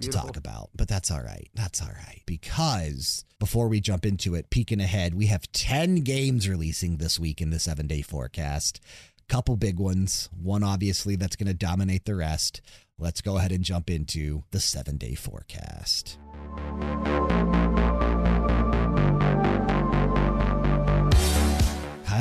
to 0.00 0.08
Beautiful. 0.08 0.28
talk 0.28 0.36
about. 0.36 0.70
But 0.74 0.88
that's 0.88 1.10
all 1.10 1.20
right. 1.22 1.48
That's 1.54 1.82
all 1.82 1.88
right. 1.88 2.22
Because 2.26 3.24
before 3.38 3.68
we 3.68 3.80
jump 3.80 4.06
into 4.06 4.34
it, 4.34 4.50
peeking 4.50 4.80
ahead, 4.80 5.14
we 5.14 5.26
have 5.26 5.50
10 5.52 5.96
games 5.96 6.48
releasing 6.48 6.96
this 6.96 7.18
week 7.18 7.40
in 7.40 7.50
the 7.50 7.58
seven 7.58 7.86
day 7.86 8.02
forecast. 8.02 8.80
Couple 9.28 9.56
big 9.56 9.78
ones. 9.78 10.30
One, 10.40 10.62
obviously, 10.62 11.16
that's 11.16 11.36
going 11.36 11.48
to 11.48 11.54
dominate 11.54 12.06
the 12.06 12.14
rest. 12.14 12.62
Let's 12.98 13.20
go 13.20 13.36
ahead 13.36 13.52
and 13.52 13.62
jump 13.62 13.90
into 13.90 14.42
the 14.52 14.60
seven 14.60 14.96
day 14.96 15.14
forecast. 15.14 16.18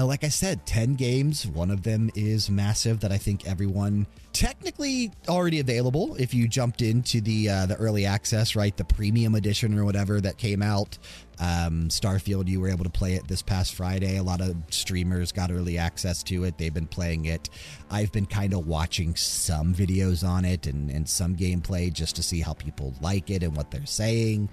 Like 0.07 0.23
I 0.23 0.29
said, 0.29 0.65
10 0.65 0.95
games. 0.95 1.45
One 1.45 1.69
of 1.69 1.83
them 1.83 2.09
is 2.15 2.49
massive 2.49 3.01
that 3.01 3.11
I 3.11 3.17
think 3.17 3.47
everyone 3.47 4.07
technically 4.37 5.11
already 5.27 5.59
available 5.59 6.15
if 6.15 6.31
you 6.31 6.47
jumped 6.47 6.83
into 6.83 7.19
the 7.21 7.49
uh, 7.49 7.65
the 7.65 7.75
early 7.77 8.05
access, 8.05 8.55
right? 8.55 8.75
The 8.77 8.85
premium 8.85 9.33
edition 9.33 9.77
or 9.77 9.83
whatever 9.83 10.21
that 10.21 10.37
came 10.37 10.61
out. 10.61 10.97
Um, 11.39 11.89
Starfield, 11.89 12.47
you 12.47 12.59
were 12.59 12.69
able 12.69 12.83
to 12.83 12.89
play 12.89 13.13
it 13.13 13.27
this 13.27 13.41
past 13.41 13.73
Friday. 13.73 14.17
A 14.17 14.23
lot 14.23 14.41
of 14.41 14.55
streamers 14.69 15.31
got 15.31 15.51
early 15.51 15.77
access 15.77 16.23
to 16.23 16.43
it. 16.43 16.57
They've 16.57 16.73
been 16.73 16.87
playing 16.87 17.25
it. 17.25 17.49
I've 17.89 18.11
been 18.11 18.25
kind 18.25 18.53
of 18.53 18.67
watching 18.67 19.15
some 19.15 19.73
videos 19.73 20.27
on 20.27 20.45
it 20.45 20.67
and, 20.67 20.89
and 20.89 21.07
some 21.07 21.35
gameplay 21.35 21.91
just 21.93 22.15
to 22.15 22.23
see 22.23 22.39
how 22.41 22.53
people 22.53 22.93
like 23.01 23.29
it 23.29 23.43
and 23.43 23.55
what 23.55 23.71
they're 23.71 23.85
saying. 23.85 24.49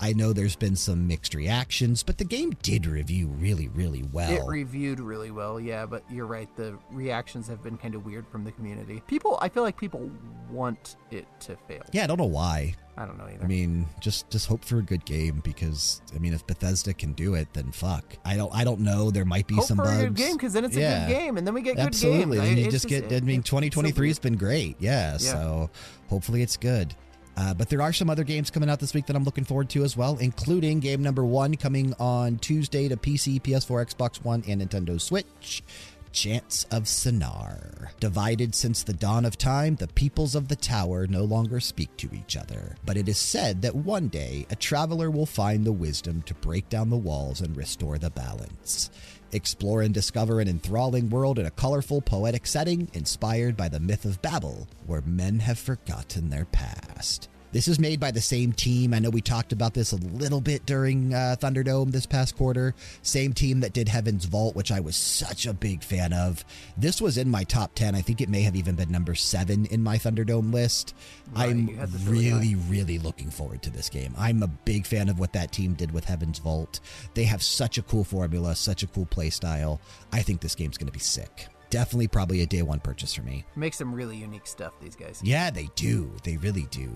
I 0.00 0.12
know 0.12 0.32
there's 0.32 0.54
been 0.56 0.76
some 0.76 1.06
mixed 1.08 1.34
reactions, 1.34 2.02
but 2.02 2.18
the 2.18 2.24
game 2.24 2.50
did 2.62 2.86
review 2.86 3.26
really, 3.28 3.68
really 3.68 4.04
well. 4.12 4.30
It 4.30 4.42
reviewed 4.46 5.00
really 5.00 5.30
well, 5.30 5.58
yeah, 5.58 5.86
but 5.86 6.04
you're 6.10 6.26
right. 6.26 6.48
The 6.56 6.78
reactions 6.90 7.48
have 7.48 7.62
been 7.64 7.76
kind 7.76 7.94
of 7.94 8.04
weird 8.06 8.26
from 8.28 8.44
the 8.44 8.52
community. 8.52 9.02
People, 9.08 9.38
I 9.42 9.48
feel 9.48 9.62
like 9.64 9.76
people 9.78 10.10
want 10.50 10.96
it 11.10 11.26
to 11.40 11.56
fail. 11.66 11.82
yeah, 11.92 12.04
I 12.04 12.06
don't 12.06 12.18
know 12.18 12.24
why. 12.26 12.74
I 12.96 13.06
don't 13.06 13.16
know 13.16 13.26
either. 13.32 13.44
I 13.44 13.46
mean, 13.46 13.86
just 14.00 14.28
just 14.28 14.46
hope 14.48 14.64
for 14.64 14.78
a 14.78 14.82
good 14.82 15.04
game 15.04 15.40
because 15.44 16.02
I 16.16 16.18
mean, 16.18 16.32
if 16.32 16.44
Bethesda 16.48 16.92
can 16.92 17.12
do 17.12 17.34
it, 17.34 17.46
then 17.52 17.70
fuck. 17.70 18.04
I 18.24 18.36
don't 18.36 18.52
I 18.52 18.64
don't 18.64 18.80
know. 18.80 19.12
There 19.12 19.24
might 19.24 19.46
be 19.46 19.54
Hope 19.54 19.64
some 19.66 19.76
for 19.76 19.84
bugs. 19.84 19.98
a 20.02 20.06
good 20.06 20.16
game 20.16 20.32
because 20.36 20.52
then 20.52 20.64
it's 20.64 20.76
a 20.76 20.80
Yeah. 20.80 21.06
good 21.06 21.14
game, 21.14 21.36
and 21.36 21.46
then 21.46 21.54
we 21.54 21.62
get 21.62 21.76
good 21.76 21.86
Absolutely, 21.86 22.38
and 22.38 22.46
I- 22.48 22.50
you 22.52 22.64
it's 22.64 22.72
just 22.72 22.88
get. 22.88 23.04
I 23.12 23.20
mean, 23.20 23.38
it's 23.40 23.48
so 23.50 23.56
2023 23.56 24.08
has 24.08 24.18
been 24.18 24.36
great. 24.36 24.76
Yeah, 24.80 25.16
so 25.16 25.70
hopefully 26.08 26.42
it's 26.42 26.56
good. 26.56 26.96
Uh, 27.38 27.54
but 27.54 27.68
there 27.68 27.80
are 27.80 27.92
some 27.92 28.10
other 28.10 28.24
games 28.24 28.50
coming 28.50 28.68
out 28.68 28.80
this 28.80 28.92
week 28.92 29.06
that 29.06 29.14
I'm 29.14 29.22
looking 29.22 29.44
forward 29.44 29.70
to 29.70 29.84
as 29.84 29.96
well, 29.96 30.18
including 30.18 30.80
game 30.80 31.02
number 31.02 31.24
one 31.24 31.54
coming 31.54 31.94
on 32.00 32.38
Tuesday 32.38 32.88
to 32.88 32.96
PC, 32.96 33.40
PS4, 33.40 33.94
Xbox 33.94 34.24
One, 34.24 34.42
and 34.48 34.60
Nintendo 34.60 35.00
Switch. 35.00 35.62
Chants 36.10 36.64
of 36.72 36.84
Sennaar. 36.84 37.90
Divided 38.00 38.56
since 38.56 38.82
the 38.82 38.92
dawn 38.92 39.24
of 39.24 39.38
time, 39.38 39.76
the 39.76 39.86
peoples 39.86 40.34
of 40.34 40.48
the 40.48 40.56
tower 40.56 41.06
no 41.06 41.22
longer 41.22 41.60
speak 41.60 41.96
to 41.98 42.10
each 42.12 42.36
other. 42.36 42.74
But 42.84 42.96
it 42.96 43.08
is 43.08 43.18
said 43.18 43.62
that 43.62 43.76
one 43.76 44.08
day 44.08 44.44
a 44.50 44.56
traveler 44.56 45.08
will 45.08 45.26
find 45.26 45.64
the 45.64 45.70
wisdom 45.70 46.22
to 46.22 46.34
break 46.34 46.68
down 46.68 46.90
the 46.90 46.96
walls 46.96 47.40
and 47.40 47.56
restore 47.56 47.98
the 47.98 48.10
balance. 48.10 48.90
Explore 49.32 49.82
and 49.82 49.92
discover 49.92 50.40
an 50.40 50.48
enthralling 50.48 51.10
world 51.10 51.38
in 51.38 51.46
a 51.46 51.50
colorful, 51.50 52.00
poetic 52.00 52.46
setting 52.46 52.88
inspired 52.94 53.56
by 53.56 53.68
the 53.68 53.80
myth 53.80 54.04
of 54.04 54.22
Babel, 54.22 54.66
where 54.86 55.02
men 55.02 55.40
have 55.40 55.58
forgotten 55.58 56.30
their 56.30 56.46
past. 56.46 57.28
This 57.50 57.68
is 57.68 57.78
made 57.78 57.98
by 57.98 58.10
the 58.10 58.20
same 58.20 58.52
team. 58.52 58.92
I 58.92 58.98
know 58.98 59.10
we 59.10 59.20
talked 59.20 59.52
about 59.52 59.74
this 59.74 59.92
a 59.92 59.96
little 59.96 60.40
bit 60.40 60.66
during 60.66 61.14
uh, 61.14 61.36
Thunderdome 61.40 61.92
this 61.92 62.06
past 62.06 62.36
quarter. 62.36 62.74
Same 63.02 63.32
team 63.32 63.60
that 63.60 63.72
did 63.72 63.88
Heaven's 63.88 64.26
Vault, 64.26 64.54
which 64.54 64.70
I 64.70 64.80
was 64.80 64.96
such 64.96 65.46
a 65.46 65.52
big 65.52 65.82
fan 65.82 66.12
of. 66.12 66.44
This 66.76 67.00
was 67.00 67.18
in 67.18 67.30
my 67.30 67.44
top 67.44 67.74
10. 67.74 67.94
I 67.94 68.02
think 68.02 68.20
it 68.20 68.28
may 68.28 68.42
have 68.42 68.56
even 68.56 68.74
been 68.74 68.90
number 68.90 69.14
seven 69.14 69.66
in 69.66 69.82
my 69.82 69.96
Thunderdome 69.96 70.52
list. 70.52 70.94
Right, 71.34 71.50
I'm 71.50 71.68
you 71.68 71.76
had 71.76 71.90
this 71.90 72.02
really 72.02 72.28
really, 72.28 72.54
really 72.54 72.98
looking 72.98 73.30
forward 73.30 73.62
to 73.62 73.70
this 73.70 73.88
game. 73.88 74.14
I'm 74.18 74.42
a 74.42 74.46
big 74.48 74.86
fan 74.86 75.08
of 75.08 75.18
what 75.18 75.32
that 75.32 75.52
team 75.52 75.74
did 75.74 75.92
with 75.92 76.04
Heaven's 76.04 76.38
Vault. 76.38 76.80
They 77.14 77.24
have 77.24 77.42
such 77.42 77.78
a 77.78 77.82
cool 77.82 78.04
formula, 78.04 78.54
such 78.54 78.82
a 78.82 78.86
cool 78.86 79.06
play 79.06 79.30
style. 79.30 79.80
I 80.12 80.22
think 80.22 80.40
this 80.40 80.54
game's 80.54 80.78
going 80.78 80.86
to 80.86 80.92
be 80.92 80.98
sick. 80.98 81.48
Definitely, 81.70 82.08
probably 82.08 82.40
a 82.42 82.46
day 82.46 82.62
one 82.62 82.80
purchase 82.80 83.14
for 83.14 83.22
me. 83.22 83.44
Make 83.56 83.74
some 83.74 83.94
really 83.94 84.16
unique 84.16 84.46
stuff, 84.46 84.72
these 84.80 84.96
guys. 84.96 85.20
Yeah, 85.22 85.50
they 85.50 85.68
do. 85.74 86.10
They 86.24 86.36
really 86.38 86.66
do. 86.70 86.90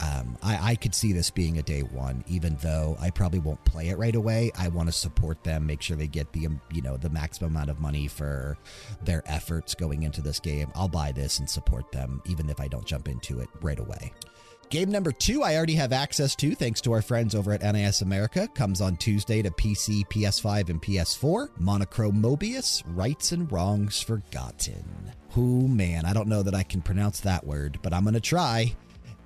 Um, 0.00 0.36
I, 0.42 0.72
I 0.72 0.74
could 0.74 0.94
see 0.94 1.12
this 1.12 1.30
being 1.30 1.58
a 1.58 1.62
day 1.62 1.82
one, 1.82 2.24
even 2.26 2.56
though 2.60 2.96
I 3.00 3.10
probably 3.10 3.38
won't 3.38 3.64
play 3.64 3.88
it 3.88 3.98
right 3.98 4.14
away. 4.14 4.50
I 4.58 4.68
want 4.68 4.88
to 4.88 4.92
support 4.92 5.44
them, 5.44 5.66
make 5.66 5.80
sure 5.80 5.96
they 5.96 6.08
get 6.08 6.32
the 6.32 6.46
um, 6.46 6.60
you 6.72 6.82
know 6.82 6.96
the 6.96 7.10
maximum 7.10 7.52
amount 7.52 7.70
of 7.70 7.80
money 7.80 8.08
for 8.08 8.58
their 9.02 9.22
efforts 9.26 9.74
going 9.74 10.02
into 10.02 10.20
this 10.20 10.40
game. 10.40 10.70
I'll 10.74 10.88
buy 10.88 11.12
this 11.12 11.38
and 11.38 11.48
support 11.48 11.92
them, 11.92 12.20
even 12.26 12.50
if 12.50 12.60
I 12.60 12.68
don't 12.68 12.84
jump 12.84 13.08
into 13.08 13.40
it 13.40 13.48
right 13.60 13.78
away. 13.78 14.12
Game 14.68 14.90
number 14.90 15.12
two, 15.12 15.42
I 15.44 15.54
already 15.54 15.76
have 15.76 15.92
access 15.92 16.34
to 16.36 16.54
thanks 16.56 16.80
to 16.82 16.92
our 16.92 17.02
friends 17.02 17.36
over 17.36 17.52
at 17.52 17.62
NIS 17.62 18.02
America. 18.02 18.48
Comes 18.48 18.80
on 18.80 18.96
Tuesday 18.96 19.40
to 19.40 19.50
PC, 19.50 20.04
PS5, 20.08 20.70
and 20.70 20.82
PS4. 20.82 21.50
Monochrome 21.60 22.20
Mobius, 22.20 22.82
Rights 22.84 23.30
and 23.30 23.50
Wrongs 23.50 24.02
Forgotten. 24.02 25.12
Who, 25.30 25.68
man, 25.68 26.04
I 26.04 26.12
don't 26.12 26.26
know 26.26 26.42
that 26.42 26.54
I 26.54 26.64
can 26.64 26.82
pronounce 26.82 27.20
that 27.20 27.46
word, 27.46 27.78
but 27.80 27.92
I'm 27.94 28.02
going 28.02 28.14
to 28.14 28.20
try. 28.20 28.74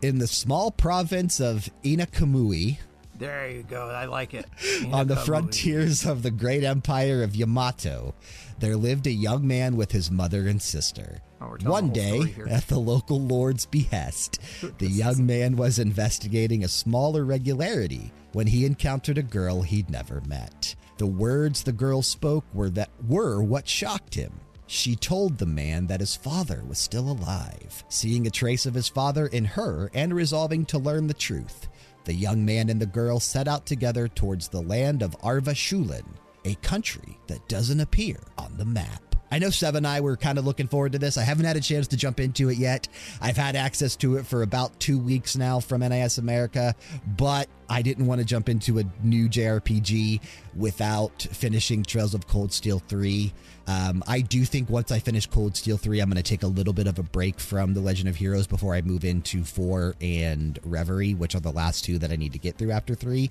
In 0.03 0.19
the 0.19 0.27
small 0.27 0.71
province 0.71 1.41
of 1.41 1.71
Inakamui, 1.85 2.79
There 3.19 3.49
you 3.51 3.63
go. 3.63 3.87
I 3.87 4.05
like 4.05 4.35
it. 4.35 4.45
on 4.93 5.07
the 5.09 5.17
frontiers 5.17 6.05
of 6.05 6.23
the 6.23 6.31
great 6.31 6.65
empire 6.65 7.23
of 7.23 7.35
Yamato, 7.35 8.15
there 8.59 8.77
lived 8.77 9.07
a 9.07 9.11
young 9.11 9.47
man 9.47 9.77
with 9.77 9.93
his 9.93 10.11
mother 10.11 10.47
and 10.47 10.61
sister. 10.61 11.23
Oh, 11.43 11.57
One 11.63 11.91
day, 11.91 12.35
at 12.51 12.69
the 12.69 12.79
local 12.79 13.19
lord's 13.19 13.65
behest, 13.65 14.41
the 14.79 14.89
young 14.89 15.25
man 15.25 15.57
was 15.57 15.79
investigating 15.79 16.65
a 16.65 16.69
small 16.69 17.17
irregularity 17.17 18.13
when 18.33 18.47
he 18.47 18.67
encountered 18.67 19.17
a 19.17 19.23
girl 19.23 19.63
he'd 19.63 19.89
never 19.89 20.21
met. 20.27 20.75
The 20.99 21.07
words 21.07 21.63
the 21.63 21.73
girl 21.73 22.03
spoke 22.03 22.45
were 22.53 22.69
that 22.71 22.91
were 23.09 23.43
what 23.43 23.67
shocked 23.67 24.15
him. 24.15 24.33
She 24.67 24.95
told 24.95 25.39
the 25.39 25.47
man 25.47 25.87
that 25.87 26.01
his 26.01 26.15
father 26.15 26.63
was 26.69 26.79
still 26.79 27.11
alive, 27.11 27.85
seeing 27.89 28.27
a 28.27 28.31
trace 28.31 28.67
of 28.67 28.75
his 28.75 28.89
father 28.89 29.27
in 29.27 29.45
her 29.47 29.91
and 29.95 30.15
resolving 30.15 30.67
to 30.67 30.79
learn 30.79 31.07
the 31.07 31.15
truth. 31.15 31.69
The 32.05 32.15
young 32.15 32.45
man 32.45 32.69
and 32.69 32.81
the 32.81 32.87
girl 32.87 33.19
set 33.19 33.49
out 33.49 33.67
together 33.67 34.09
towards 34.09 34.49
the 34.49 34.63
land 34.63 35.03
of 35.03 35.17
Arva 35.23 35.55
Shulin, 35.55 36.05
a 36.45 36.55
country 36.57 37.19
that 37.27 37.49
doesn't 37.49 37.81
appear 37.81 38.21
on 38.39 38.57
the 38.59 38.65
map. 38.65 39.10
I 39.31 39.39
know 39.39 39.51
Sev 39.51 39.75
and 39.75 39.87
I 39.87 40.01
were 40.01 40.17
kind 40.17 40.39
of 40.39 40.45
looking 40.45 40.69
forward 40.69 40.93
to 40.93 40.99
this. 40.99 41.17
I 41.17 41.23
haven't 41.23 41.45
had 41.45 41.57
a 41.57 41.61
chance 41.61 41.87
to 41.89 41.97
jump 41.97 42.21
into 42.21 42.49
it 42.49 42.59
yet. 42.59 42.89
I've 43.21 43.37
had 43.37 43.57
access 43.57 43.97
to 43.97 44.17
it 44.17 44.27
for 44.27 44.43
about 44.43 44.79
two 44.81 44.99
weeks 44.99 45.37
now 45.37 45.61
from 45.61 45.81
NIS 45.81 46.19
America, 46.19 46.75
but 47.17 47.49
I 47.71 47.83
didn't 47.83 48.07
want 48.07 48.21
to 48.21 48.25
jump 48.25 48.49
into 48.49 48.81
a 48.81 48.85
new 49.03 49.29
JRPG 49.29 50.21
without 50.57 51.23
finishing 51.31 51.85
Trails 51.85 52.15
of 52.15 52.27
Cold 52.27 52.53
Steel 52.53 52.81
3. 52.81 53.33
Um, 53.69 54.03
I 54.09 54.23
do 54.23 54.45
think 54.45 54.69
once 54.69 54.91
I 54.91 54.99
finish 54.99 55.27
Cold 55.27 55.57
Steel 55.57 55.77
3, 55.77 56.01
I'm 56.01 56.11
going 56.11 56.17
to 56.17 56.23
take 56.25 56.43
a 56.43 56.49
little 56.49 56.73
bit 56.73 56.89
of 56.89 56.99
a 56.99 57.05
break 57.05 57.39
from 57.39 57.75
The 57.75 57.81
Legend 57.81 58.09
of 58.09 58.17
Heroes 58.17 58.49
before 58.49 58.75
I 58.75 58.81
move 58.81 59.05
into 59.05 59.45
4 59.45 59.95
and 60.01 60.59
Reverie, 60.65 61.15
which 61.15 61.37
are 61.37 61.41
the 61.41 61.53
last 61.53 61.85
two 61.85 61.97
that 62.01 62.11
I 62.11 62.17
need 62.17 62.33
to 62.33 62.41
get 62.41 62.59
through 62.59 62.73
after 62.73 62.97
3. 62.97 63.31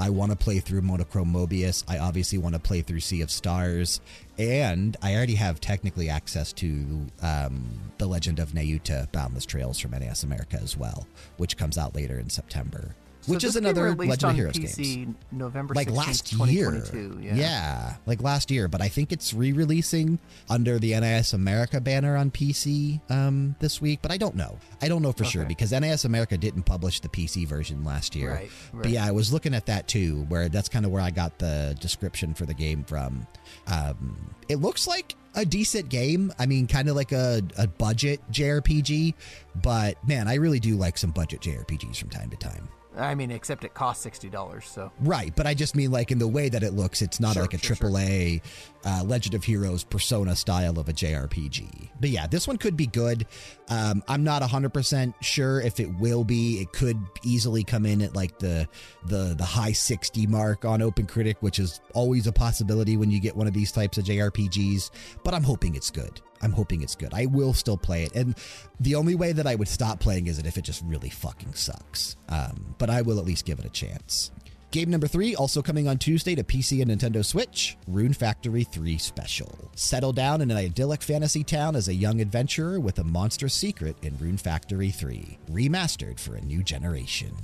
I 0.00 0.10
want 0.10 0.32
to 0.32 0.36
play 0.36 0.58
through 0.58 0.82
Monochrome 0.82 1.32
Mobius. 1.32 1.84
I 1.86 1.98
obviously 1.98 2.38
want 2.38 2.56
to 2.56 2.60
play 2.60 2.82
through 2.82 3.00
Sea 3.00 3.20
of 3.20 3.30
Stars. 3.30 4.00
And 4.36 4.96
I 5.00 5.14
already 5.14 5.36
have 5.36 5.60
technically 5.60 6.10
access 6.10 6.52
to 6.54 7.06
um, 7.22 7.92
The 7.98 8.06
Legend 8.06 8.40
of 8.40 8.50
Nayuta 8.50 9.12
Boundless 9.12 9.46
Trails 9.46 9.78
from 9.78 9.92
NIS 9.92 10.24
America 10.24 10.58
as 10.60 10.76
well, 10.76 11.06
which 11.36 11.56
comes 11.56 11.78
out 11.78 11.94
later 11.94 12.18
in 12.18 12.30
September. 12.30 12.96
So 13.26 13.32
which 13.32 13.44
is 13.44 13.56
another 13.56 13.92
Legend 13.94 14.30
of 14.30 14.36
Heroes 14.36 14.54
PC 14.54 14.94
game 14.94 15.16
November 15.32 15.74
like 15.74 15.88
16th, 15.88 15.96
last 15.96 16.32
year. 16.32 16.70
2022. 16.70 17.36
Yeah. 17.36 17.96
like 18.06 18.22
last 18.22 18.52
year. 18.52 18.68
But 18.68 18.80
I 18.80 18.88
think 18.88 19.10
it's 19.10 19.34
re-releasing 19.34 20.20
under 20.48 20.78
the 20.78 20.98
NIS 20.98 21.32
America 21.32 21.80
banner 21.80 22.16
on 22.16 22.30
PC 22.30 23.00
um, 23.10 23.56
this 23.58 23.80
week. 23.80 23.98
But 24.00 24.12
I 24.12 24.16
don't 24.16 24.36
know. 24.36 24.58
I 24.80 24.86
don't 24.88 25.02
know 25.02 25.10
for 25.10 25.24
sure 25.24 25.44
because 25.44 25.72
NIS 25.72 26.04
America 26.04 26.38
didn't 26.38 26.62
publish 26.62 27.00
the 27.00 27.08
PC 27.08 27.48
version 27.48 27.84
last 27.84 28.14
year. 28.14 28.30
Right, 28.34 28.50
But 28.72 28.90
yeah, 28.90 29.04
I 29.04 29.10
was 29.10 29.32
looking 29.32 29.54
at 29.54 29.66
that 29.66 29.88
too, 29.88 30.24
where 30.28 30.48
that's 30.48 30.68
kind 30.68 30.84
of 30.84 30.92
where 30.92 31.02
I 31.02 31.10
got 31.10 31.38
the 31.38 31.76
description 31.80 32.32
for 32.32 32.46
the 32.46 32.54
game 32.54 32.84
from. 32.84 33.26
Um, 33.66 34.34
it 34.48 34.56
looks 34.60 34.86
like 34.86 35.16
a 35.34 35.44
decent 35.44 35.88
game. 35.88 36.32
I 36.38 36.46
mean, 36.46 36.66
kind 36.68 36.88
of 36.88 36.94
like 36.94 37.10
a, 37.10 37.42
a 37.58 37.66
budget 37.66 38.20
JRPG. 38.30 39.14
But 39.62 39.96
man, 40.06 40.28
I 40.28 40.34
really 40.34 40.60
do 40.60 40.76
like 40.76 40.96
some 40.96 41.10
budget 41.10 41.40
JRPGs 41.40 41.96
from 41.96 42.10
time 42.10 42.30
to 42.30 42.36
time. 42.36 42.68
I 42.96 43.14
mean, 43.14 43.30
except 43.30 43.64
it 43.64 43.74
costs 43.74 44.02
sixty 44.02 44.28
dollars. 44.28 44.66
So 44.66 44.90
Right, 45.00 45.34
but 45.34 45.46
I 45.46 45.54
just 45.54 45.76
mean 45.76 45.90
like 45.90 46.10
in 46.10 46.18
the 46.18 46.28
way 46.28 46.48
that 46.48 46.62
it 46.62 46.72
looks, 46.72 47.02
it's 47.02 47.20
not 47.20 47.34
Sure, 47.34 47.42
like 47.42 47.54
a 47.54 47.58
sure, 47.58 47.76
sure. 47.76 47.76
triple 47.76 47.98
A 47.98 48.40
uh, 48.84 49.02
Legend 49.04 49.34
of 49.34 49.44
Heroes 49.44 49.84
Persona 49.84 50.36
style 50.36 50.78
of 50.78 50.88
a 50.88 50.92
JRPG. 50.92 51.90
But 52.00 52.10
yeah, 52.10 52.26
this 52.26 52.46
one 52.46 52.56
could 52.56 52.76
be 52.76 52.86
good. 52.86 53.26
Um, 53.68 54.02
I'm 54.06 54.22
not 54.22 54.42
100% 54.42 55.14
sure 55.20 55.60
if 55.60 55.80
it 55.80 55.92
will 55.98 56.24
be. 56.24 56.60
It 56.60 56.72
could 56.72 56.98
easily 57.24 57.64
come 57.64 57.84
in 57.84 58.00
at 58.00 58.14
like 58.14 58.38
the 58.38 58.68
the 59.06 59.34
the 59.36 59.44
high 59.44 59.72
60 59.72 60.26
mark 60.26 60.64
on 60.64 60.80
OpenCritic, 60.80 61.36
which 61.40 61.58
is 61.58 61.80
always 61.94 62.26
a 62.26 62.32
possibility 62.32 62.96
when 62.96 63.10
you 63.10 63.20
get 63.20 63.36
one 63.36 63.46
of 63.46 63.52
these 63.54 63.72
types 63.72 63.98
of 63.98 64.04
JRPGs, 64.04 64.90
but 65.24 65.34
I'm 65.34 65.42
hoping 65.42 65.74
it's 65.74 65.90
good. 65.90 66.20
I'm 66.46 66.52
hoping 66.52 66.80
it's 66.80 66.94
good. 66.94 67.12
I 67.12 67.26
will 67.26 67.52
still 67.52 67.76
play 67.76 68.04
it. 68.04 68.14
And 68.14 68.36
the 68.78 68.94
only 68.94 69.16
way 69.16 69.32
that 69.32 69.48
I 69.48 69.56
would 69.56 69.66
stop 69.66 69.98
playing 69.98 70.28
is 70.28 70.38
if 70.38 70.56
it 70.56 70.62
just 70.62 70.84
really 70.84 71.08
fucking 71.08 71.54
sucks. 71.54 72.14
Um, 72.28 72.76
but 72.78 72.88
I 72.88 73.02
will 73.02 73.18
at 73.18 73.24
least 73.24 73.46
give 73.46 73.58
it 73.58 73.64
a 73.64 73.70
chance. 73.70 74.30
Game 74.70 74.88
number 74.88 75.08
three, 75.08 75.34
also 75.34 75.60
coming 75.60 75.88
on 75.88 75.98
Tuesday 75.98 76.36
to 76.36 76.44
PC 76.44 76.82
and 76.82 76.90
Nintendo 76.92 77.24
Switch, 77.24 77.76
Rune 77.88 78.12
Factory 78.12 78.62
3 78.62 78.96
Special. 78.96 79.70
Settle 79.74 80.12
down 80.12 80.40
in 80.40 80.52
an 80.52 80.56
idyllic 80.56 81.02
fantasy 81.02 81.42
town 81.42 81.74
as 81.74 81.88
a 81.88 81.94
young 81.94 82.20
adventurer 82.20 82.78
with 82.78 83.00
a 83.00 83.04
monstrous 83.04 83.54
secret 83.54 83.96
in 84.02 84.16
Rune 84.18 84.36
Factory 84.36 84.90
3, 84.90 85.38
remastered 85.50 86.20
for 86.20 86.36
a 86.36 86.42
new 86.42 86.62
generation. 86.62 87.34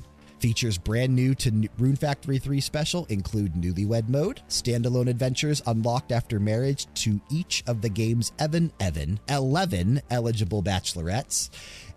Features 0.43 0.76
brand 0.76 1.14
new 1.14 1.36
to 1.36 1.68
Rune 1.78 1.95
Factory 1.95 2.36
3 2.36 2.61
Special 2.61 3.05
include 3.05 3.55
Newlywed 3.55 4.09
Mode, 4.09 4.43
standalone 4.49 5.09
adventures 5.09 5.62
unlocked 5.68 6.11
after 6.11 6.40
marriage 6.40 6.93
to 6.95 7.20
each 7.30 7.62
of 7.68 7.80
the 7.80 7.88
game's 7.88 8.32
Evan 8.40 8.72
Evan, 8.80 9.20
11 9.28 10.03
eligible 10.11 10.61
bachelorettes, 10.61 11.49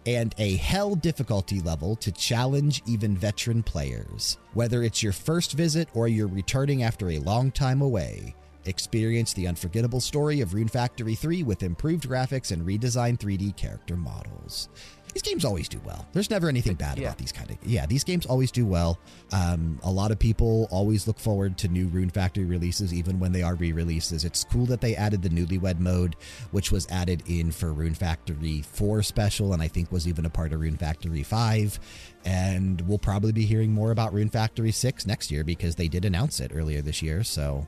and 0.05 0.35
a 0.37 0.57
hell 0.57 0.93
difficulty 0.93 1.59
level 1.59 1.95
to 1.95 2.11
challenge 2.11 2.83
even 2.85 3.17
veteran 3.17 3.63
players. 3.63 4.37
Whether 4.53 4.83
it's 4.83 5.01
your 5.01 5.13
first 5.13 5.53
visit 5.53 5.89
or 5.95 6.07
you're 6.07 6.27
returning 6.27 6.83
after 6.83 7.09
a 7.09 7.17
long 7.17 7.49
time 7.49 7.81
away, 7.81 8.35
experience 8.65 9.33
the 9.33 9.47
unforgettable 9.47 10.01
story 10.01 10.41
of 10.41 10.53
Rune 10.53 10.67
Factory 10.67 11.15
3 11.15 11.41
with 11.41 11.63
improved 11.63 12.07
graphics 12.07 12.51
and 12.51 12.61
redesigned 12.63 13.17
3D 13.17 13.57
character 13.57 13.97
models. 13.97 14.69
These 15.15 15.21
games 15.21 15.45
always 15.45 15.69
do 15.69 15.79
well. 15.85 16.05
There's 16.11 16.29
never 16.29 16.49
anything 16.49 16.75
bad 16.75 16.97
Yeah. 16.97 17.05
about 17.05 17.19
these 17.19 17.31
kind 17.31 17.49
of. 17.49 17.55
Yeah, 17.65 17.85
these 17.85 18.03
games 18.03 18.25
always 18.25 18.51
do 18.51 18.65
well. 18.65 18.99
Um, 19.31 19.79
a 19.81 19.89
lot 19.89 20.11
of 20.11 20.19
people 20.19 20.67
always 20.71 21.07
look 21.07 21.19
forward 21.19 21.57
to 21.59 21.69
new 21.69 21.87
Rune 21.87 22.09
Factory 22.09 22.43
releases, 22.43 22.93
even 22.93 23.17
when 23.17 23.31
they 23.31 23.41
are 23.41 23.55
re-releases. 23.55 24.25
It's 24.25 24.43
cool 24.43 24.65
that 24.65 24.81
they 24.81 24.93
added 24.93 25.21
the 25.21 25.29
Newlywed 25.29 25.79
mode, 25.79 26.17
which 26.51 26.69
was 26.69 26.85
added 26.91 27.23
in 27.27 27.51
for 27.53 27.71
Rune 27.71 27.93
Factory 27.93 28.61
4 28.61 29.01
special, 29.03 29.53
and 29.53 29.61
I 29.61 29.69
think 29.69 29.89
was 29.89 30.05
even 30.05 30.25
a 30.25 30.29
part 30.29 30.51
of 30.51 30.59
Rune 30.59 30.75
Factory 30.75 31.23
5. 31.23 31.79
And 32.25 32.81
we'll 32.81 32.97
probably 32.97 33.31
be 33.31 33.45
hearing 33.45 33.71
more 33.71 33.91
about 33.91 34.13
Rune 34.13 34.29
Factory 34.29 34.73
6 34.73 35.05
next 35.07 35.31
year 35.31 35.45
because 35.45 35.75
they 35.75 35.87
did 35.87 36.03
announce 36.03 36.41
it 36.41 36.51
earlier 36.53 36.81
this 36.81 37.01
year. 37.01 37.23
So 37.23 37.67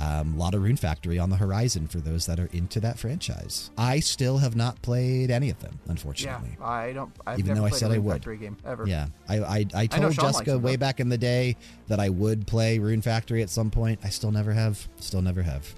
um, 0.00 0.34
a 0.34 0.36
lot 0.36 0.54
of 0.54 0.62
Rune 0.62 0.76
Factory 0.76 1.18
on 1.18 1.30
the 1.30 1.36
horizon 1.36 1.86
for 1.86 1.98
those 1.98 2.26
that 2.26 2.38
are 2.38 2.48
into 2.52 2.80
that 2.80 2.98
franchise. 2.98 3.70
I 3.78 4.00
still 4.00 4.38
have 4.38 4.54
not 4.54 4.80
played 4.82 5.30
any 5.30 5.48
of 5.50 5.58
them, 5.60 5.78
unfortunately. 5.88 6.56
yeah. 6.60 6.66
I 6.66 6.92
don't. 6.92 7.10
I've 7.26 7.38
Even 7.38 7.54
never 7.54 7.60
though 7.60 7.66
I 7.66 7.70
said 7.78 7.90
a 7.90 7.94
I 7.94 7.98
would. 7.98 8.12
Factory 8.14 8.36
game 8.36 8.56
ever. 8.66 8.86
Yeah, 8.86 9.06
I 9.28 9.38
I, 9.38 9.56
I 9.56 9.66
I 9.74 9.86
told 9.86 10.02
likes 10.04 10.16
Jessica 10.16 10.58
way 10.58 10.76
back 10.76 11.00
in 11.00 11.08
the 11.08 11.18
day 11.18 11.56
that 11.88 11.98
I 12.00 12.08
would 12.10 12.46
play 12.46 12.78
Rune 12.78 13.00
Factory 13.02 13.42
at 13.42 13.50
some 13.50 13.70
point. 13.70 14.00
I 14.04 14.10
still 14.10 14.30
never 14.32 14.52
have. 14.52 14.86
Still 15.00 15.22
never 15.22 15.42
have. 15.42 15.74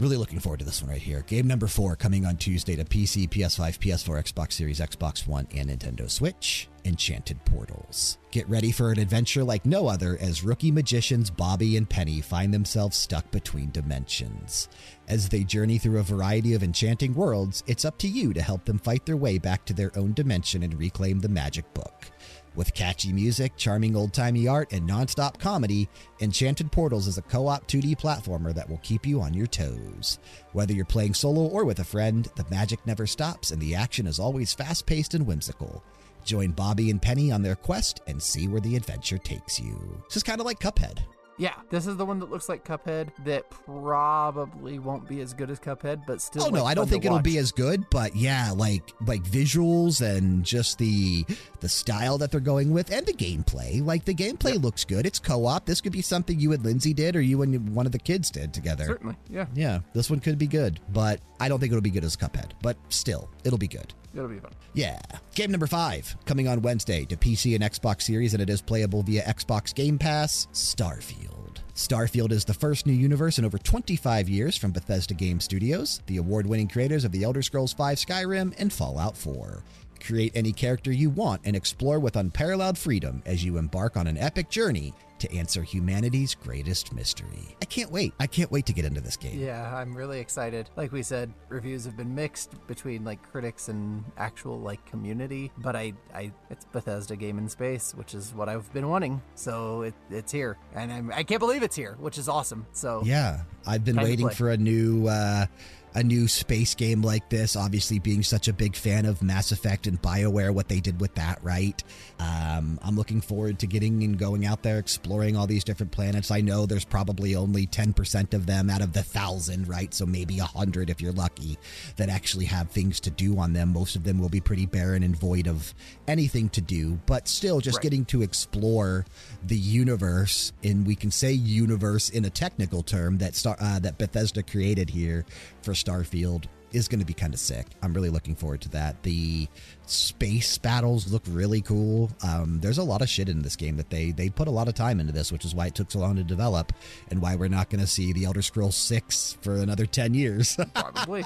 Really 0.00 0.16
looking 0.16 0.40
forward 0.40 0.58
to 0.58 0.64
this 0.64 0.82
one 0.82 0.90
right 0.90 1.00
here. 1.00 1.22
Game 1.22 1.46
number 1.46 1.68
four 1.68 1.94
coming 1.94 2.26
on 2.26 2.36
Tuesday 2.36 2.74
to 2.74 2.84
PC, 2.84 3.28
PS5, 3.28 3.78
PS4, 3.78 4.24
Xbox 4.32 4.52
Series, 4.52 4.80
Xbox 4.80 5.24
One, 5.26 5.46
and 5.54 5.70
Nintendo 5.70 6.10
Switch. 6.10 6.68
Enchanted 6.84 7.44
Portals. 7.44 8.18
Get 8.30 8.48
ready 8.48 8.72
for 8.72 8.90
an 8.90 8.98
adventure 8.98 9.44
like 9.44 9.64
no 9.64 9.86
other 9.86 10.18
as 10.20 10.42
rookie 10.42 10.70
magicians 10.70 11.30
Bobby 11.30 11.76
and 11.76 11.88
Penny 11.88 12.20
find 12.20 12.52
themselves 12.52 12.96
stuck 12.96 13.30
between 13.30 13.70
dimensions. 13.70 14.68
As 15.08 15.28
they 15.28 15.44
journey 15.44 15.78
through 15.78 16.00
a 16.00 16.02
variety 16.02 16.54
of 16.54 16.62
enchanting 16.62 17.14
worlds, 17.14 17.62
it's 17.66 17.84
up 17.84 17.96
to 17.98 18.08
you 18.08 18.32
to 18.32 18.42
help 18.42 18.64
them 18.64 18.78
fight 18.78 19.06
their 19.06 19.16
way 19.16 19.38
back 19.38 19.64
to 19.66 19.72
their 19.72 19.96
own 19.96 20.12
dimension 20.12 20.62
and 20.62 20.78
reclaim 20.78 21.20
the 21.20 21.28
magic 21.28 21.72
book. 21.74 22.10
With 22.54 22.72
catchy 22.72 23.12
music, 23.12 23.56
charming 23.56 23.96
old 23.96 24.12
timey 24.12 24.46
art, 24.46 24.72
and 24.72 24.88
nonstop 24.88 25.40
comedy, 25.40 25.88
Enchanted 26.20 26.70
Portals 26.70 27.08
is 27.08 27.18
a 27.18 27.22
co 27.22 27.48
op 27.48 27.66
2D 27.66 28.00
platformer 28.00 28.54
that 28.54 28.68
will 28.68 28.78
keep 28.78 29.04
you 29.04 29.20
on 29.20 29.34
your 29.34 29.48
toes. 29.48 30.20
Whether 30.52 30.72
you're 30.72 30.84
playing 30.84 31.14
solo 31.14 31.46
or 31.46 31.64
with 31.64 31.80
a 31.80 31.84
friend, 31.84 32.28
the 32.36 32.46
magic 32.50 32.78
never 32.86 33.08
stops 33.08 33.50
and 33.50 33.60
the 33.60 33.74
action 33.74 34.06
is 34.06 34.20
always 34.20 34.54
fast 34.54 34.86
paced 34.86 35.14
and 35.14 35.26
whimsical. 35.26 35.82
Join 36.24 36.52
Bobby 36.52 36.90
and 36.90 37.00
Penny 37.00 37.30
on 37.30 37.42
their 37.42 37.56
quest 37.56 38.00
and 38.06 38.22
see 38.22 38.48
where 38.48 38.60
the 38.60 38.76
adventure 38.76 39.18
takes 39.18 39.60
you. 39.60 40.02
This 40.08 40.16
is 40.16 40.22
kind 40.22 40.40
of 40.40 40.46
like 40.46 40.58
Cuphead. 40.58 40.98
Yeah, 41.36 41.54
this 41.68 41.88
is 41.88 41.96
the 41.96 42.06
one 42.06 42.20
that 42.20 42.30
looks 42.30 42.48
like 42.48 42.64
Cuphead 42.64 43.08
that 43.24 43.50
probably 43.50 44.78
won't 44.78 45.08
be 45.08 45.20
as 45.20 45.34
good 45.34 45.50
as 45.50 45.58
Cuphead, 45.58 46.06
but 46.06 46.20
still. 46.20 46.44
Oh 46.44 46.48
no, 46.48 46.64
I 46.64 46.74
don't 46.74 46.88
think 46.88 47.04
it'll 47.04 47.18
be 47.18 47.38
as 47.38 47.50
good, 47.50 47.84
but 47.90 48.14
yeah, 48.14 48.52
like 48.54 48.92
like 49.04 49.24
visuals 49.24 50.00
and 50.00 50.44
just 50.44 50.78
the 50.78 51.24
the 51.58 51.68
style 51.68 52.18
that 52.18 52.30
they're 52.30 52.38
going 52.40 52.70
with 52.70 52.92
and 52.92 53.04
the 53.04 53.12
gameplay. 53.12 53.84
Like 53.84 54.04
the 54.04 54.14
gameplay 54.14 54.62
looks 54.62 54.84
good. 54.84 55.06
It's 55.06 55.18
co-op. 55.18 55.66
This 55.66 55.80
could 55.80 55.92
be 55.92 56.02
something 56.02 56.38
you 56.38 56.52
and 56.52 56.64
Lindsay 56.64 56.94
did 56.94 57.16
or 57.16 57.20
you 57.20 57.42
and 57.42 57.74
one 57.74 57.86
of 57.86 57.92
the 57.92 57.98
kids 57.98 58.30
did 58.30 58.54
together. 58.54 58.84
Certainly, 58.84 59.16
yeah, 59.28 59.46
Yeah, 59.54 59.80
this 59.92 60.10
one 60.10 60.20
could 60.20 60.38
be 60.38 60.46
good, 60.46 60.78
but 60.92 61.20
I 61.40 61.48
don't 61.48 61.58
think 61.58 61.72
it'll 61.72 61.82
be 61.82 61.90
good 61.90 62.04
as 62.04 62.16
Cuphead. 62.16 62.52
But 62.62 62.76
still, 62.90 63.28
it'll 63.42 63.58
be 63.58 63.68
good. 63.68 63.92
It'll 64.14 64.28
be 64.28 64.38
fun. 64.38 64.52
Yeah. 64.72 65.00
Game 65.34 65.50
number 65.50 65.66
five, 65.66 66.16
coming 66.24 66.48
on 66.48 66.62
Wednesday 66.62 67.04
to 67.06 67.16
PC 67.16 67.54
and 67.54 67.64
Xbox 67.64 68.02
Series, 68.02 68.34
and 68.34 68.42
it 68.42 68.50
is 68.50 68.62
playable 68.62 69.02
via 69.02 69.22
Xbox 69.22 69.74
Game 69.74 69.98
Pass 69.98 70.48
Starfield. 70.52 71.58
Starfield 71.74 72.30
is 72.30 72.44
the 72.44 72.54
first 72.54 72.86
new 72.86 72.92
universe 72.92 73.38
in 73.38 73.44
over 73.44 73.58
25 73.58 74.28
years 74.28 74.56
from 74.56 74.70
Bethesda 74.70 75.12
Game 75.12 75.40
Studios, 75.40 76.02
the 76.06 76.18
award 76.18 76.46
winning 76.46 76.68
creators 76.68 77.04
of 77.04 77.10
The 77.10 77.24
Elder 77.24 77.42
Scrolls 77.42 77.72
V 77.72 77.82
Skyrim 77.82 78.54
and 78.58 78.72
Fallout 78.72 79.16
4. 79.16 79.62
Create 80.04 80.32
any 80.34 80.52
character 80.52 80.92
you 80.92 81.08
want 81.08 81.40
and 81.44 81.56
explore 81.56 81.98
with 81.98 82.16
unparalleled 82.16 82.76
freedom 82.76 83.22
as 83.24 83.42
you 83.42 83.56
embark 83.56 83.96
on 83.96 84.06
an 84.06 84.18
epic 84.18 84.50
journey 84.50 84.92
to 85.18 85.34
answer 85.34 85.62
humanity's 85.62 86.34
greatest 86.34 86.92
mystery. 86.92 87.56
I 87.62 87.64
can't 87.64 87.90
wait. 87.90 88.12
I 88.20 88.26
can't 88.26 88.50
wait 88.50 88.66
to 88.66 88.74
get 88.74 88.84
into 88.84 89.00
this 89.00 89.16
game. 89.16 89.40
Yeah, 89.40 89.74
I'm 89.74 89.96
really 89.96 90.20
excited. 90.20 90.68
Like 90.76 90.92
we 90.92 91.02
said, 91.02 91.32
reviews 91.48 91.86
have 91.86 91.96
been 91.96 92.14
mixed 92.14 92.54
between 92.66 93.02
like 93.04 93.22
critics 93.30 93.68
and 93.68 94.04
actual 94.18 94.60
like 94.60 94.84
community, 94.84 95.50
but 95.56 95.74
I, 95.74 95.94
I, 96.14 96.32
it's 96.50 96.66
Bethesda 96.66 97.16
game 97.16 97.38
in 97.38 97.48
space, 97.48 97.94
which 97.94 98.14
is 98.14 98.34
what 98.34 98.50
I've 98.50 98.70
been 98.74 98.88
wanting. 98.90 99.22
So 99.36 99.82
it, 99.82 99.94
it's 100.10 100.32
here, 100.32 100.58
and 100.74 100.92
I'm, 100.92 101.12
I 101.12 101.22
can't 101.22 101.40
believe 101.40 101.62
it's 101.62 101.76
here, 101.76 101.96
which 101.98 102.18
is 102.18 102.28
awesome. 102.28 102.66
So 102.72 103.02
Yeah, 103.06 103.40
I've 103.66 103.84
been 103.86 103.96
waiting 103.96 104.28
for 104.28 104.50
a 104.50 104.56
new 104.58 105.06
uh, 105.08 105.46
a 105.94 106.02
new 106.02 106.26
space 106.26 106.74
game 106.74 107.02
like 107.02 107.28
this. 107.30 107.54
Obviously, 107.56 107.98
being 107.98 108.22
such 108.22 108.48
a 108.48 108.52
big 108.52 108.74
fan 108.76 109.06
of 109.06 109.22
Mass 109.22 109.52
Effect 109.52 109.86
and 109.86 110.00
Bioware, 110.02 110.52
what 110.52 110.68
they 110.68 110.80
did 110.80 111.00
with 111.00 111.14
that, 111.14 111.38
right? 111.42 111.82
Um, 112.18 112.78
I'm 112.82 112.96
looking 112.96 113.20
forward 113.20 113.58
to 113.60 113.66
getting 113.66 114.02
and 114.02 114.18
going 114.18 114.44
out 114.44 114.62
there, 114.62 114.78
exploring 114.78 115.36
all 115.36 115.46
these 115.46 115.62
different 115.64 115.92
planets. 115.92 116.30
I 116.30 116.40
know 116.40 116.66
there's 116.66 116.84
probably 116.84 117.36
only 117.36 117.66
10% 117.66 118.34
of 118.34 118.46
them 118.46 118.70
out 118.70 118.82
of 118.82 118.92
the 118.92 119.02
thousand, 119.02 119.68
right? 119.68 119.92
So 119.94 120.04
maybe 120.06 120.38
a 120.40 120.44
hundred 120.44 120.90
if 120.90 121.00
you're 121.00 121.12
lucky 121.12 121.58
that 121.96 122.08
actually 122.08 122.46
have 122.46 122.70
things 122.70 122.98
to 123.00 123.10
do 123.10 123.38
on 123.38 123.52
them. 123.52 123.72
Most 123.72 123.94
of 123.96 124.04
them 124.04 124.18
will 124.18 124.28
be 124.28 124.40
pretty 124.40 124.66
barren 124.66 125.02
and 125.02 125.16
void 125.16 125.46
of 125.46 125.74
anything 126.08 126.48
to 126.50 126.60
do, 126.60 126.98
but 127.06 127.28
still, 127.28 127.60
just 127.60 127.76
Right. 127.78 127.82
getting 127.84 128.04
to 128.06 128.22
explore 128.22 129.04
the 129.46 129.56
universe, 129.56 130.52
and 130.62 130.86
we 130.86 130.94
can 130.94 131.10
say 131.10 131.32
universe 131.32 132.08
in 132.08 132.24
a 132.24 132.30
technical 132.30 132.82
term 132.82 133.18
that 133.18 133.34
Star 133.34 133.56
uh, 133.60 133.78
that 133.80 133.98
Bethesda 133.98 134.42
created 134.42 134.90
here 134.90 135.24
for 135.64 135.72
Starfield 135.72 136.44
is 136.72 136.88
going 136.88 136.98
to 136.98 137.06
be 137.06 137.14
kind 137.14 137.32
of 137.32 137.40
sick. 137.40 137.66
I'm 137.82 137.94
really 137.94 138.10
looking 138.10 138.34
forward 138.34 138.60
to 138.62 138.68
that. 138.70 139.02
The 139.04 139.46
space 139.86 140.58
battles 140.58 141.10
look 141.10 141.22
really 141.28 141.62
cool. 141.62 142.10
Um, 142.22 142.58
there's 142.60 142.78
a 142.78 142.82
lot 142.82 143.00
of 143.00 143.08
shit 143.08 143.28
in 143.28 143.42
this 143.42 143.56
game 143.56 143.76
that 143.76 143.90
they 143.90 144.10
they 144.10 144.28
put 144.28 144.48
a 144.48 144.50
lot 144.50 144.68
of 144.68 144.74
time 144.74 145.00
into 145.00 145.12
this, 145.12 145.30
which 145.32 145.44
is 145.44 145.54
why 145.54 145.68
it 145.68 145.74
took 145.74 145.90
so 145.90 146.00
long 146.00 146.16
to 146.16 146.24
develop, 146.24 146.72
and 147.10 147.22
why 147.22 147.36
we're 147.36 147.48
not 147.48 147.70
going 147.70 147.80
to 147.80 147.86
see 147.86 148.12
the 148.12 148.24
Elder 148.24 148.42
Scrolls 148.42 148.76
Six 148.76 149.38
for 149.40 149.56
another 149.56 149.86
ten 149.86 150.14
years. 150.14 150.56
probably. 150.74 151.24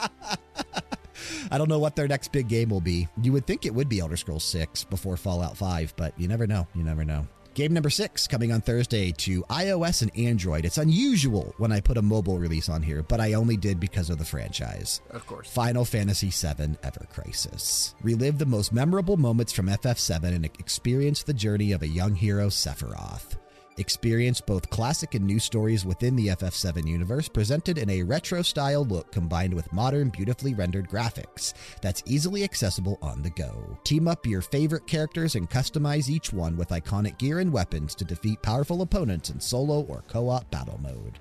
I 1.51 1.59
don't 1.59 1.69
know 1.69 1.81
what 1.81 1.97
their 1.97 2.07
next 2.07 2.31
big 2.31 2.49
game 2.49 2.69
will 2.69 2.81
be. 2.81 3.09
You 3.23 3.33
would 3.33 3.47
think 3.47 3.67
it 3.67 3.75
would 3.75 3.89
be 3.89 3.99
Elder 4.01 4.17
Scrolls 4.17 4.45
6 4.45 4.85
before 4.85 5.17
Fallout 5.17 5.57
5, 5.57 5.95
but 5.97 6.19
you 6.19 6.29
never 6.29 6.47
know. 6.47 6.69
You 6.77 6.85
never 6.85 7.05
know. 7.05 7.27
Game 7.59 7.73
number 7.73 7.91
six 7.91 8.29
coming 8.29 8.53
on 8.53 8.61
Thursday 8.61 9.11
to 9.11 9.43
iOS 9.51 10.03
and 10.03 10.17
Android. 10.17 10.65
It's 10.65 10.79
unusual 10.79 11.55
when 11.59 11.73
I 11.73 11.81
put 11.81 11.97
a 11.97 12.03
mobile 12.03 12.39
release 12.39 12.69
on 12.69 12.85
here, 12.85 13.03
but 13.03 13.19
I 13.19 13.33
only 13.33 13.57
did 13.57 13.81
because 13.81 14.11
of 14.11 14.19
the 14.19 14.25
franchise. 14.25 15.01
of 15.11 15.27
course. 15.27 15.51
Final 15.51 15.85
Fantasy 15.85 16.31
VII 16.31 16.77
Ever 16.85 17.09
Crisis. 17.13 17.97
Relive 18.01 18.39
the 18.39 18.47
most 18.47 18.73
memorable 18.73 19.17
moments 19.17 19.53
from 19.53 19.67
FF7 19.67 20.23
and 20.37 20.45
experience 20.45 21.25
the 21.25 21.35
journey 21.35 21.73
of 21.73 21.83
a 21.83 21.89
young 21.89 22.15
hero, 22.15 22.47
Sephiroth. 22.47 23.37
Experience 23.79 24.41
both 24.41 24.69
classic 24.71 25.15
and 25.15 25.25
new 25.25 25.39
stories 25.39 25.87
within 25.87 26.17
the 26.17 26.29
FF7 26.29 26.87
universe 26.87 27.29
presented 27.29 27.79
in 27.79 27.89
a 27.89 28.03
retro 28.03 28.43
style 28.43 28.85
look 28.85 29.13
combined 29.13 29.55
with 29.55 29.73
modern, 29.73 30.09
beautifully 30.09 30.53
rendered 30.53 30.89
graphics 30.89 31.55
that's 31.81 32.03
easily 32.05 32.43
accessible 32.43 32.99
on 33.01 33.23
the 33.23 33.31
go. 33.31 33.79
Team 33.85 34.09
up 34.09 34.27
your 34.27 34.43
favorite 34.43 34.87
characters 34.89 35.37
and 35.37 35.49
customize 35.49 36.09
each 36.09 36.33
one 36.33 36.57
with 36.57 36.71
iconic 36.71 37.19
gear 37.19 37.39
and 37.39 37.53
weapons 37.53 37.95
to 37.95 38.05
defeat 38.05 38.43
powerful 38.43 38.83
opponents 38.83 39.31
in 39.31 39.39
solo 39.39 39.83
or 39.83 40.03
co 40.09 40.29
op 40.29 40.51
battle 40.51 40.81
mode. 40.83 41.19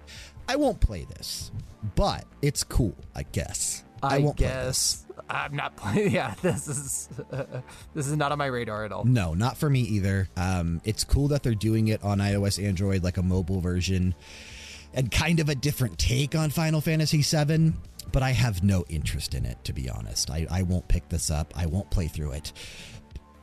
I 0.49 0.55
won't 0.55 0.81
play 0.81 1.05
this, 1.05 1.51
but 1.95 2.25
it's 2.41 2.63
cool, 2.63 2.95
I 3.15 3.23
guess. 3.23 3.83
I, 4.03 4.21
this. 4.21 4.33
guess 4.35 5.05
I'm 5.29 5.55
not 5.55 5.75
playing. 5.75 6.11
Yeah, 6.17 6.33
this 6.41 6.67
is 6.67 7.09
this 7.93 8.07
is 8.07 8.15
not 8.15 8.31
on 8.31 8.37
my 8.37 8.45
radar 8.45 8.85
at 8.85 8.91
all. 8.91 9.03
No, 9.03 9.33
not 9.33 9.57
for 9.57 9.69
me 9.69 9.81
either. 9.81 10.29
Um, 10.37 10.81
it's 10.83 11.03
cool 11.03 11.29
that 11.29 11.43
they're 11.43 11.55
doing 11.55 11.89
it 11.89 12.03
on 12.03 12.19
iOS, 12.19 12.63
Android, 12.63 13.03
like 13.03 13.17
a 13.17 13.23
mobile 13.23 13.61
version, 13.61 14.15
and 14.93 15.11
kind 15.11 15.39
of 15.39 15.49
a 15.49 15.55
different 15.55 15.97
take 15.97 16.35
on 16.35 16.49
Final 16.49 16.81
Fantasy 16.81 17.21
VII. 17.21 17.73
But 18.11 18.23
I 18.23 18.31
have 18.31 18.63
no 18.63 18.85
interest 18.87 19.33
in 19.33 19.45
it, 19.45 19.61
to 19.65 19.73
be 19.73 19.89
honest. 19.89 20.31
I, 20.31 20.47
I 20.49 20.63
won't 20.63 20.87
pick 20.87 21.09
this 21.09 21.29
up. 21.29 21.53
I 21.57 21.65
won't 21.65 21.89
play 21.91 22.07
through 22.07 22.31
it. 22.31 22.53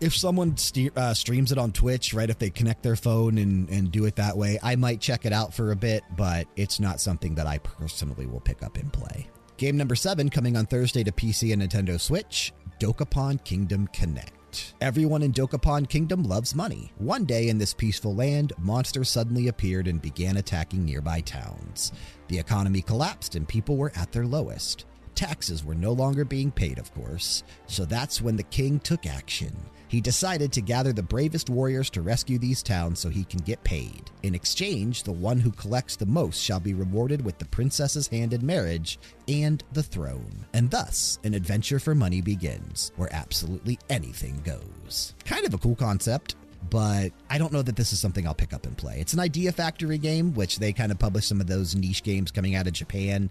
If 0.00 0.16
someone 0.16 0.56
uh, 0.96 1.14
streams 1.14 1.52
it 1.52 1.58
on 1.58 1.70
Twitch, 1.72 2.14
right, 2.14 2.28
if 2.28 2.38
they 2.38 2.50
connect 2.50 2.82
their 2.82 2.96
phone 2.96 3.38
and, 3.38 3.68
and 3.68 3.92
do 3.92 4.06
it 4.06 4.16
that 4.16 4.36
way, 4.36 4.58
I 4.62 4.76
might 4.76 5.00
check 5.00 5.26
it 5.26 5.32
out 5.32 5.52
for 5.54 5.70
a 5.70 5.76
bit, 5.76 6.02
but 6.16 6.46
it's 6.56 6.80
not 6.80 6.98
something 7.00 7.34
that 7.34 7.46
I 7.46 7.58
personally 7.58 8.26
will 8.26 8.40
pick 8.40 8.62
up 8.62 8.76
and 8.76 8.92
play. 8.92 9.28
Game 9.56 9.76
number 9.76 9.94
seven 9.94 10.30
coming 10.30 10.56
on 10.56 10.66
Thursday 10.66 11.04
to 11.04 11.12
PC 11.12 11.52
and 11.52 11.62
Nintendo 11.62 12.00
Switch 12.00 12.52
Dokapon 12.80 13.42
Kingdom 13.44 13.86
Connect. 13.92 14.74
Everyone 14.80 15.22
in 15.22 15.32
Dokapon 15.32 15.88
Kingdom 15.88 16.24
loves 16.24 16.56
money. 16.56 16.92
One 16.98 17.24
day 17.24 17.48
in 17.48 17.58
this 17.58 17.72
peaceful 17.72 18.16
land, 18.16 18.52
monsters 18.58 19.08
suddenly 19.08 19.46
appeared 19.46 19.86
and 19.86 20.02
began 20.02 20.38
attacking 20.38 20.84
nearby 20.84 21.20
towns. 21.20 21.92
The 22.26 22.38
economy 22.38 22.82
collapsed 22.82 23.36
and 23.36 23.46
people 23.46 23.76
were 23.76 23.92
at 23.94 24.10
their 24.10 24.26
lowest. 24.26 24.86
Taxes 25.14 25.64
were 25.64 25.76
no 25.76 25.92
longer 25.92 26.24
being 26.24 26.50
paid, 26.50 26.80
of 26.80 26.92
course, 26.92 27.44
so 27.68 27.84
that's 27.84 28.20
when 28.20 28.34
the 28.34 28.42
king 28.42 28.80
took 28.80 29.06
action. 29.06 29.54
He 29.88 30.00
decided 30.00 30.52
to 30.52 30.60
gather 30.60 30.92
the 30.92 31.02
bravest 31.02 31.50
warriors 31.50 31.90
to 31.90 32.02
rescue 32.02 32.38
these 32.38 32.62
towns 32.62 32.98
so 32.98 33.08
he 33.08 33.24
can 33.24 33.40
get 33.40 33.62
paid. 33.64 34.10
In 34.22 34.34
exchange, 34.34 35.02
the 35.02 35.12
one 35.12 35.38
who 35.38 35.50
collects 35.50 35.96
the 35.96 36.06
most 36.06 36.42
shall 36.42 36.60
be 36.60 36.74
rewarded 36.74 37.24
with 37.24 37.38
the 37.38 37.44
princess's 37.46 38.08
hand 38.08 38.32
in 38.32 38.44
marriage 38.44 38.98
and 39.28 39.62
the 39.72 39.82
throne. 39.82 40.46
And 40.52 40.70
thus, 40.70 41.18
an 41.24 41.34
adventure 41.34 41.78
for 41.78 41.94
money 41.94 42.20
begins, 42.20 42.92
where 42.96 43.12
absolutely 43.14 43.78
anything 43.90 44.40
goes. 44.44 45.14
Kind 45.24 45.46
of 45.46 45.54
a 45.54 45.58
cool 45.58 45.76
concept 45.76 46.36
but 46.70 47.10
I 47.30 47.38
don't 47.38 47.52
know 47.52 47.62
that 47.62 47.76
this 47.76 47.92
is 47.92 48.00
something 48.00 48.26
I'll 48.26 48.34
pick 48.34 48.52
up 48.52 48.66
and 48.66 48.76
play. 48.76 48.98
It's 49.00 49.12
an 49.12 49.20
Idea 49.20 49.52
Factory 49.52 49.98
game, 49.98 50.34
which 50.34 50.58
they 50.58 50.72
kind 50.72 50.92
of 50.92 50.98
publish 50.98 51.26
some 51.26 51.40
of 51.40 51.46
those 51.46 51.74
niche 51.74 52.02
games 52.02 52.30
coming 52.30 52.54
out 52.54 52.66
of 52.66 52.72
Japan. 52.72 53.30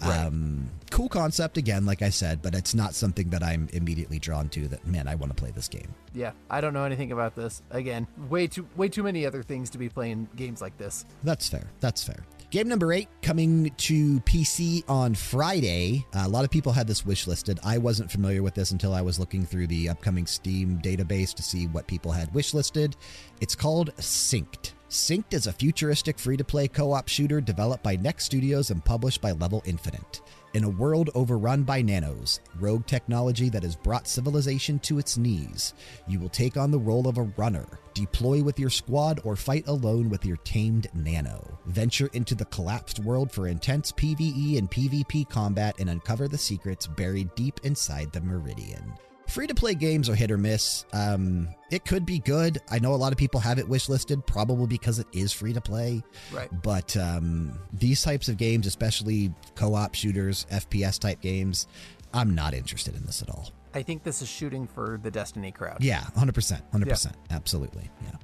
Right. 0.00 0.26
Um, 0.26 0.70
cool 0.90 1.08
concept, 1.08 1.58
again, 1.58 1.84
like 1.84 2.02
I 2.02 2.10
said, 2.10 2.40
but 2.42 2.54
it's 2.54 2.74
not 2.74 2.94
something 2.94 3.28
that 3.30 3.42
I'm 3.42 3.68
immediately 3.72 4.18
drawn 4.18 4.48
to 4.50 4.68
that, 4.68 4.86
man, 4.86 5.08
I 5.08 5.14
want 5.14 5.30
to 5.30 5.36
play 5.36 5.50
this 5.50 5.68
game. 5.68 5.94
Yeah, 6.14 6.32
I 6.48 6.60
don't 6.60 6.72
know 6.72 6.84
anything 6.84 7.12
about 7.12 7.36
this. 7.36 7.62
Again, 7.70 8.06
way 8.28 8.46
too 8.46 8.66
way 8.76 8.88
too 8.88 9.02
many 9.02 9.26
other 9.26 9.42
things 9.42 9.70
to 9.70 9.78
be 9.78 9.88
playing 9.88 10.28
games 10.36 10.60
like 10.60 10.76
this. 10.78 11.04
That's 11.22 11.48
fair. 11.48 11.70
That's 11.80 12.02
fair. 12.02 12.24
Game 12.50 12.66
number 12.66 12.92
eight 12.92 13.08
coming 13.22 13.70
to 13.76 14.18
PC 14.20 14.82
on 14.88 15.14
Friday. 15.14 16.04
Uh, 16.12 16.24
a 16.24 16.28
lot 16.28 16.44
of 16.44 16.50
people 16.50 16.72
had 16.72 16.88
this 16.88 17.06
wish 17.06 17.28
listed. 17.28 17.60
I 17.62 17.78
wasn't 17.78 18.10
familiar 18.10 18.42
with 18.42 18.54
this 18.54 18.72
until 18.72 18.92
I 18.92 19.02
was 19.02 19.20
looking 19.20 19.46
through 19.46 19.68
the 19.68 19.88
upcoming 19.88 20.26
Steam 20.26 20.80
database 20.82 21.32
to 21.34 21.44
see 21.44 21.68
what 21.68 21.86
people 21.86 22.10
had 22.10 22.34
wish 22.34 22.52
listed. 22.52 22.96
It's 23.40 23.54
called 23.54 23.94
Synced. 23.98 24.72
Synced 24.88 25.32
is 25.32 25.46
a 25.46 25.52
futuristic 25.52 26.18
free 26.18 26.36
to 26.36 26.42
play 26.42 26.66
co 26.66 26.90
op 26.90 27.06
shooter 27.06 27.40
developed 27.40 27.84
by 27.84 27.94
Next 27.94 28.24
Studios 28.24 28.72
and 28.72 28.84
published 28.84 29.20
by 29.20 29.30
Level 29.30 29.62
Infinite. 29.64 30.20
In 30.52 30.64
a 30.64 30.68
world 30.68 31.10
overrun 31.14 31.62
by 31.62 31.80
nanos, 31.80 32.40
rogue 32.58 32.84
technology 32.84 33.48
that 33.50 33.62
has 33.62 33.76
brought 33.76 34.08
civilization 34.08 34.80
to 34.80 34.98
its 34.98 35.16
knees, 35.16 35.74
you 36.08 36.18
will 36.18 36.28
take 36.28 36.56
on 36.56 36.72
the 36.72 36.78
role 36.78 37.06
of 37.06 37.18
a 37.18 37.30
runner, 37.36 37.66
deploy 37.94 38.42
with 38.42 38.58
your 38.58 38.68
squad, 38.68 39.20
or 39.22 39.36
fight 39.36 39.68
alone 39.68 40.08
with 40.08 40.24
your 40.24 40.38
tamed 40.38 40.88
nano. 40.92 41.56
Venture 41.66 42.10
into 42.14 42.34
the 42.34 42.46
collapsed 42.46 42.98
world 42.98 43.30
for 43.30 43.46
intense 43.46 43.92
PvE 43.92 44.58
and 44.58 44.68
PvP 44.68 45.28
combat 45.28 45.76
and 45.78 45.88
uncover 45.88 46.26
the 46.26 46.36
secrets 46.36 46.84
buried 46.84 47.32
deep 47.36 47.60
inside 47.62 48.10
the 48.10 48.20
Meridian. 48.20 48.94
Free 49.30 49.46
to 49.46 49.54
play 49.54 49.74
games 49.74 50.08
are 50.08 50.16
hit 50.16 50.32
or 50.32 50.36
miss. 50.36 50.84
Um, 50.92 51.48
it 51.70 51.84
could 51.84 52.04
be 52.04 52.18
good. 52.18 52.58
I 52.68 52.80
know 52.80 52.94
a 52.94 52.96
lot 52.96 53.12
of 53.12 53.18
people 53.18 53.38
have 53.38 53.60
it 53.60 53.68
wishlisted, 53.68 54.26
probably 54.26 54.66
because 54.66 54.98
it 54.98 55.06
is 55.12 55.32
free 55.32 55.52
to 55.52 55.60
play. 55.60 56.02
Right. 56.32 56.48
But 56.62 56.96
um, 56.96 57.56
these 57.72 58.02
types 58.02 58.28
of 58.28 58.38
games, 58.38 58.66
especially 58.66 59.32
co 59.54 59.74
op 59.76 59.94
shooters, 59.94 60.46
FPS 60.50 60.98
type 60.98 61.20
games, 61.20 61.68
I'm 62.12 62.34
not 62.34 62.54
interested 62.54 62.96
in 62.96 63.06
this 63.06 63.22
at 63.22 63.30
all. 63.30 63.52
I 63.72 63.82
think 63.82 64.02
this 64.02 64.20
is 64.20 64.26
shooting 64.28 64.66
for 64.66 64.98
the 65.00 65.12
Destiny 65.12 65.52
crowd. 65.52 65.78
Yeah, 65.80 66.00
100%. 66.16 66.60
100%. 66.72 67.12
Absolutely. 67.30 67.88
Yeah. 68.02 68.16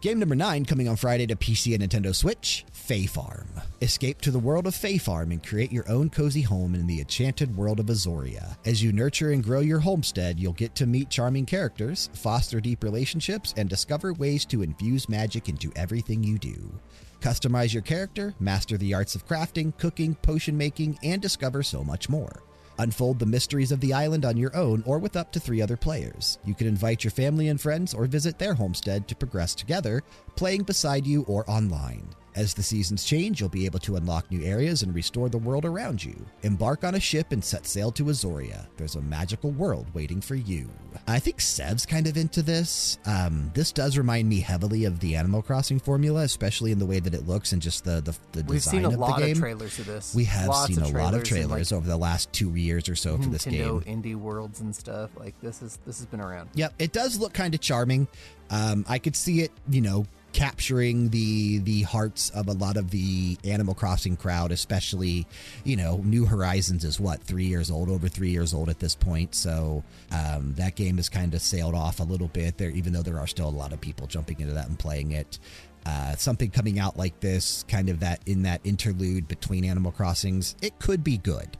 Game 0.00 0.18
number 0.18 0.34
nine 0.34 0.64
coming 0.64 0.88
on 0.88 0.96
Friday 0.96 1.28
to 1.28 1.36
PC 1.36 1.80
and 1.80 1.88
Nintendo 1.88 2.12
Switch 2.12 2.66
Fae 2.92 3.06
Farm. 3.06 3.48
Escape 3.80 4.20
to 4.20 4.30
the 4.30 4.38
world 4.38 4.66
of 4.66 4.74
Fae 4.74 4.98
Farm 4.98 5.30
and 5.30 5.42
create 5.42 5.72
your 5.72 5.88
own 5.88 6.10
cozy 6.10 6.42
home 6.42 6.74
in 6.74 6.86
the 6.86 7.00
enchanted 7.00 7.56
world 7.56 7.80
of 7.80 7.86
Azoria. 7.86 8.58
As 8.66 8.82
you 8.82 8.92
nurture 8.92 9.30
and 9.30 9.42
grow 9.42 9.60
your 9.60 9.80
homestead, 9.80 10.38
you'll 10.38 10.52
get 10.52 10.74
to 10.74 10.84
meet 10.84 11.08
charming 11.08 11.46
characters, 11.46 12.10
foster 12.12 12.60
deep 12.60 12.84
relationships, 12.84 13.54
and 13.56 13.66
discover 13.66 14.12
ways 14.12 14.44
to 14.44 14.60
infuse 14.60 15.08
magic 15.08 15.48
into 15.48 15.72
everything 15.74 16.22
you 16.22 16.36
do. 16.36 16.70
Customize 17.22 17.72
your 17.72 17.80
character, 17.80 18.34
master 18.38 18.76
the 18.76 18.92
arts 18.92 19.14
of 19.14 19.26
crafting, 19.26 19.74
cooking, 19.78 20.14
potion 20.16 20.58
making, 20.58 20.98
and 21.02 21.22
discover 21.22 21.62
so 21.62 21.82
much 21.82 22.10
more. 22.10 22.42
Unfold 22.78 23.18
the 23.18 23.24
mysteries 23.24 23.72
of 23.72 23.80
the 23.80 23.94
island 23.94 24.26
on 24.26 24.36
your 24.36 24.54
own 24.54 24.82
or 24.84 24.98
with 24.98 25.16
up 25.16 25.32
to 25.32 25.40
three 25.40 25.62
other 25.62 25.78
players. 25.78 26.36
You 26.44 26.54
can 26.54 26.66
invite 26.66 27.04
your 27.04 27.10
family 27.10 27.48
and 27.48 27.58
friends 27.58 27.94
or 27.94 28.04
visit 28.04 28.38
their 28.38 28.52
homestead 28.52 29.08
to 29.08 29.16
progress 29.16 29.54
together, 29.54 30.02
playing 30.36 30.64
beside 30.64 31.06
you 31.06 31.22
or 31.22 31.50
online. 31.50 32.06
As 32.34 32.54
the 32.54 32.62
seasons 32.62 33.04
change, 33.04 33.40
you'll 33.40 33.48
be 33.50 33.66
able 33.66 33.78
to 33.80 33.96
unlock 33.96 34.30
new 34.30 34.42
areas 34.42 34.82
and 34.82 34.94
restore 34.94 35.28
the 35.28 35.38
world 35.38 35.64
around 35.64 36.02
you. 36.02 36.14
Embark 36.42 36.82
on 36.82 36.94
a 36.94 37.00
ship 37.00 37.30
and 37.32 37.44
set 37.44 37.66
sail 37.66 37.92
to 37.92 38.04
Azoria. 38.04 38.66
There's 38.78 38.96
a 38.96 39.02
magical 39.02 39.50
world 39.50 39.86
waiting 39.92 40.20
for 40.20 40.34
you. 40.34 40.70
I 41.06 41.18
think 41.18 41.40
Sev's 41.40 41.84
kind 41.84 42.06
of 42.06 42.16
into 42.16 42.42
this. 42.42 42.98
Um, 43.06 43.50
this 43.54 43.70
does 43.72 43.98
remind 43.98 44.28
me 44.28 44.40
heavily 44.40 44.84
of 44.84 45.00
the 45.00 45.14
Animal 45.16 45.42
Crossing 45.42 45.78
formula, 45.78 46.22
especially 46.22 46.72
in 46.72 46.78
the 46.78 46.86
way 46.86 47.00
that 47.00 47.12
it 47.14 47.26
looks 47.26 47.52
and 47.52 47.60
just 47.60 47.84
the 47.84 48.00
the, 48.00 48.12
the 48.32 48.44
We've 48.44 48.58
design 48.62 48.72
seen 48.72 48.84
a 48.84 48.88
of 48.88 48.94
lot 48.98 49.18
the 49.20 49.26
game. 49.26 49.32
of 49.32 49.38
trailers 49.38 49.78
of 49.78 49.86
this. 49.86 50.14
we 50.14 50.24
have 50.24 50.48
Lots 50.48 50.74
seen 50.74 50.82
a 50.82 50.88
lot 50.88 51.14
of 51.14 51.24
trailers 51.24 51.70
like, 51.72 51.76
over 51.78 51.86
the 51.86 51.96
last 51.96 52.32
two 52.32 52.54
years 52.54 52.88
or 52.88 52.94
so 52.96 53.16
for 53.18 53.28
this 53.28 53.44
game. 53.44 53.80
indie 53.82 54.16
worlds 54.16 54.60
and 54.60 54.74
stuff. 54.74 55.10
Like 55.16 55.38
this 55.40 55.60
is 55.62 55.78
this 55.86 55.98
has 55.98 56.06
been 56.06 56.20
around. 56.20 56.48
Yep, 56.54 56.74
it 56.78 56.92
does 56.92 57.18
look 57.18 57.32
kind 57.34 57.54
of 57.54 57.60
charming. 57.60 58.08
Um, 58.50 58.84
I 58.88 58.98
could 58.98 59.16
see 59.16 59.40
it, 59.40 59.50
you 59.70 59.80
know, 59.80 60.04
capturing 60.32 61.10
the 61.10 61.58
the 61.58 61.82
hearts 61.82 62.30
of 62.30 62.48
a 62.48 62.52
lot 62.52 62.76
of 62.76 62.90
the 62.90 63.36
Animal 63.44 63.74
Crossing 63.74 64.16
crowd, 64.16 64.52
especially, 64.52 65.26
you 65.64 65.76
know, 65.76 66.00
New 66.04 66.26
Horizons 66.26 66.84
is 66.84 66.98
what 66.98 67.22
three 67.22 67.44
years 67.44 67.70
old, 67.70 67.88
over 67.88 68.08
three 68.08 68.30
years 68.30 68.54
old 68.54 68.68
at 68.68 68.78
this 68.78 68.94
point. 68.94 69.34
So 69.34 69.84
um, 70.10 70.54
that 70.54 70.74
game 70.74 70.96
has 70.96 71.08
kind 71.08 71.34
of 71.34 71.42
sailed 71.42 71.74
off 71.74 72.00
a 72.00 72.04
little 72.04 72.28
bit 72.28 72.58
there, 72.58 72.70
even 72.70 72.92
though 72.92 73.02
there 73.02 73.18
are 73.18 73.26
still 73.26 73.48
a 73.48 73.50
lot 73.50 73.72
of 73.72 73.80
people 73.80 74.06
jumping 74.06 74.40
into 74.40 74.54
that 74.54 74.68
and 74.68 74.78
playing 74.78 75.12
it. 75.12 75.38
Uh, 75.84 76.14
something 76.14 76.48
coming 76.48 76.78
out 76.78 76.96
like 76.96 77.18
this, 77.20 77.64
kind 77.66 77.88
of 77.88 78.00
that 78.00 78.20
in 78.26 78.42
that 78.42 78.60
interlude 78.64 79.26
between 79.26 79.64
Animal 79.64 79.90
Crossings, 79.90 80.54
it 80.62 80.78
could 80.78 81.02
be 81.02 81.18
good. 81.18 81.56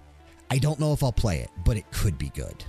I 0.50 0.58
don't 0.58 0.78
know 0.78 0.92
if 0.92 1.02
I'll 1.02 1.12
play 1.12 1.38
it, 1.38 1.50
but 1.64 1.76
it 1.76 1.90
could 1.90 2.18
be 2.18 2.28
good. 2.30 2.64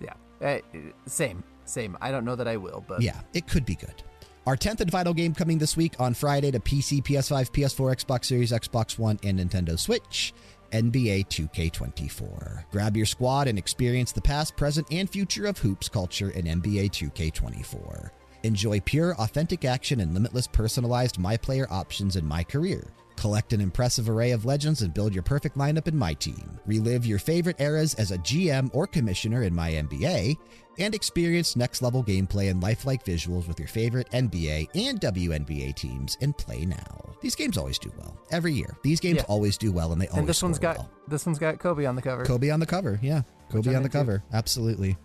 Yeah. 0.00 0.14
Uh, 0.40 0.58
same. 1.06 1.44
Same. 1.64 1.96
I 2.00 2.10
don't 2.10 2.24
know 2.24 2.34
that 2.36 2.48
I 2.48 2.56
will, 2.56 2.84
but 2.86 3.02
Yeah, 3.02 3.20
it 3.34 3.46
could 3.46 3.64
be 3.64 3.74
good. 3.74 4.02
Our 4.46 4.56
10th 4.56 4.80
and 4.80 4.92
final 4.92 5.12
game 5.12 5.34
coming 5.34 5.58
this 5.58 5.76
week 5.76 5.94
on 5.98 6.14
Friday 6.14 6.52
to 6.52 6.60
PC, 6.60 7.02
PS5, 7.02 7.50
PS4, 7.50 8.04
Xbox 8.04 8.26
Series, 8.26 8.52
Xbox 8.52 8.96
One, 8.96 9.18
and 9.24 9.40
Nintendo 9.40 9.76
Switch. 9.76 10.32
NBA 10.70 11.26
2K24. 11.26 12.64
Grab 12.70 12.96
your 12.96 13.06
squad 13.06 13.48
and 13.48 13.58
experience 13.58 14.12
the 14.12 14.20
past, 14.20 14.56
present, 14.56 14.86
and 14.92 15.10
future 15.10 15.46
of 15.46 15.58
hoops 15.58 15.88
culture 15.88 16.30
in 16.30 16.44
NBA 16.44 16.90
2K24. 16.90 18.10
Enjoy 18.44 18.78
pure, 18.80 19.16
authentic 19.16 19.64
action 19.64 19.98
and 19.98 20.14
limitless 20.14 20.46
personalized 20.46 21.18
My 21.18 21.36
Player 21.36 21.66
options 21.68 22.14
in 22.14 22.24
My 22.24 22.44
Career. 22.44 22.84
Collect 23.16 23.52
an 23.52 23.60
impressive 23.60 24.08
array 24.08 24.30
of 24.30 24.44
legends 24.44 24.82
and 24.82 24.94
build 24.94 25.12
your 25.12 25.22
perfect 25.24 25.56
lineup 25.56 25.88
in 25.88 25.96
My 25.96 26.12
Team. 26.12 26.60
Relive 26.66 27.04
your 27.06 27.18
favorite 27.18 27.60
eras 27.60 27.94
as 27.94 28.12
a 28.12 28.18
GM 28.18 28.70
or 28.72 28.86
commissioner 28.86 29.42
in 29.42 29.54
My 29.54 29.72
NBA, 29.72 30.36
and 30.78 30.94
experience 30.94 31.56
next 31.56 31.82
level 31.82 32.02
gameplay 32.04 32.50
and 32.50 32.62
lifelike 32.62 33.04
visuals 33.04 33.46
with 33.48 33.58
your 33.58 33.68
favorite 33.68 34.10
NBA 34.10 34.68
and 34.74 35.00
WNBA 35.00 35.74
teams 35.74 36.16
in 36.20 36.32
Play 36.32 36.64
Now. 36.64 37.14
These 37.22 37.34
games 37.34 37.56
always 37.56 37.78
do 37.78 37.92
well. 37.98 38.16
Every 38.30 38.52
year. 38.52 38.76
These 38.82 39.00
games 39.00 39.16
Yeah. 39.18 39.24
always 39.28 39.56
do 39.56 39.72
well 39.72 39.92
and 39.92 40.00
they 40.00 40.08
always 40.08 40.18
and 40.20 40.28
this 40.28 40.42
one's 40.42 40.58
got 40.58 40.78
well. 40.78 40.90
this 41.08 41.24
one's 41.26 41.38
got 41.38 41.58
Kobe 41.58 41.84
on 41.86 41.96
the 41.96 42.02
cover. 42.02 42.24
Kobe 42.24 42.50
on 42.50 42.60
the 42.60 42.66
cover, 42.66 42.98
yeah. 43.02 43.22
Kobe 43.50 43.74
on 43.74 43.82
the 43.82 43.88
cover. 43.88 44.22
Absolutely. 44.32 44.96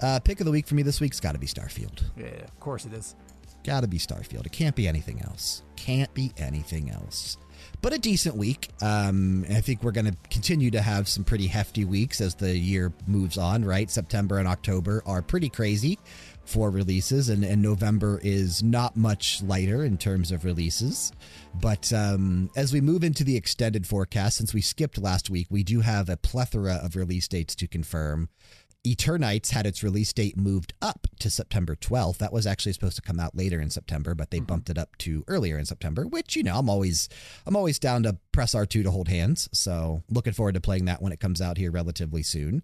Uh, 0.00 0.18
pick 0.20 0.40
of 0.40 0.46
the 0.46 0.50
week 0.52 0.66
for 0.66 0.74
me 0.74 0.82
this 0.82 1.00
week's 1.00 1.20
got 1.20 1.32
to 1.32 1.38
be 1.38 1.46
Starfield. 1.46 2.02
Yeah, 2.16 2.26
of 2.44 2.58
course 2.60 2.86
it 2.86 2.92
is. 2.94 3.14
Got 3.62 3.80
to 3.82 3.88
be 3.88 3.98
Starfield. 3.98 4.46
It 4.46 4.52
can't 4.52 4.74
be 4.74 4.88
anything 4.88 5.20
else. 5.20 5.62
Can't 5.76 6.12
be 6.14 6.32
anything 6.38 6.90
else. 6.90 7.36
But 7.82 7.94
a 7.94 7.98
decent 7.98 8.36
week. 8.36 8.68
Um, 8.82 9.46
I 9.48 9.60
think 9.60 9.82
we're 9.82 9.92
going 9.92 10.06
to 10.06 10.16
continue 10.30 10.70
to 10.72 10.82
have 10.82 11.08
some 11.08 11.24
pretty 11.24 11.46
hefty 11.46 11.84
weeks 11.84 12.20
as 12.20 12.34
the 12.34 12.56
year 12.56 12.92
moves 13.06 13.38
on, 13.38 13.64
right? 13.64 13.90
September 13.90 14.38
and 14.38 14.46
October 14.46 15.02
are 15.06 15.22
pretty 15.22 15.48
crazy 15.48 15.98
for 16.44 16.70
releases, 16.70 17.28
and, 17.28 17.44
and 17.44 17.62
November 17.62 18.20
is 18.22 18.62
not 18.62 18.96
much 18.96 19.42
lighter 19.42 19.84
in 19.84 19.96
terms 19.96 20.32
of 20.32 20.44
releases. 20.44 21.12
But 21.54 21.92
um, 21.92 22.50
as 22.56 22.72
we 22.72 22.80
move 22.80 23.04
into 23.04 23.24
the 23.24 23.36
extended 23.36 23.86
forecast, 23.86 24.36
since 24.36 24.52
we 24.52 24.60
skipped 24.60 24.98
last 24.98 25.30
week, 25.30 25.46
we 25.48 25.62
do 25.62 25.80
have 25.80 26.08
a 26.08 26.16
plethora 26.16 26.74
of 26.82 26.96
release 26.96 27.28
dates 27.28 27.54
to 27.56 27.66
confirm. 27.66 28.28
Eternights 28.86 29.50
had 29.50 29.66
its 29.66 29.82
release 29.82 30.12
date 30.12 30.38
moved 30.38 30.72
up 30.80 31.06
to 31.18 31.28
September 31.28 31.76
12th. 31.76 32.18
That 32.18 32.32
was 32.32 32.46
actually 32.46 32.72
supposed 32.72 32.96
to 32.96 33.02
come 33.02 33.20
out 33.20 33.36
later 33.36 33.60
in 33.60 33.68
September, 33.68 34.14
but 34.14 34.30
they 34.30 34.38
mm-hmm. 34.38 34.46
bumped 34.46 34.70
it 34.70 34.78
up 34.78 34.96
to 34.98 35.22
earlier 35.28 35.58
in 35.58 35.66
September, 35.66 36.06
which, 36.06 36.34
you 36.34 36.42
know, 36.42 36.56
I'm 36.56 36.70
always 36.70 37.08
I'm 37.46 37.56
always 37.56 37.78
down 37.78 38.04
to 38.04 38.16
press 38.32 38.54
R2 38.54 38.82
to 38.84 38.90
hold 38.90 39.08
hands. 39.08 39.48
So, 39.52 40.02
looking 40.08 40.32
forward 40.32 40.54
to 40.54 40.60
playing 40.60 40.86
that 40.86 41.02
when 41.02 41.12
it 41.12 41.20
comes 41.20 41.42
out 41.42 41.58
here 41.58 41.70
relatively 41.70 42.22
soon. 42.22 42.62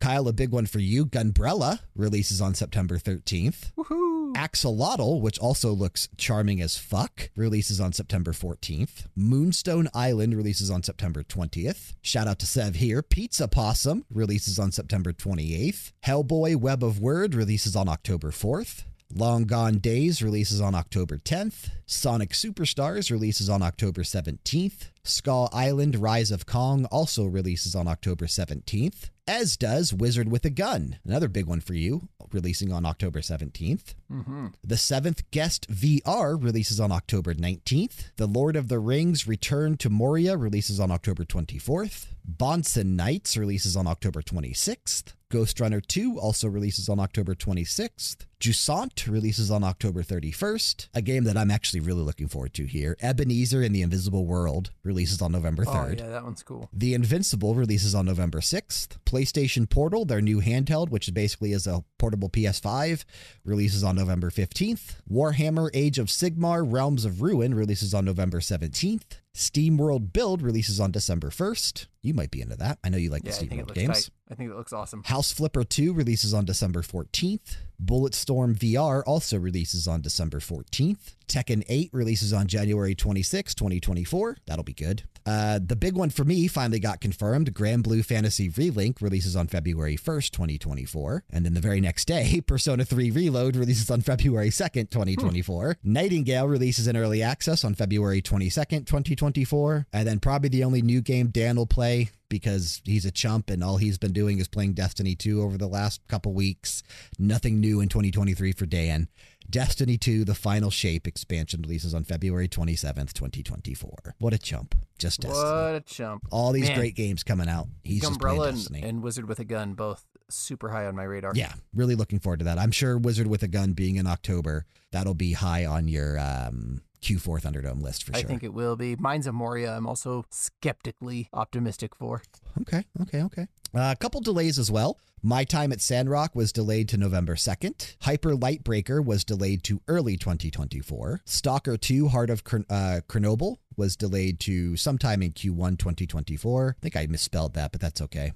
Kyle, 0.00 0.28
a 0.28 0.32
big 0.32 0.50
one 0.50 0.66
for 0.66 0.78
you. 0.78 1.06
Gunbrella 1.06 1.80
releases 1.96 2.40
on 2.40 2.54
September 2.54 2.98
13th. 2.98 3.72
Woohoo! 3.76 4.34
Axolotl, 4.34 5.20
which 5.20 5.38
also 5.38 5.72
looks 5.72 6.08
charming 6.16 6.60
as 6.60 6.76
fuck, 6.76 7.30
releases 7.34 7.80
on 7.80 7.92
September 7.92 8.32
14th. 8.32 9.06
Moonstone 9.16 9.88
Island 9.94 10.36
releases 10.36 10.70
on 10.70 10.82
September 10.82 11.22
20th. 11.22 11.94
Shout 12.02 12.28
out 12.28 12.38
to 12.40 12.46
Sev 12.46 12.76
here. 12.76 13.02
Pizza 13.02 13.48
Possum 13.48 14.04
releases 14.10 14.58
on 14.58 14.70
September 14.70 15.12
28th. 15.12 15.92
Hellboy 16.04 16.56
Web 16.56 16.84
of 16.84 16.96
Wyrd 16.96 17.34
releases 17.34 17.74
on 17.74 17.88
October 17.88 18.30
4th. 18.30 18.84
Long 19.14 19.44
Gone 19.44 19.78
Days 19.78 20.22
releases 20.22 20.60
on 20.60 20.74
October 20.74 21.16
10th. 21.16 21.70
Sonic 21.86 22.30
Superstars 22.30 23.10
releases 23.10 23.48
on 23.48 23.62
October 23.62 24.02
17th. 24.02 24.90
Skull 25.02 25.48
Island 25.52 25.96
Rise 25.96 26.30
of 26.30 26.46
Kong 26.46 26.84
also 26.86 27.24
releases 27.24 27.74
on 27.74 27.88
October 27.88 28.26
17th, 28.26 29.10
as 29.26 29.56
does 29.56 29.92
Wizard 29.92 30.30
with 30.30 30.44
a 30.44 30.50
Gun, 30.50 30.98
another 31.04 31.28
big 31.28 31.46
one 31.46 31.60
for 31.60 31.74
you, 31.74 32.08
releasing 32.32 32.72
on 32.72 32.84
October 32.86 33.20
17th. 33.20 33.94
Mm-hmm. 34.10 34.46
The 34.64 34.76
Seventh 34.76 35.30
Guest 35.30 35.70
VR 35.70 36.42
releases 36.42 36.80
on 36.80 36.92
October 36.92 37.34
19th. 37.34 38.10
The 38.16 38.26
Lord 38.26 38.56
of 38.56 38.68
the 38.68 38.78
Rings 38.78 39.26
Return 39.26 39.76
to 39.78 39.90
Moria 39.90 40.36
releases 40.36 40.80
on 40.80 40.90
October 40.90 41.24
24th. 41.24 42.06
Bonson 42.30 42.96
Knights 42.96 43.36
releases 43.36 43.76
on 43.76 43.86
October 43.86 44.22
26th. 44.22 45.14
Ghostrunner 45.30 45.86
2 45.86 46.18
also 46.18 46.48
releases 46.48 46.88
on 46.88 46.98
October 46.98 47.34
26th. 47.34 48.24
Jusant 48.40 49.06
releases 49.06 49.50
on 49.50 49.62
October 49.62 50.02
31st. 50.02 50.88
A 50.94 51.02
game 51.02 51.24
that 51.24 51.36
I'm 51.36 51.50
actually 51.50 51.80
really 51.80 52.02
looking 52.02 52.28
forward 52.28 52.54
to 52.54 52.64
here. 52.64 52.96
Ebenezer 53.02 53.62
in 53.62 53.72
the 53.72 53.82
Invisible 53.82 54.24
World 54.24 54.70
releases 54.88 55.22
on 55.22 55.30
November 55.30 55.64
3rd. 55.64 56.00
Oh 56.00 56.04
yeah, 56.04 56.10
that 56.10 56.24
one's 56.24 56.42
cool. 56.42 56.68
The 56.72 56.94
Invincible 56.94 57.54
releases 57.54 57.94
on 57.94 58.06
November 58.06 58.40
6th. 58.40 58.98
PlayStation 59.06 59.70
Portal, 59.70 60.04
their 60.04 60.20
new 60.20 60.40
handheld, 60.40 60.88
which 60.88 61.12
basically 61.14 61.52
is 61.52 61.68
a 61.68 61.84
portable 61.98 62.28
PS5, 62.28 63.04
releases 63.44 63.84
on 63.84 63.94
November 63.94 64.30
15th. 64.30 64.96
Warhammer 65.08 65.70
Age 65.72 65.98
of 65.98 66.08
Sigmar 66.08 66.66
Realms 66.68 67.04
of 67.04 67.22
Ruin 67.22 67.54
releases 67.54 67.94
on 67.94 68.04
November 68.04 68.40
17th. 68.40 69.20
SteamWorld 69.38 70.12
Build 70.12 70.42
releases 70.42 70.80
on 70.80 70.90
December 70.90 71.30
1st. 71.30 71.86
You 72.02 72.12
might 72.12 72.32
be 72.32 72.40
into 72.40 72.56
that. 72.56 72.78
I 72.82 72.88
know 72.88 72.98
you 72.98 73.08
like 73.08 73.22
Yeah, 73.24 73.30
the 73.30 73.36
I 73.36 73.38
think 73.38 73.52
it 73.52 73.54
SteamWorld 73.54 73.68
looks 73.68 73.78
games. 73.78 74.04
tight. 74.06 74.10
I 74.30 74.34
think 74.34 74.50
it 74.50 74.56
looks 74.56 74.72
awesome. 74.72 75.02
House 75.04 75.30
Flipper 75.30 75.62
2 75.62 75.92
releases 75.92 76.34
on 76.34 76.44
December 76.44 76.82
14th. 76.82 77.56
Bulletstorm 77.82 78.56
VR 78.58 79.04
also 79.06 79.38
releases 79.38 79.86
on 79.86 80.00
December 80.00 80.40
14th. 80.40 81.14
Tekken 81.28 81.62
8 81.68 81.90
releases 81.92 82.32
on 82.32 82.48
January 82.48 82.96
26, 82.96 83.54
2024. 83.54 84.38
That'll 84.46 84.64
be 84.64 84.74
good. 84.74 85.04
Uh, 85.28 85.60
the 85.62 85.76
big 85.76 85.94
one 85.94 86.08
for 86.08 86.24
me 86.24 86.48
finally 86.48 86.80
got 86.80 87.02
confirmed. 87.02 87.52
Granblue 87.52 88.02
Fantasy 88.02 88.48
Relink 88.48 89.02
releases 89.02 89.36
on 89.36 89.46
February 89.46 89.94
1st, 89.94 90.30
2024. 90.30 91.24
And 91.30 91.44
then 91.44 91.52
the 91.52 91.60
very 91.60 91.82
next 91.82 92.06
day, 92.06 92.40
Persona 92.46 92.82
3 92.86 93.10
Reload 93.10 93.54
releases 93.54 93.90
on 93.90 94.00
February 94.00 94.48
2nd, 94.48 94.88
2024. 94.88 95.76
Nightingale 95.84 96.48
releases 96.48 96.86
in 96.86 96.96
early 96.96 97.22
access 97.22 97.62
on 97.62 97.74
February 97.74 98.22
22nd, 98.22 98.86
2024. 98.86 99.86
And 99.92 100.08
then 100.08 100.18
probably 100.18 100.48
the 100.48 100.64
only 100.64 100.80
new 100.80 101.02
game 101.02 101.28
Dan 101.28 101.56
will 101.56 101.66
play 101.66 102.08
because 102.30 102.80
he's 102.86 103.04
a 103.04 103.10
chump 103.10 103.50
and 103.50 103.62
all 103.62 103.76
he's 103.76 103.98
been 103.98 104.12
doing 104.14 104.38
is 104.38 104.48
playing 104.48 104.72
Destiny 104.72 105.14
2 105.14 105.42
over 105.42 105.58
the 105.58 105.68
last 105.68 106.00
couple 106.08 106.32
weeks. 106.32 106.82
Nothing 107.18 107.60
new 107.60 107.80
in 107.80 107.90
2023 107.90 108.52
for 108.52 108.64
Dan. 108.64 109.08
Destiny 109.50 109.96
2 109.96 110.24
The 110.24 110.34
Final 110.34 110.70
Shape 110.70 111.06
expansion 111.06 111.62
releases 111.62 111.94
on 111.94 112.04
February 112.04 112.48
27th, 112.48 113.12
2024. 113.12 114.14
What 114.18 114.34
a 114.34 114.38
chump. 114.38 114.74
Just 114.98 115.20
Destiny. 115.20 115.42
What 115.42 115.74
a 115.74 115.80
chump. 115.80 116.26
All 116.30 116.52
these 116.52 116.68
Man. 116.68 116.76
great 116.78 116.94
games 116.94 117.22
coming 117.22 117.48
out. 117.48 117.68
He's 117.82 118.02
just 118.02 118.20
Gunbrella 118.20 118.68
and, 118.68 118.84
and 118.84 119.02
Wizard 119.02 119.28
with 119.28 119.38
a 119.38 119.44
Gun 119.44 119.74
both 119.74 120.04
super 120.28 120.68
high 120.68 120.86
on 120.86 120.94
my 120.94 121.04
radar. 121.04 121.32
yeah, 121.34 121.52
really 121.74 121.94
looking 121.94 122.18
forward 122.18 122.40
to 122.40 122.44
that. 122.44 122.58
I'm 122.58 122.70
sure 122.72 122.98
Wizard 122.98 123.26
with 123.26 123.42
a 123.42 123.48
Gun 123.48 123.72
being 123.72 123.96
in 123.96 124.06
October, 124.06 124.66
that'll 124.92 125.14
be 125.14 125.32
high 125.32 125.64
on 125.64 125.88
your 125.88 126.18
um, 126.18 126.82
Q4 127.02 127.40
Thunderdome 127.40 127.82
list 127.82 128.04
for 128.04 128.12
sure. 128.12 128.20
I 128.20 128.22
think 128.24 128.42
it 128.42 128.52
will 128.52 128.76
be. 128.76 128.96
Mines 128.96 129.26
of 129.26 129.34
Moria, 129.34 129.76
I'm 129.76 129.86
also 129.86 130.24
skeptically 130.30 131.28
optimistic 131.32 131.94
for. 131.94 132.22
Okay, 132.62 132.84
okay, 133.02 133.22
okay. 133.22 133.46
Uh, 133.74 133.92
a 133.92 133.96
couple 133.96 134.20
delays 134.20 134.58
as 134.58 134.70
well. 134.70 134.98
My 135.22 135.44
Time 135.44 135.72
at 135.72 135.80
Sandrock 135.80 136.34
was 136.34 136.52
delayed 136.52 136.88
to 136.90 136.96
November 136.96 137.34
2nd. 137.34 137.96
Hyper 138.02 138.36
Light 138.36 138.62
Breaker 138.62 139.02
was 139.02 139.24
delayed 139.24 139.64
to 139.64 139.80
early 139.88 140.16
2024. 140.16 141.22
Stalker 141.24 141.76
2 141.76 142.08
Heart 142.08 142.30
of 142.30 142.44
Chron- 142.44 142.66
uh, 142.70 143.00
Chernobyl 143.08 143.56
was 143.76 143.96
delayed 143.96 144.38
to 144.40 144.76
sometime 144.76 145.22
in 145.22 145.32
Q1 145.32 145.78
2024. 145.78 146.76
I 146.78 146.80
think 146.80 146.96
I 146.96 147.06
misspelled 147.06 147.54
that, 147.54 147.72
but 147.72 147.80
that's 147.80 148.00
okay. 148.02 148.32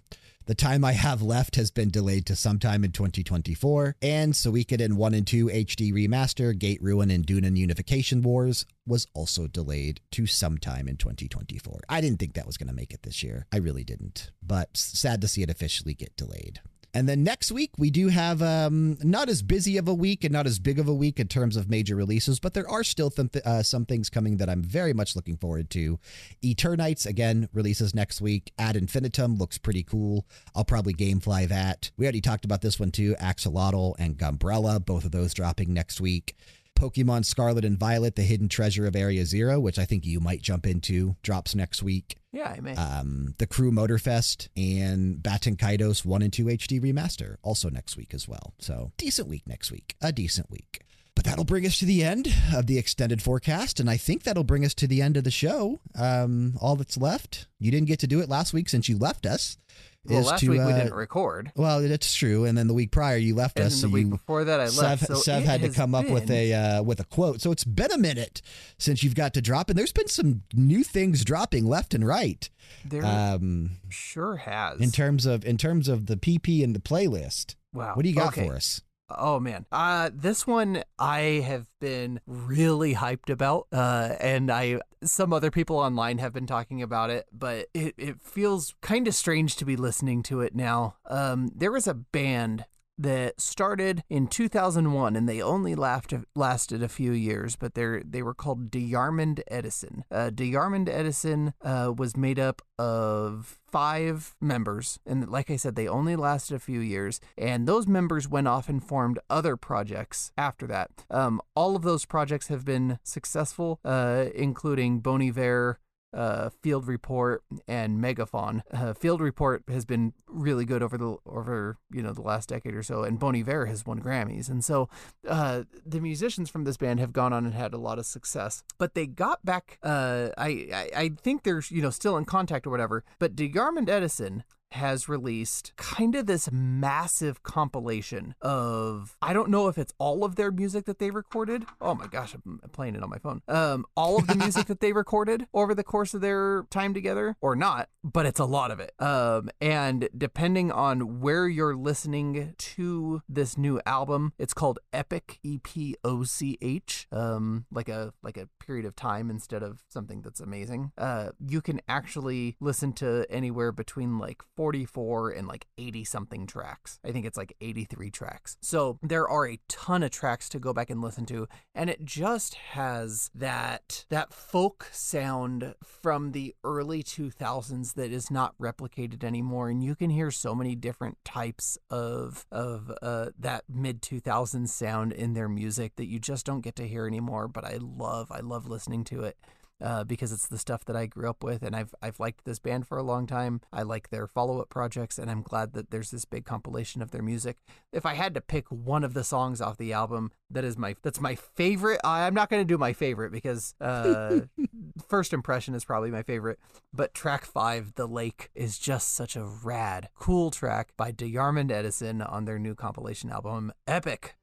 The 0.47 0.55
time 0.57 0.84
I 0.84 0.93
have 0.93 1.22
left 1.22 1.55
has 1.55 1.70
been 1.70 1.90
delayed 1.90 2.26
to 2.26 2.34
sometime 2.34 2.82
in 2.82 2.90
2024, 2.90 3.95
and 4.03 4.32
Suikoden 4.32 4.95
1 4.95 5.14
and 5.14 5.24
2 5.24 5.47
HD 5.47 5.93
Remaster, 5.93 6.59
Gate 6.59 6.82
Rune, 6.82 7.12
and 7.12 7.24
Dunan 7.24 7.57
Unification 7.57 8.22
Wars 8.22 8.66
was 8.84 9.07
also 9.14 9.47
delayed 9.47 10.01
to 10.11 10.26
sometime 10.26 10.88
in 10.88 10.97
2024. 10.97 11.82
I 11.88 12.01
didn't 12.01 12.18
think 12.18 12.34
that 12.34 12.47
was 12.47 12.57
going 12.57 12.66
to 12.66 12.74
make 12.74 12.93
it 12.93 13.05
this 13.05 13.22
year. 13.22 13.47
I 13.53 13.59
really 13.59 13.84
didn't, 13.84 14.32
but 14.43 14.76
sad 14.76 15.20
to 15.20 15.28
see 15.28 15.43
it 15.43 15.51
officially 15.51 15.95
get 15.95 16.16
delayed. 16.16 16.61
And 16.95 17.09
then 17.09 17.24
next 17.24 17.51
week, 17.51 17.70
we 17.78 17.90
do 17.90 18.09
have 18.09 18.43
um, 18.43 18.99
not 19.03 19.30
as 19.30 19.40
busy 19.43 19.78
of 19.78 19.88
a 19.88 19.95
week 19.95 20.24
and 20.24 20.32
not 20.32 20.47
as 20.47 20.59
big 20.59 20.78
of 20.78 20.88
a 20.88 20.95
week 20.95 21.18
in 21.18 21.26
terms 21.26 21.57
of 21.57 21.70
major 21.70 21.97
releases, 21.97 22.38
but 22.38 22.53
there 22.53 22.68
are 22.68 22.84
still 22.84 23.11
th- 23.11 23.36
uh, 23.47 23.62
some 23.62 23.86
things 23.86 24.11
coming 24.11 24.36
that 24.36 24.51
I'm 24.51 24.62
very 24.62 24.93
much 24.93 25.16
looking 25.16 25.38
forward 25.38 25.70
to. 25.70 25.99
Eternights, 26.45 27.07
again, 27.07 27.49
releases 27.55 27.95
next 27.95 28.20
week. 28.20 28.53
Ad 28.59 28.76
Infinitum 28.76 29.36
looks 29.36 29.57
pretty 29.57 29.82
cool. 29.82 30.26
I'll 30.55 30.66
probably 30.66 30.93
gamefly 30.93 31.49
that. 31.49 31.90
We 31.97 32.05
already 32.05 32.20
talked 32.20 32.45
about 32.45 32.61
this 32.61 32.78
one 32.78 32.90
too 32.90 33.14
Axolotl 33.18 33.95
and 33.99 34.18
Gunbrella, 34.18 34.84
both 34.84 35.07
of 35.07 35.12
those 35.12 35.32
dropping 35.32 35.72
next 35.72 35.99
week. 35.99 36.36
Pokemon 36.78 37.24
Scarlet 37.24 37.64
and 37.64 37.78
Violet, 37.78 38.16
The 38.16 38.22
Hidden 38.22 38.49
Treasure 38.49 38.86
of 38.86 38.97
Area 38.97 39.24
Zero, 39.24 39.59
which 39.61 39.78
I 39.78 39.84
think 39.86 40.05
you 40.05 40.20
might 40.20 40.43
jump 40.43 40.66
into, 40.66 41.16
drops 41.22 41.55
next 41.55 41.82
week 41.82 42.16
Yeah, 42.33 42.55
I 42.57 42.61
may. 42.61 42.74
um, 42.76 43.35
the 43.39 43.47
Crew 43.47 43.70
Motorfest 43.70 44.49
and 44.57 45.16
Baten 45.18 45.57
Kaitos 45.57 46.05
1 46.05 46.22
and 46.22 46.33
2 46.33 46.47
HD 46.47 46.80
Remaster 46.80 47.37
also 47.43 47.68
next 47.68 47.97
week 47.97 48.14
as 48.14 48.26
well. 48.26 48.55
So, 48.59 48.93
decent 48.97 49.28
week 49.28 49.47
next 49.47 49.70
week. 49.70 49.97
A 50.01 50.12
decent 50.12 50.51
week. 50.51 50.80
But 51.23 51.31
that'll 51.31 51.45
bring 51.45 51.64
us 51.64 51.79
to 51.79 51.85
the 51.85 52.03
end 52.03 52.35
of 52.53 52.66
the 52.66 52.79
extended 52.79 53.23
forecast, 53.23 53.79
and 53.79 53.89
I 53.89 53.97
think 53.97 54.25
that'll 54.25 54.43
bring 54.43 54.64
us 54.64 54.75
to 54.75 54.89
the 54.89 55.01
end 55.01 55.16
of 55.16 55.23
the 55.23 55.31
show. 55.31 55.79
Um, 55.95 56.55
all 56.61 56.75
that's 56.75 56.97
left, 56.97 57.47
you 57.61 57.70
didn't 57.70 57.87
get 57.87 58.01
to 58.01 58.09
do 58.09 58.18
it 58.20 58.29
last 58.29 58.53
week 58.53 58.68
since 58.68 58.89
you 58.89 58.99
left 58.99 59.25
us. 59.25 59.57
well, 60.05 60.23
last 60.23 60.41
to, 60.41 60.49
week 60.51 60.59
we 60.59 60.73
uh, 60.73 60.77
didn't 60.79 60.95
record. 60.95 61.53
Well, 61.55 61.81
that's 61.83 62.12
true, 62.12 62.45
and 62.45 62.59
then 62.59 62.66
the 62.66 62.75
week 62.75 62.91
prior 62.91 63.18
you 63.18 63.37
left 63.37 63.57
And 63.57 63.66
us, 63.66 63.77
so 63.77 63.87
the 63.87 63.93
week 63.93 64.07
you 64.07 64.11
before 64.11 64.43
that 64.43 64.59
I 64.59 64.64
left. 64.64 64.75
Sev, 64.75 65.01
so 65.03 65.14
Sev 65.14 65.45
had 65.45 65.61
to 65.61 65.68
come 65.68 65.95
up 65.95 66.09
with 66.09 66.29
a 66.29 66.55
uh, 66.55 66.83
with 66.83 66.99
a 66.99 67.05
quote. 67.05 67.41
So 67.41 67.53
it's 67.53 67.62
been 67.62 67.93
a 67.93 67.99
minute 67.99 68.43
since 68.79 69.05
you've 69.05 69.14
got 69.14 69.33
to 69.35 69.41
drop, 69.41 69.70
and 69.70 69.79
there's 69.79 69.93
been 69.93 70.09
some 70.09 70.43
new 70.53 70.83
things 70.83 71.25
dropping 71.25 71.66
left 71.66 71.95
and 71.95 72.05
right. 72.05 72.51
There 72.85 73.05
Um, 73.07 73.79
sure 73.91 74.39
has. 74.39 74.81
in 74.81 74.91
terms 74.91 75.25
of 75.25 75.45
in 75.45 75.57
terms 75.57 75.87
of 75.87 76.07
the 76.07 76.16
PP 76.16 76.64
and 76.64 76.75
the 76.75 76.81
playlist. 76.81 77.55
wow. 77.73 77.93
What 77.95 78.03
do 78.03 78.09
you 78.09 78.16
got 78.16 78.37
okay. 78.37 78.49
for 78.49 78.57
us? 78.57 78.81
Oh 79.19 79.41
man, 79.41 79.67
uh, 79.73 80.11
this 80.13 80.47
one 80.47 80.83
I 80.99 81.21
have 81.47 81.69
been 81.81 82.21
really 82.27 82.95
hyped 82.95 83.31
about, 83.31 83.67
uh, 83.73 84.15
and 84.21 84.51
I 84.51 84.81
some 85.05 85.33
other 85.33 85.51
people 85.51 85.79
online 85.79 86.19
have 86.19 86.33
been 86.33 86.47
talking 86.47 86.83
about 86.83 87.11
it, 87.11 87.27
but 87.33 87.69
it 87.75 87.95
it 87.99 88.21
feels 88.21 88.75
kind 88.81 89.09
of 89.09 89.15
strange 89.15 89.57
to 89.57 89.65
be 89.65 89.77
listening 89.77 90.23
to 90.25 90.41
it 90.41 90.55
now. 90.55 90.97
Um, 91.07 91.51
there 91.55 91.73
was 91.73 91.87
a 91.87 91.95
band 91.95 92.67
that 92.99 93.40
started 93.40 94.03
in 94.09 94.26
2001 94.26 95.16
and 95.16 95.28
they 95.28 95.43
only 95.43 95.74
laughed, 95.74 96.14
lasted 96.34 96.82
a 96.82 96.88
few 96.88 97.12
years 97.12 97.57
but 97.57 97.74
they 97.74 98.03
they 98.05 98.22
were 98.22 98.34
called 98.34 98.70
DeYarmond 98.70 99.40
Edison. 99.49 100.05
Uh, 100.11 100.30
DeYarmond 100.32 100.88
Edison 100.88 101.55
uh, 101.62 101.93
was 101.97 102.16
made 102.16 102.38
up 102.38 102.62
of 102.78 103.59
five 103.70 104.34
members 104.40 104.99
and 105.07 105.28
like 105.28 105.51
I 105.51 105.57
said 105.57 105.76
they 105.76 105.88
only 105.88 106.16
lasted 106.16 106.55
a 106.55 106.59
few 106.61 106.80
years 106.80 107.20
and 107.38 107.66
those 107.66 107.86
members 107.86 108.28
went 108.28 108.49
off 108.49 108.68
and 108.68 108.82
formed 108.84 109.18
other 109.30 109.57
projects 109.57 110.32
after 110.36 110.66
that. 110.66 110.90
Um, 111.11 111.40
all 111.57 111.76
of 111.76 111.82
those 111.82 112.05
projects 112.05 112.49
have 112.49 112.64
been 112.64 112.99
successful 113.03 113.80
uh, 113.84 114.26
including 114.34 115.01
Bon 115.01 115.22
Iver, 115.22 115.78
uh, 116.13 116.51
Field 116.63 116.87
Report 116.87 117.43
and 117.67 118.03
Megafaun. 118.03 118.63
Uh, 118.73 118.93
Field 118.95 119.21
Report 119.21 119.63
has 119.69 119.85
been 119.85 120.13
really 120.27 120.65
good 120.65 120.83
over 120.83 120.97
the 120.99 121.17
over 121.27 121.79
you 121.91 122.03
know 122.03 122.13
the 122.13 122.23
last 122.23 122.49
decade 122.49 122.75
or 122.75 122.83
so, 122.83 123.03
and 123.03 123.19
Bon 123.19 123.37
Iver 123.37 123.67
has 123.67 123.87
won 123.87 124.01
Grammys, 124.01 124.49
and 124.49 124.65
so 124.65 124.89
uh, 125.29 125.65
the 125.85 126.01
musicians 126.01 126.51
from 126.51 126.65
this 126.65 126.77
band 126.77 127.01
have 127.01 127.13
gone 127.13 127.33
on 127.33 127.45
and 127.45 127.55
had 127.55 127.75
a 127.75 127.79
lot 127.79 127.99
of 127.99 128.07
success. 128.07 128.63
But 128.79 128.95
they 128.95 129.07
got 129.07 129.45
back. 129.45 129.79
Uh, 129.83 130.29
I, 130.37 130.69
I 130.73 130.91
I 130.97 131.09
think 131.11 131.43
they're 131.43 131.63
you 131.69 131.83
know 131.83 131.91
still 131.91 132.17
in 132.17 132.25
contact 132.25 132.67
or 132.67 132.71
whatever. 132.71 133.05
But 133.19 133.37
DeYarmond 133.37 133.89
Edison 133.89 134.45
has 134.73 135.09
released 135.09 135.73
kind 135.77 136.14
of 136.14 136.27
this 136.27 136.51
massive 136.53 137.43
compilation 137.43 138.35
of 138.41 139.16
I 139.23 139.33
don't 139.33 139.51
know 139.51 139.68
if 139.68 139.79
it's 139.79 139.93
all 139.99 140.25
of 140.25 140.37
their 140.37 140.51
music 140.51 140.87
that 140.87 140.99
they 140.99 141.11
recorded. 141.11 141.64
Oh 141.81 141.95
my 141.95 142.07
gosh, 142.07 142.35
I'm 142.35 142.61
playing 142.73 142.95
it 142.95 143.03
on 143.03 143.11
my 143.11 143.18
phone. 143.18 143.43
Um, 143.49 143.85
all 143.97 144.18
of 144.18 144.27
the 144.27 144.35
music 144.35 144.66
that 144.66 144.81
they 144.81 144.93
recorded 145.03 145.47
over 145.55 145.75
the 145.75 145.85
course 145.85 146.14
of 146.14 146.20
their 146.20 146.64
time 146.70 146.95
together, 146.95 147.37
or 147.41 147.57
not, 147.57 147.89
but 148.03 148.27
it's 148.27 148.41
a 148.41 148.45
lot 148.45 148.70
of 148.70 148.81
it. 148.81 148.93
Um, 148.99 149.51
and 149.61 150.09
depending 150.16 150.73
on 150.73 151.20
where 151.20 151.49
you're 151.49 151.77
listening 151.77 152.55
to 152.57 153.23
this 153.29 153.57
new 153.57 153.81
album, 153.87 154.33
it's 154.39 154.55
called 154.55 154.79
Epoch 154.93 155.39
E 155.43 155.59
P 155.59 155.97
O 156.05 156.25
C 156.25 156.59
H. 156.61 157.07
Um, 157.12 157.66
like 157.70 157.89
a 157.89 158.12
like 158.23 158.37
a 158.37 158.49
period 158.64 158.87
of 158.87 158.97
time 158.97 159.31
instead 159.31 159.62
of 159.62 159.83
something 159.89 160.23
that's 160.23 160.41
amazing. 160.41 160.93
Uh, 160.97 161.31
you 161.39 161.61
can 161.61 161.81
actually 161.89 162.57
listen 162.61 162.93
to 162.95 163.27
anywhere 163.31 163.73
between 163.73 164.18
like 164.18 164.43
44 164.63 165.31
and 165.31 165.49
like 165.49 165.67
80 165.77 166.05
something 166.05 166.47
tracks. 166.47 167.01
I 167.05 167.11
think 167.11 167.27
it's 167.27 167.37
like 167.37 167.53
83 167.61 168.13
tracks. 168.13 168.57
So 168.61 168.97
there 169.03 169.29
are 169.29 169.45
a 169.45 169.59
ton 169.67 170.05
of 170.05 170.13
tracks 170.13 170.49
to 170.51 170.61
go 170.61 170.73
back 170.73 170.89
and 170.89 171.03
listen 171.03 171.27
to 171.27 171.49
and 171.75 171.91
it 171.91 172.05
just 172.05 172.55
has 172.55 173.29
that 173.35 174.05
that 174.09 174.33
folk 174.33 174.89
sound 174.93 175.75
from 175.83 176.31
the 176.31 176.55
early 176.63 177.03
2000s 177.03 177.95
that 177.95 178.13
is 178.13 178.31
not 178.31 178.57
replicated 178.57 179.25
anymore 179.25 179.69
and 179.69 179.83
you 179.83 179.97
can 179.97 180.11
hear 180.11 180.31
so 180.31 180.55
many 180.55 180.77
different 180.77 181.19
types 181.25 181.77
of 181.91 182.47
of 182.53 182.93
uh, 183.03 183.31
that 183.37 183.65
mid 183.69 184.01
2000s 184.01 184.69
sound 184.69 185.13
in 185.13 185.35
their 185.35 185.49
music 185.49 185.97
that 185.97 186.07
you 186.07 186.21
just 186.21 186.47
don't 186.47 186.61
get 186.61 186.77
to 186.77 186.87
hear 186.87 187.09
anymore 187.09 187.49
but 187.49 187.65
I 187.65 187.79
love 187.81 188.31
I 188.31 188.39
love 188.39 188.69
listening 188.69 189.03
to 189.05 189.25
it 189.25 189.37
uh, 189.83 190.05
because 190.05 190.33
it's 190.33 190.47
the 190.47 190.59
stuff 190.59 190.85
that 190.85 190.97
I 190.97 191.07
grew 191.07 191.28
up 191.28 191.43
with, 191.43 191.62
and 191.62 191.74
I've 191.74 191.95
I've 192.01 192.20
liked 192.20 192.45
this 192.45 192.59
band 192.59 192.87
for 192.87 192.99
a 192.99 193.03
long 193.03 193.26
time. 193.26 193.61
I 193.72 193.83
like 193.83 194.11
their 194.11 194.26
follow 194.26 194.61
up 194.61 194.68
projects, 194.68 195.18
and 195.18 195.30
I'm 195.30 195.43
glad 195.43 195.72
that 195.72 195.91
there's 195.91 196.11
this 196.11 196.24
big 196.24 196.45
compilation 196.45 197.03
of 197.03 197.11
their 197.11 197.22
music. 197.22 197.59
If 197.93 198.07
I 198.07 198.14
had 198.14 198.35
to 198.35 198.41
pick 198.41 198.68
one 198.68 199.05
of 199.05 199.14
the 199.14 199.24
songs 199.24 199.61
off 199.61 199.76
the 199.76 199.93
album, 199.93 200.30
that 200.51 200.64
is 200.64 200.78
my 200.78 200.95
that's 201.03 201.20
my 201.20 201.35
favorite. 201.35 202.01
I- 202.05 202.26
I'm 202.26 202.35
not 202.35 202.49
going 202.49 202.61
to 202.61 202.72
do 202.74 202.78
my 202.78 202.93
favorite 202.93 203.33
because 203.33 203.74
uh, 203.80 204.41
first 205.09 205.33
impression 205.33 205.74
is 205.74 205.85
probably 205.85 206.11
my 206.11 206.22
favorite, 206.22 206.59
but 206.93 207.14
track 207.14 207.45
five, 207.45 207.95
"The 207.95 208.07
Lake," 208.07 208.51
is 208.55 208.78
just 208.78 209.12
such 209.14 209.37
a 209.37 209.45
rad, 209.45 210.09
cool 210.14 210.51
track 210.51 210.91
by 210.97 211.12
DeYarmond 211.12 211.70
Edison 211.72 212.22
on 212.22 212.45
their 212.45 212.59
new 212.59 212.74
compilation 212.74 213.30
album, 213.30 213.72
Epoch. 213.87 214.35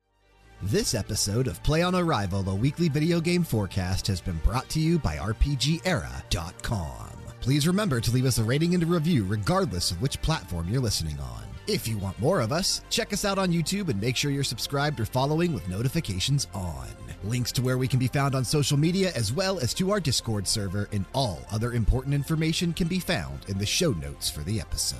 This 0.64 0.93
episode 0.93 1.47
of 1.47 1.64
Play 1.64 1.84
on 1.84 1.95
Arrival, 1.95 2.49
a 2.49 2.53
weekly 2.53 2.89
video 2.89 3.22
game 3.22 3.43
forecast, 3.43 4.05
has 4.07 4.20
been 4.20 4.36
brought 4.39 4.68
to 4.70 4.80
you 4.82 4.99
by 4.99 5.16
RPGera.com. 5.16 7.10
Please 7.39 7.66
remember 7.66 8.01
to 8.01 8.12
leave 8.12 8.26
us 8.26 8.39
a 8.39 8.43
rating 8.43 8.74
and 8.74 8.84
a 8.84 8.86
review 8.86 9.24
regardless 9.24 9.89
of 9.89 10.01
which 10.01 10.22
platform 10.22 10.68
you're 10.68 10.82
listening 10.82 11.18
on. 11.22 11.43
If 11.68 11.88
you 11.88 11.97
want 11.97 12.20
more 12.20 12.41
of 12.41 12.51
us, 12.51 12.82
check 12.89 13.14
us 13.14 13.24
out 13.24 13.38
on 13.38 13.53
YouTube 13.53 13.88
and 13.88 14.01
make 14.01 14.18
sure 14.18 14.32
you're 14.32 14.43
subscribed 14.43 14.99
or 14.99 15.05
following 15.05 15.53
with 15.53 15.70
notifications 15.70 16.47
on. 16.53 16.89
Links 17.24 17.53
to 17.53 17.62
where 17.62 17.78
we 17.78 17.88
can 17.88 17.99
be 17.99 18.07
found 18.07 18.36
on 18.36 18.43
social 18.43 18.76
media 18.78 19.14
as 19.16 19.32
well 19.32 19.60
as 19.60 19.74
to 19.76 19.91
our 19.91 20.01
Discord 20.01 20.45
server 20.45 20.89
and 20.91 21.05
all 21.14 21.39
other 21.53 21.72
important 21.72 22.14
information 22.14 22.74
can 22.74 22.89
be 22.89 22.99
found 22.99 23.45
in 23.47 23.57
the 23.57 23.66
show 23.66 23.91
notes 23.91 24.30
for 24.30 24.41
the 24.41 24.60
episode. 24.60 24.99